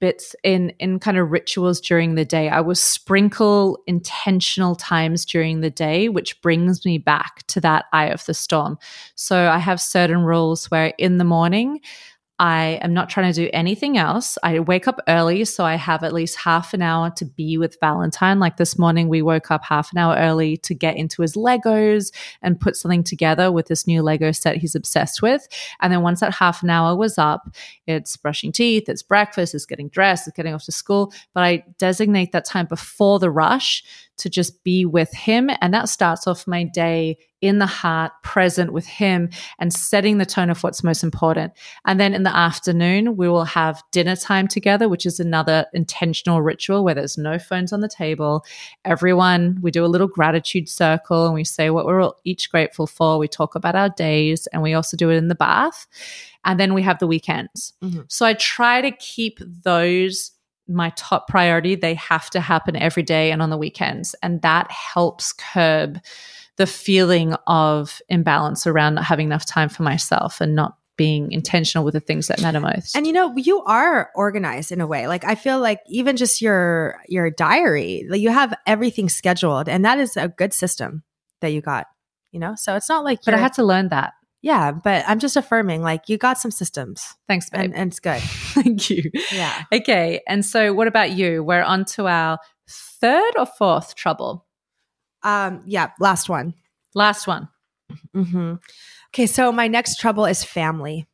bits 0.00 0.36
in 0.44 0.70
in 0.78 0.98
kind 0.98 1.18
of 1.18 1.30
rituals 1.30 1.80
during 1.80 2.14
the 2.14 2.24
day. 2.24 2.48
I 2.48 2.60
will 2.60 2.74
sprinkle 2.74 3.78
intentional 3.86 4.74
times 4.76 5.24
during 5.24 5.60
the 5.60 5.70
day, 5.70 6.08
which 6.08 6.40
brings 6.40 6.84
me 6.84 6.98
back 6.98 7.46
to 7.48 7.60
that 7.62 7.86
eye 7.92 8.06
of 8.06 8.24
the 8.26 8.34
storm. 8.34 8.78
So 9.14 9.48
I 9.48 9.58
have 9.58 9.80
certain 9.80 10.22
rules 10.22 10.70
where 10.70 10.92
in 10.98 11.18
the 11.18 11.24
morning 11.24 11.80
I 12.42 12.80
am 12.82 12.92
not 12.92 13.08
trying 13.08 13.32
to 13.32 13.40
do 13.40 13.48
anything 13.52 13.96
else. 13.96 14.36
I 14.42 14.58
wake 14.58 14.88
up 14.88 14.98
early, 15.06 15.44
so 15.44 15.64
I 15.64 15.76
have 15.76 16.02
at 16.02 16.12
least 16.12 16.36
half 16.36 16.74
an 16.74 16.82
hour 16.82 17.08
to 17.10 17.24
be 17.24 17.56
with 17.56 17.78
Valentine. 17.78 18.40
Like 18.40 18.56
this 18.56 18.76
morning, 18.76 19.08
we 19.08 19.22
woke 19.22 19.52
up 19.52 19.62
half 19.62 19.92
an 19.92 19.98
hour 19.98 20.16
early 20.16 20.56
to 20.56 20.74
get 20.74 20.96
into 20.96 21.22
his 21.22 21.34
Legos 21.34 22.12
and 22.42 22.58
put 22.58 22.74
something 22.74 23.04
together 23.04 23.52
with 23.52 23.68
this 23.68 23.86
new 23.86 24.02
Lego 24.02 24.32
set 24.32 24.56
he's 24.56 24.74
obsessed 24.74 25.22
with. 25.22 25.46
And 25.80 25.92
then 25.92 26.02
once 26.02 26.18
that 26.18 26.34
half 26.34 26.64
an 26.64 26.70
hour 26.70 26.96
was 26.96 27.16
up, 27.16 27.48
it's 27.86 28.16
brushing 28.16 28.50
teeth, 28.50 28.88
it's 28.88 29.04
breakfast, 29.04 29.54
it's 29.54 29.64
getting 29.64 29.88
dressed, 29.88 30.26
it's 30.26 30.36
getting 30.36 30.52
off 30.52 30.64
to 30.64 30.72
school. 30.72 31.12
But 31.34 31.44
I 31.44 31.64
designate 31.78 32.32
that 32.32 32.44
time 32.44 32.66
before 32.66 33.20
the 33.20 33.30
rush 33.30 33.84
to 34.22 34.30
just 34.30 34.62
be 34.62 34.84
with 34.86 35.12
him. 35.12 35.50
And 35.60 35.74
that 35.74 35.88
starts 35.88 36.26
off 36.26 36.46
my 36.46 36.62
day 36.62 37.18
in 37.40 37.58
the 37.58 37.66
heart, 37.66 38.12
present 38.22 38.72
with 38.72 38.86
him 38.86 39.28
and 39.58 39.74
setting 39.74 40.18
the 40.18 40.24
tone 40.24 40.48
of 40.48 40.62
what's 40.62 40.84
most 40.84 41.02
important. 41.02 41.52
And 41.84 41.98
then 41.98 42.14
in 42.14 42.22
the 42.22 42.34
afternoon, 42.34 43.16
we 43.16 43.28
will 43.28 43.44
have 43.44 43.82
dinner 43.90 44.14
time 44.14 44.46
together, 44.46 44.88
which 44.88 45.04
is 45.04 45.18
another 45.18 45.66
intentional 45.74 46.40
ritual 46.40 46.84
where 46.84 46.94
there's 46.94 47.18
no 47.18 47.40
phones 47.40 47.72
on 47.72 47.80
the 47.80 47.88
table. 47.88 48.44
Everyone, 48.84 49.58
we 49.60 49.72
do 49.72 49.84
a 49.84 49.86
little 49.86 50.06
gratitude 50.06 50.68
circle 50.68 51.26
and 51.26 51.34
we 51.34 51.42
say 51.42 51.68
what 51.70 51.84
we're 51.84 52.12
each 52.22 52.48
grateful 52.48 52.86
for. 52.86 53.18
We 53.18 53.26
talk 53.26 53.56
about 53.56 53.74
our 53.74 53.88
days 53.88 54.46
and 54.52 54.62
we 54.62 54.74
also 54.74 54.96
do 54.96 55.10
it 55.10 55.16
in 55.16 55.26
the 55.26 55.34
bath. 55.34 55.88
And 56.44 56.60
then 56.60 56.74
we 56.74 56.82
have 56.82 57.00
the 57.00 57.08
weekends. 57.08 57.72
Mm-hmm. 57.82 58.02
So 58.06 58.24
I 58.24 58.34
try 58.34 58.80
to 58.82 58.92
keep 58.92 59.40
those 59.40 60.30
my 60.68 60.92
top 60.96 61.28
priority. 61.28 61.74
They 61.74 61.94
have 61.94 62.30
to 62.30 62.40
happen 62.40 62.76
every 62.76 63.02
day 63.02 63.32
and 63.32 63.42
on 63.42 63.50
the 63.50 63.58
weekends. 63.58 64.14
And 64.22 64.42
that 64.42 64.70
helps 64.70 65.32
curb 65.32 65.98
the 66.56 66.66
feeling 66.66 67.34
of 67.46 68.00
imbalance 68.08 68.66
around 68.66 68.94
not 68.94 69.04
having 69.04 69.26
enough 69.26 69.46
time 69.46 69.68
for 69.68 69.82
myself 69.82 70.40
and 70.40 70.54
not 70.54 70.76
being 70.96 71.32
intentional 71.32 71.84
with 71.84 71.94
the 71.94 72.00
things 72.00 72.28
that 72.28 72.42
matter 72.42 72.60
most. 72.60 72.94
And 72.94 73.06
you 73.06 73.12
know, 73.12 73.34
you 73.36 73.62
are 73.64 74.10
organized 74.14 74.72
in 74.72 74.80
a 74.80 74.86
way. 74.86 75.08
Like 75.08 75.24
I 75.24 75.34
feel 75.34 75.58
like 75.58 75.80
even 75.88 76.16
just 76.16 76.42
your 76.42 77.00
your 77.08 77.30
diary, 77.30 78.06
like 78.08 78.20
you 78.20 78.30
have 78.30 78.54
everything 78.66 79.08
scheduled 79.08 79.68
and 79.68 79.84
that 79.84 79.98
is 79.98 80.16
a 80.16 80.28
good 80.28 80.52
system 80.52 81.02
that 81.40 81.48
you 81.48 81.60
got, 81.60 81.86
you 82.30 82.38
know? 82.38 82.54
So 82.56 82.76
it's 82.76 82.88
not 82.88 83.04
like 83.04 83.20
But 83.24 83.34
I 83.34 83.38
had 83.38 83.54
to 83.54 83.64
learn 83.64 83.88
that. 83.88 84.12
Yeah, 84.42 84.72
but 84.72 85.04
I'm 85.06 85.20
just 85.20 85.36
affirming 85.36 85.82
like 85.82 86.08
you 86.08 86.18
got 86.18 86.36
some 86.36 86.50
systems. 86.50 87.14
Thanks, 87.28 87.48
babe. 87.48 87.60
And, 87.60 87.74
and 87.74 87.90
it's 87.92 88.00
good. 88.00 88.20
Thank 88.22 88.90
you. 88.90 89.10
Yeah. 89.30 89.62
Okay. 89.72 90.20
And 90.26 90.44
so 90.44 90.74
what 90.74 90.88
about 90.88 91.12
you? 91.12 91.44
We're 91.44 91.62
on 91.62 91.84
to 91.86 92.08
our 92.08 92.38
third 92.68 93.34
or 93.38 93.46
fourth 93.46 93.94
trouble. 93.94 94.44
Um, 95.22 95.62
yeah, 95.64 95.90
last 96.00 96.28
one. 96.28 96.54
Last 96.94 97.28
one. 97.28 97.48
Mm-hmm. 98.14 98.54
Okay, 99.14 99.26
so 99.26 99.52
my 99.52 99.68
next 99.68 100.00
trouble 100.00 100.26
is 100.26 100.42
family. 100.42 101.06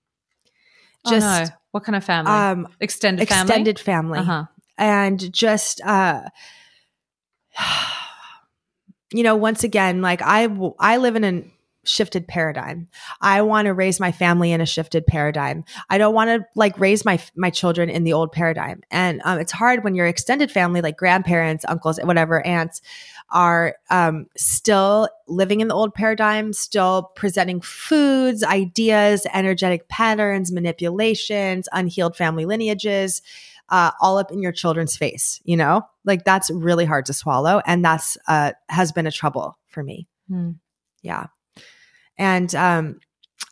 Just 1.07 1.26
oh, 1.26 1.45
no. 1.45 1.51
what 1.72 1.85
kind 1.85 1.97
of 1.97 2.05
family? 2.05 2.33
Um, 2.33 2.68
extended 2.81 3.29
family. 3.29 3.43
Extended 3.43 3.79
family. 3.79 4.18
Uh-huh. 4.20 4.45
And 4.79 5.33
just 5.33 5.81
uh 5.85 6.22
you 9.12 9.22
know, 9.22 9.37
once 9.37 9.64
again, 9.64 10.01
like 10.01 10.22
I 10.22 10.49
I 10.79 10.97
live 10.97 11.16
in 11.16 11.24
an 11.24 11.51
shifted 11.89 12.28
paradigm. 12.28 12.89
I 13.20 13.43
want 13.43 13.66
to 13.66 13.74
raise 13.74 13.99
my 13.99 14.12
family 14.12 14.53
in 14.53 14.61
a 14.61 14.66
shifted 14.66 15.07
paradigm. 15.07 15.64
I 15.89 15.99
don't 15.99 16.14
want 16.14 16.28
to 16.28 16.47
like 16.55 16.78
raise 16.78 17.05
my 17.05 17.20
my 17.34 17.51
children 17.51 17.89
in 17.89 18.05
the 18.05 18.12
old 18.12 18.30
paradigm. 18.32 18.82
And 18.91 19.20
um, 19.24 19.41
it's 19.41 19.53
hard 19.53 19.84
when 19.84 19.95
your 19.95 20.07
extended 20.07 20.51
family, 20.51 20.80
like 20.80 20.97
grandparents, 20.97 21.64
uncles, 21.66 21.99
whatever, 22.03 22.47
aunts, 22.47 22.82
are 23.30 23.76
um, 23.91 24.26
still 24.36 25.09
living 25.26 25.61
in 25.61 25.68
the 25.68 25.74
old 25.74 25.95
paradigm, 25.95 26.53
still 26.53 27.11
presenting 27.16 27.61
foods, 27.61 28.43
ideas, 28.43 29.26
energetic 29.32 29.89
patterns, 29.89 30.53
manipulations, 30.53 31.68
unhealed 31.72 32.16
family 32.16 32.45
lineages. 32.45 33.22
Uh, 33.70 33.91
all 34.01 34.16
up 34.16 34.32
in 34.32 34.41
your 34.41 34.51
children's 34.51 34.97
face, 34.97 35.43
you 35.45 35.55
know, 35.55 35.82
like 36.07 36.24
that's 36.24 36.51
really 36.51 36.86
hard 36.86 37.05
to 37.05 37.12
swallow, 37.12 37.61
and 37.66 37.84
that's 37.84 38.16
uh, 38.26 38.53
has 38.70 38.93
been 38.93 39.07
a 39.07 39.12
trouble 39.12 39.59
for 39.66 39.82
me. 39.82 40.09
Mm. 40.30 40.57
Yeah. 41.03 41.26
And 42.18 42.54
um, 42.54 43.00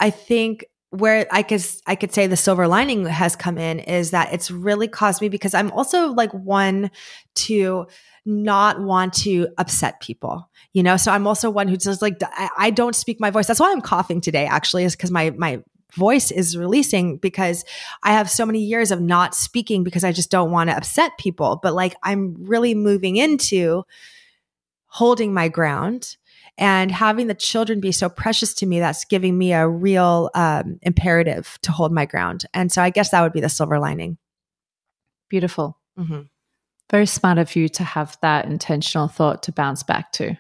I 0.01 0.11
think 0.11 0.67
where 0.91 1.27
I 1.31 1.43
could 1.43 1.65
I 1.87 1.95
could 1.95 2.13
say 2.13 2.27
the 2.27 2.37
silver 2.37 2.69
lining 2.69 3.05
has 3.07 3.37
come 3.37 3.59
in 3.59 3.81
is 3.81 4.13
that 4.13 4.33
it's 4.33 4.51
really 4.51 4.89
caused 4.89 5.21
me 5.21 5.29
because 5.29 5.55
I'm 5.55 5.71
also 5.73 6.13
like 6.13 6.33
one 6.33 6.91
to 7.37 7.87
not 8.25 8.81
want 8.81 9.13
to 9.15 9.49
upset 9.59 10.01
people, 10.01 10.49
you 10.73 10.83
know. 10.83 10.97
So 10.97 11.13
I'm 11.13 11.27
also 11.27 11.51
one 11.51 11.69
who 11.69 11.77
just 11.77 12.03
like 12.03 12.17
I, 12.23 12.49
I 12.57 12.71
don't 12.71 12.95
speak 12.95 13.21
my 13.21 13.31
voice. 13.31 13.47
That's 13.47 13.61
why 13.61 13.71
I'm 13.71 13.81
coughing 13.81 14.21
today. 14.21 14.47
Actually, 14.47 14.85
is 14.85 14.97
because 14.97 15.11
my 15.11 15.31
my 15.31 15.63
voice 15.95 16.31
is 16.31 16.57
releasing 16.57 17.17
because 17.17 17.65
I 18.03 18.13
have 18.13 18.31
so 18.31 18.45
many 18.45 18.61
years 18.61 18.91
of 18.91 19.01
not 19.01 19.35
speaking 19.35 19.85
because 19.85 20.05
I 20.05 20.13
just 20.13 20.31
don't 20.31 20.51
want 20.51 20.71
to 20.71 20.77
upset 20.77 21.19
people. 21.19 21.59
But 21.63 21.75
like 21.75 21.95
I'm 22.03 22.37
really 22.39 22.75
moving 22.75 23.17
into 23.17 23.85
holding 24.87 25.35
my 25.35 25.49
ground 25.49 26.17
and 26.59 26.91
having 26.91 27.27
the 27.27 27.35
children 27.35 27.81
be 27.81 27.93
so 27.93 28.09
precious 28.09 28.55
to 28.55 28.67
me 28.67 28.81
that's 28.81 29.05
giving 29.05 29.37
me 29.37 29.53
a 29.53 29.69
real 29.69 30.31
um, 30.35 30.79
imperative 30.83 31.59
to 31.63 31.73
hold 31.73 31.93
my 31.93 32.07
ground. 32.07 32.45
And 32.55 32.73
so 32.73 32.83
i 32.83 32.91
guess 32.91 33.11
that 33.11 33.23
would 33.23 33.33
be 33.33 33.41
the 33.41 33.49
silver 33.49 33.79
lining. 33.79 34.19
Beautiful. 35.29 35.79
Mm-hmm. 35.99 36.23
very 36.91 37.07
smart 37.07 37.39
of 37.39 37.57
you 37.57 37.69
to 37.71 37.83
have 37.83 38.19
that 38.21 38.45
intentional 38.45 39.09
thought 39.09 39.43
to 39.45 39.53
bounce 39.53 39.83
back 39.83 40.13
to. 40.13 40.37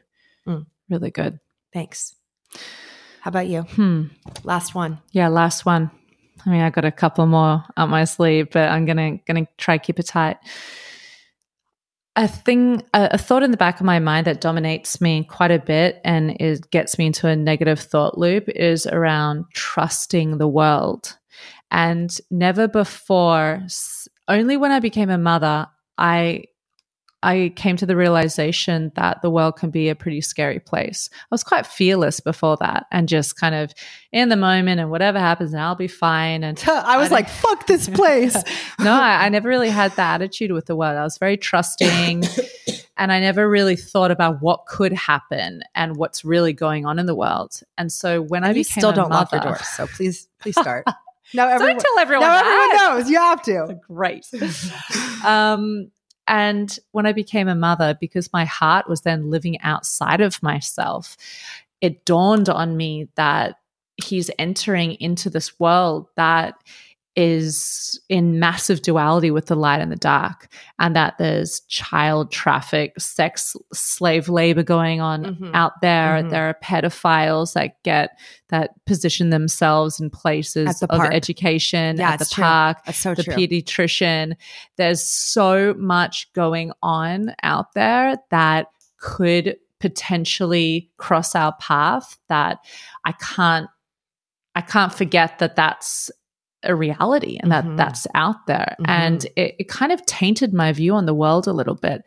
Mm. 0.46 0.66
really 0.90 1.10
good. 1.10 1.40
Thanks. 1.72 2.14
How 3.20 3.30
about 3.30 3.48
you? 3.48 3.62
Hmm. 3.62 4.04
last 4.44 4.74
one. 4.74 4.98
Yeah 5.12 5.28
last 5.28 5.64
one. 5.66 5.90
I 6.44 6.50
mean 6.50 6.60
i 6.60 6.70
got 6.70 6.84
a 6.84 6.92
couple 6.92 7.26
more 7.26 7.64
up 7.76 7.88
my 7.88 8.04
sleeve 8.04 8.50
but 8.52 8.68
i'm 8.68 8.84
gonna 8.86 9.16
gonna 9.26 9.48
try 9.58 9.78
keep 9.78 9.98
it 9.98 10.06
tight 10.06 10.36
a 12.16 12.26
thing 12.26 12.82
a, 12.94 13.10
a, 13.12 13.18
thought 13.18 13.42
in 13.42 13.50
the 13.50 13.56
back 13.56 13.78
of 13.78 13.86
my 13.86 13.98
mind 13.98 14.26
that 14.26 14.40
dominates 14.40 15.00
me 15.00 15.24
quite 15.24 15.50
a 15.50 15.58
bit 15.58 16.00
and 16.04 16.30
it 16.40 16.70
gets 16.70 16.98
me 16.98 17.06
into 17.06 17.28
a 17.28 17.36
negative 17.36 17.78
thought 17.78 18.18
loop 18.18 18.48
is 18.48 18.86
around 18.86 19.44
trusting 19.52 20.38
the 20.38 20.48
world. 20.48 21.16
And 21.70 22.16
never 22.30 22.68
before 22.68 23.66
only 24.28 24.56
when 24.56 24.72
i 24.72 24.80
became 24.80 25.10
a 25.10 25.18
mother 25.18 25.66
i 25.98 26.44
I 27.26 27.52
came 27.56 27.76
to 27.78 27.86
the 27.86 27.96
realization 27.96 28.92
that 28.94 29.20
the 29.20 29.30
world 29.30 29.56
can 29.56 29.70
be 29.70 29.88
a 29.88 29.96
pretty 29.96 30.20
scary 30.20 30.60
place. 30.60 31.10
I 31.12 31.26
was 31.32 31.42
quite 31.42 31.66
fearless 31.66 32.20
before 32.20 32.56
that 32.58 32.86
and 32.92 33.08
just 33.08 33.34
kind 33.34 33.52
of 33.52 33.74
in 34.12 34.28
the 34.28 34.36
moment 34.36 34.78
and 34.78 34.92
whatever 34.92 35.18
happens 35.18 35.52
and 35.52 35.60
I'll 35.60 35.74
be 35.74 35.88
fine. 35.88 36.44
And 36.44 36.56
I 36.68 36.96
was 36.98 37.10
I 37.10 37.16
like, 37.16 37.28
fuck 37.28 37.66
this 37.66 37.88
place. 37.94 38.36
no, 38.78 38.92
I, 38.92 39.26
I 39.26 39.28
never 39.28 39.48
really 39.48 39.70
had 39.70 39.90
that 39.96 40.20
attitude 40.22 40.52
with 40.52 40.66
the 40.66 40.76
world. 40.76 40.96
I 40.96 41.02
was 41.02 41.18
very 41.18 41.36
trusting 41.36 42.22
and 42.96 43.10
I 43.10 43.18
never 43.18 43.50
really 43.50 43.74
thought 43.74 44.12
about 44.12 44.40
what 44.40 44.66
could 44.66 44.92
happen 44.92 45.62
and 45.74 45.96
what's 45.96 46.24
really 46.24 46.52
going 46.52 46.86
on 46.86 47.00
in 47.00 47.06
the 47.06 47.14
world. 47.16 47.58
And 47.76 47.90
so 47.90 48.22
when 48.22 48.44
and 48.44 48.50
I 48.50 48.52
became 48.52 48.82
still 48.82 48.92
don't 48.92 49.08
mother, 49.08 49.36
lock 49.38 49.44
your 49.44 49.52
doors, 49.52 49.66
so 49.66 49.86
please, 49.96 50.28
please 50.38 50.54
start. 50.60 50.84
No, 51.34 51.48
everyone, 51.48 51.74
Don't 51.74 51.82
tell 51.82 51.98
everyone. 51.98 52.28
Now 52.28 52.38
everyone 52.38 52.76
knows. 52.76 53.10
You 53.10 53.18
have 53.18 53.42
to. 53.42 53.80
Great. 53.88 54.26
um, 55.24 55.90
and 56.26 56.78
when 56.92 57.06
I 57.06 57.12
became 57.12 57.48
a 57.48 57.54
mother, 57.54 57.96
because 58.00 58.32
my 58.32 58.44
heart 58.44 58.88
was 58.88 59.02
then 59.02 59.30
living 59.30 59.60
outside 59.60 60.20
of 60.20 60.42
myself, 60.42 61.16
it 61.80 62.04
dawned 62.04 62.48
on 62.48 62.76
me 62.76 63.08
that 63.16 63.56
he's 63.96 64.30
entering 64.38 64.92
into 64.94 65.30
this 65.30 65.58
world 65.58 66.08
that 66.16 66.54
is 67.16 67.98
in 68.10 68.38
massive 68.38 68.82
duality 68.82 69.30
with 69.30 69.46
the 69.46 69.56
light 69.56 69.80
and 69.80 69.90
the 69.90 69.96
dark, 69.96 70.48
and 70.78 70.94
that 70.94 71.16
there's 71.18 71.60
child 71.60 72.30
traffic, 72.30 72.92
sex 73.00 73.56
slave 73.72 74.28
labor 74.28 74.62
going 74.62 75.00
on 75.00 75.24
mm-hmm. 75.24 75.54
out 75.54 75.72
there. 75.80 76.18
Mm-hmm. 76.18 76.28
There 76.28 76.48
are 76.48 76.58
pedophiles 76.62 77.54
that 77.54 77.82
get 77.82 78.10
that 78.50 78.70
position 78.84 79.30
themselves 79.30 79.98
in 79.98 80.10
places 80.10 80.82
of 80.82 81.00
education 81.06 81.96
yeah, 81.96 82.12
at 82.12 82.18
the 82.18 82.26
true. 82.26 82.44
park, 82.44 82.84
That's 82.84 82.98
so 82.98 83.14
the 83.14 83.24
true. 83.24 83.34
pediatrician. 83.34 84.36
There's 84.76 85.02
so 85.02 85.74
much 85.78 86.30
going 86.34 86.72
on 86.82 87.34
out 87.42 87.72
there 87.72 88.18
that 88.30 88.66
could 89.00 89.56
potentially 89.80 90.90
cross 90.98 91.34
our 91.34 91.54
path 91.60 92.18
that 92.28 92.58
I 93.04 93.12
can't 93.12 93.68
I 94.54 94.62
can't 94.62 94.92
forget 94.92 95.38
that 95.38 95.54
that's 95.54 96.10
a 96.68 96.74
reality 96.74 97.38
and 97.40 97.52
that 97.52 97.64
mm-hmm. 97.64 97.76
that's 97.76 98.06
out 98.14 98.46
there. 98.46 98.76
Mm-hmm. 98.80 98.90
And 98.90 99.24
it, 99.36 99.56
it 99.58 99.68
kind 99.68 99.92
of 99.92 100.04
tainted 100.06 100.52
my 100.52 100.72
view 100.72 100.94
on 100.94 101.06
the 101.06 101.14
world 101.14 101.46
a 101.46 101.52
little 101.52 101.74
bit. 101.74 102.02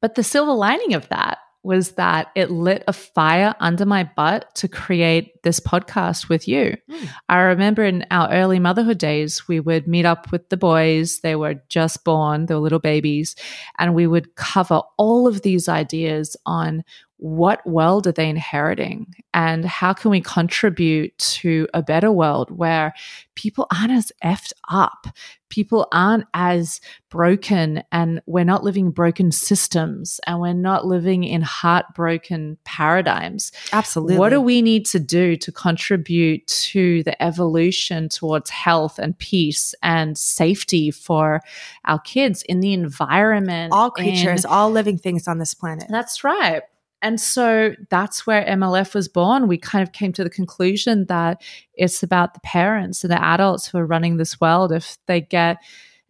But 0.00 0.14
the 0.14 0.22
silver 0.22 0.52
lining 0.52 0.94
of 0.94 1.08
that 1.08 1.38
was 1.64 1.92
that 1.92 2.28
it 2.34 2.50
lit 2.50 2.84
a 2.86 2.92
fire 2.92 3.54
under 3.58 3.84
my 3.84 4.08
butt 4.16 4.54
to 4.54 4.68
create 4.68 5.42
this 5.42 5.58
podcast 5.58 6.28
with 6.28 6.46
you. 6.46 6.76
Mm. 6.90 7.08
I 7.28 7.40
remember 7.40 7.84
in 7.84 8.06
our 8.10 8.30
early 8.30 8.60
motherhood 8.60 8.98
days, 8.98 9.48
we 9.48 9.58
would 9.58 9.88
meet 9.88 10.06
up 10.06 10.30
with 10.30 10.48
the 10.48 10.56
boys. 10.56 11.20
They 11.20 11.34
were 11.34 11.60
just 11.68 12.04
born, 12.04 12.46
they 12.46 12.54
were 12.54 12.60
little 12.60 12.78
babies, 12.78 13.34
and 13.76 13.94
we 13.94 14.06
would 14.06 14.36
cover 14.36 14.82
all 14.96 15.26
of 15.26 15.42
these 15.42 15.68
ideas 15.68 16.36
on 16.46 16.84
what 17.18 17.66
world 17.66 18.06
are 18.06 18.12
they 18.12 18.28
inheriting? 18.28 19.12
And 19.34 19.64
how 19.64 19.92
can 19.92 20.12
we 20.12 20.20
contribute 20.20 21.18
to 21.18 21.66
a 21.74 21.82
better 21.82 22.12
world 22.12 22.50
where 22.56 22.94
people 23.34 23.66
aren't 23.76 23.90
as 23.90 24.12
effed 24.24 24.52
up? 24.68 25.08
People 25.48 25.88
aren't 25.90 26.26
as 26.32 26.80
broken 27.08 27.82
and 27.90 28.20
we're 28.26 28.44
not 28.44 28.62
living 28.62 28.92
broken 28.92 29.32
systems 29.32 30.20
and 30.26 30.40
we're 30.40 30.52
not 30.52 30.86
living 30.86 31.24
in 31.24 31.42
heartbroken 31.42 32.56
paradigms. 32.64 33.50
Absolutely 33.72 34.18
what 34.18 34.28
do 34.28 34.40
we 34.40 34.62
need 34.62 34.86
to 34.86 35.00
do 35.00 35.36
to 35.36 35.50
contribute 35.50 36.46
to 36.46 37.02
the 37.02 37.20
evolution 37.20 38.08
towards 38.08 38.50
health 38.50 38.98
and 38.98 39.18
peace 39.18 39.74
and 39.82 40.16
safety 40.16 40.92
for 40.92 41.40
our 41.84 41.98
kids 41.98 42.42
in 42.42 42.60
the 42.60 42.72
environment 42.72 43.72
all 43.72 43.90
creatures 43.90 44.44
all 44.44 44.70
living 44.70 44.98
things 44.98 45.26
on 45.26 45.38
this 45.38 45.54
planet. 45.54 45.86
That's 45.88 46.22
right 46.22 46.62
and 47.02 47.20
so 47.20 47.74
that's 47.90 48.26
where 48.26 48.44
MLF 48.44 48.94
was 48.94 49.08
born. 49.08 49.46
We 49.46 49.58
kind 49.58 49.82
of 49.82 49.92
came 49.92 50.12
to 50.14 50.24
the 50.24 50.30
conclusion 50.30 51.06
that 51.06 51.42
it's 51.74 52.02
about 52.02 52.34
the 52.34 52.40
parents 52.40 53.04
and 53.04 53.12
the 53.12 53.22
adults 53.22 53.68
who 53.68 53.78
are 53.78 53.86
running 53.86 54.16
this 54.16 54.40
world. 54.40 54.72
If 54.72 54.98
they 55.06 55.20
get 55.20 55.58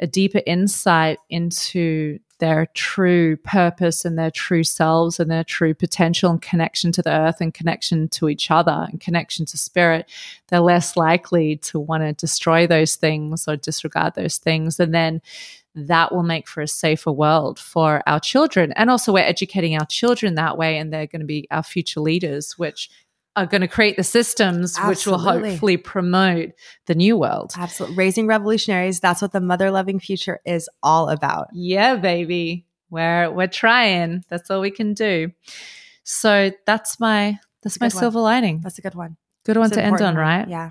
a 0.01 0.07
deeper 0.07 0.41
insight 0.47 1.19
into 1.29 2.19
their 2.39 2.67
true 2.75 3.37
purpose 3.39 4.05
and 4.05 4.17
their 4.17 4.31
true 4.31 4.63
selves 4.63 5.19
and 5.19 5.31
their 5.31 5.45
true 5.45 5.75
potential 5.75 6.31
and 6.31 6.41
connection 6.41 6.93
to 6.93 7.03
the 7.03 7.11
earth 7.11 7.41
and 7.41 7.53
connection 7.53 8.09
to 8.09 8.29
each 8.29 8.51
other 8.51 8.87
and 8.89 9.01
connection 9.01 9.45
to 9.45 9.59
spirit, 9.59 10.09
they're 10.47 10.61
less 10.61 10.97
likely 10.97 11.57
to 11.57 11.81
want 11.81 12.03
to 12.03 12.13
destroy 12.13 12.67
those 12.67 12.95
things 12.95 13.49
or 13.49 13.57
disregard 13.57 14.15
those 14.15 14.39
things. 14.39 14.79
And 14.79 14.95
then 14.95 15.21
that 15.87 16.13
will 16.13 16.23
make 16.23 16.49
for 16.49 16.61
a 16.61 16.69
safer 16.69 17.13
world 17.13 17.59
for 17.59 18.03
our 18.07 18.21
children. 18.21 18.73
And 18.73 18.91
also, 18.91 19.13
we're 19.13 19.21
educating 19.21 19.77
our 19.79 19.87
children 19.87 20.35
that 20.35 20.59
way, 20.59 20.79
and 20.79 20.93
they're 20.93 21.07
going 21.07 21.21
to 21.21 21.27
be 21.27 21.47
our 21.51 21.63
future 21.63 22.01
leaders, 22.01 22.59
which 22.59 22.91
are 23.37 23.47
going 23.47 23.61
to 23.61 23.69
create 23.69 23.97
the 23.97 24.03
systems 24.03 24.77
Absolutely. 24.77 24.91
which 24.91 25.07
will 25.07 25.19
hopefully 25.19 25.77
promote 25.77 26.51
the 26.87 26.95
new 26.95 27.17
world. 27.17 27.53
Absolutely. 27.57 27.97
Raising 27.97 28.27
revolutionaries. 28.27 28.99
That's 28.99 29.23
what 29.23 29.33
the 29.33 29.41
mother 29.41 29.71
loving 29.71 30.01
future 30.01 30.41
is 30.45 30.69
all 30.83 31.09
about. 31.09 31.49
Yeah, 31.53 31.97
baby. 31.97 32.67
We're 32.91 33.31
we're 33.31 33.47
trying. 33.47 34.25
That's 34.29 34.51
all 34.51 34.61
we 34.61 34.71
can 34.71 34.95
do. 34.95 35.31
So 36.03 36.51
that's 36.67 36.99
my 36.99 37.39
that's 37.63 37.81
my 37.81 37.89
silver 37.89 38.21
lining. 38.21 38.61
That's 38.61 38.79
a 38.79 38.83
good 38.83 38.95
one. 38.95 39.17
Good 39.45 39.57
one 39.57 39.71
to 39.71 39.83
end 39.83 40.01
on, 40.01 40.17
right? 40.17 40.49
Yeah. 40.49 40.71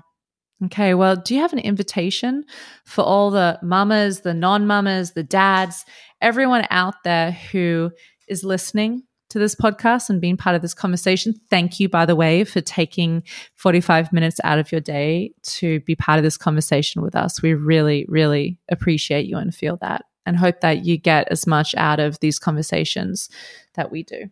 Okay, 0.64 0.94
well, 0.94 1.14
do 1.14 1.34
you 1.34 1.40
have 1.40 1.52
an 1.52 1.60
invitation 1.60 2.44
for 2.84 3.02
all 3.02 3.30
the 3.30 3.58
mamas, 3.62 4.20
the 4.20 4.34
non 4.34 4.66
mamas, 4.66 5.12
the 5.12 5.22
dads, 5.22 5.84
everyone 6.20 6.66
out 6.70 7.02
there 7.04 7.30
who 7.30 7.92
is 8.26 8.42
listening 8.42 9.04
to 9.30 9.38
this 9.38 9.54
podcast 9.54 10.10
and 10.10 10.20
being 10.20 10.36
part 10.36 10.56
of 10.56 10.62
this 10.62 10.74
conversation? 10.74 11.34
Thank 11.48 11.78
you, 11.78 11.88
by 11.88 12.06
the 12.06 12.16
way, 12.16 12.42
for 12.42 12.60
taking 12.60 13.22
45 13.54 14.12
minutes 14.12 14.40
out 14.42 14.58
of 14.58 14.72
your 14.72 14.80
day 14.80 15.32
to 15.44 15.78
be 15.80 15.94
part 15.94 16.18
of 16.18 16.24
this 16.24 16.36
conversation 16.36 17.02
with 17.02 17.14
us. 17.14 17.40
We 17.40 17.54
really, 17.54 18.04
really 18.08 18.58
appreciate 18.68 19.26
you 19.26 19.36
and 19.36 19.54
feel 19.54 19.76
that 19.80 20.06
and 20.26 20.36
hope 20.36 20.60
that 20.60 20.84
you 20.84 20.98
get 20.98 21.28
as 21.30 21.46
much 21.46 21.74
out 21.76 22.00
of 22.00 22.18
these 22.18 22.40
conversations 22.40 23.28
that 23.74 23.92
we 23.92 24.02
do. 24.02 24.24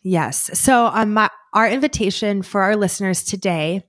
Yes. 0.00 0.58
So, 0.58 0.86
um, 0.86 1.12
my, 1.12 1.28
our 1.52 1.68
invitation 1.68 2.42
for 2.42 2.62
our 2.62 2.74
listeners 2.74 3.22
today 3.22 3.84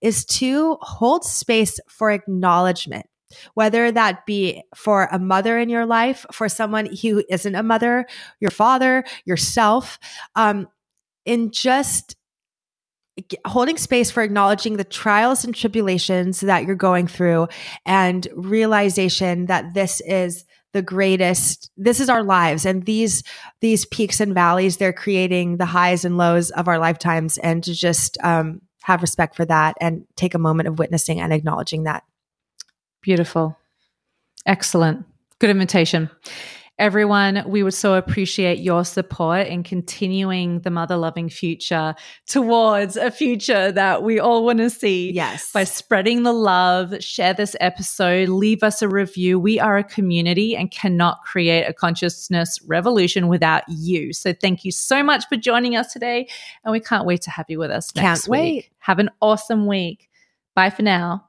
is 0.00 0.24
to 0.24 0.78
hold 0.80 1.24
space 1.24 1.78
for 1.88 2.10
acknowledgement 2.10 3.06
whether 3.54 3.90
that 3.90 4.26
be 4.26 4.62
for 4.76 5.08
a 5.10 5.18
mother 5.18 5.58
in 5.58 5.68
your 5.68 5.86
life, 5.86 6.24
for 6.32 6.48
someone 6.48 6.86
who 6.86 7.24
isn't 7.28 7.54
a 7.54 7.62
mother, 7.62 8.06
your 8.40 8.50
father, 8.50 9.04
yourself, 9.24 9.98
um, 10.36 10.68
in 11.24 11.50
just 11.50 12.16
holding 13.46 13.76
space 13.76 14.10
for 14.10 14.22
acknowledging 14.22 14.76
the 14.76 14.84
trials 14.84 15.44
and 15.44 15.54
tribulations 15.54 16.40
that 16.40 16.64
you're 16.64 16.74
going 16.74 17.06
through 17.06 17.46
and 17.86 18.26
realization 18.34 19.46
that 19.46 19.72
this 19.72 20.00
is 20.00 20.44
the 20.72 20.82
greatest 20.82 21.70
this 21.76 22.00
is 22.00 22.08
our 22.08 22.24
lives. 22.24 22.66
And 22.66 22.84
these 22.84 23.22
these 23.60 23.86
peaks 23.86 24.18
and 24.18 24.34
valleys 24.34 24.78
they're 24.78 24.92
creating 24.92 25.58
the 25.58 25.66
highs 25.66 26.04
and 26.04 26.18
lows 26.18 26.50
of 26.50 26.66
our 26.66 26.80
lifetimes 26.80 27.38
and 27.38 27.62
to 27.62 27.72
just 27.72 28.18
um, 28.24 28.60
have 28.84 29.00
respect 29.00 29.34
for 29.34 29.46
that 29.46 29.74
and 29.80 30.04
take 30.14 30.34
a 30.34 30.38
moment 30.38 30.68
of 30.68 30.78
witnessing 30.78 31.18
and 31.18 31.32
acknowledging 31.32 31.84
that. 31.84 32.04
Beautiful. 33.00 33.56
Excellent. 34.44 35.06
Good 35.38 35.48
invitation. 35.48 36.10
Everyone, 36.76 37.44
we 37.46 37.62
would 37.62 37.74
so 37.74 37.94
appreciate 37.94 38.58
your 38.58 38.84
support 38.84 39.46
in 39.46 39.62
continuing 39.62 40.58
the 40.60 40.70
mother 40.70 40.96
loving 40.96 41.28
future 41.28 41.94
towards 42.26 42.96
a 42.96 43.12
future 43.12 43.70
that 43.70 44.02
we 44.02 44.18
all 44.18 44.44
want 44.44 44.58
to 44.58 44.68
see. 44.68 45.12
Yes. 45.12 45.52
By 45.52 45.62
spreading 45.62 46.24
the 46.24 46.32
love, 46.32 47.00
share 47.00 47.32
this 47.32 47.54
episode, 47.60 48.28
leave 48.28 48.64
us 48.64 48.82
a 48.82 48.88
review. 48.88 49.38
We 49.38 49.60
are 49.60 49.76
a 49.76 49.84
community 49.84 50.56
and 50.56 50.68
cannot 50.68 51.22
create 51.22 51.64
a 51.64 51.72
consciousness 51.72 52.58
revolution 52.66 53.28
without 53.28 53.62
you. 53.68 54.12
So 54.12 54.32
thank 54.32 54.64
you 54.64 54.72
so 54.72 55.04
much 55.04 55.28
for 55.28 55.36
joining 55.36 55.76
us 55.76 55.92
today. 55.92 56.28
And 56.64 56.72
we 56.72 56.80
can't 56.80 57.06
wait 57.06 57.22
to 57.22 57.30
have 57.30 57.46
you 57.48 57.60
with 57.60 57.70
us 57.70 57.94
next 57.94 58.22
can't 58.22 58.28
week. 58.28 58.40
Wait. 58.40 58.70
Have 58.78 58.98
an 58.98 59.10
awesome 59.22 59.68
week. 59.68 60.10
Bye 60.56 60.70
for 60.70 60.82
now. 60.82 61.28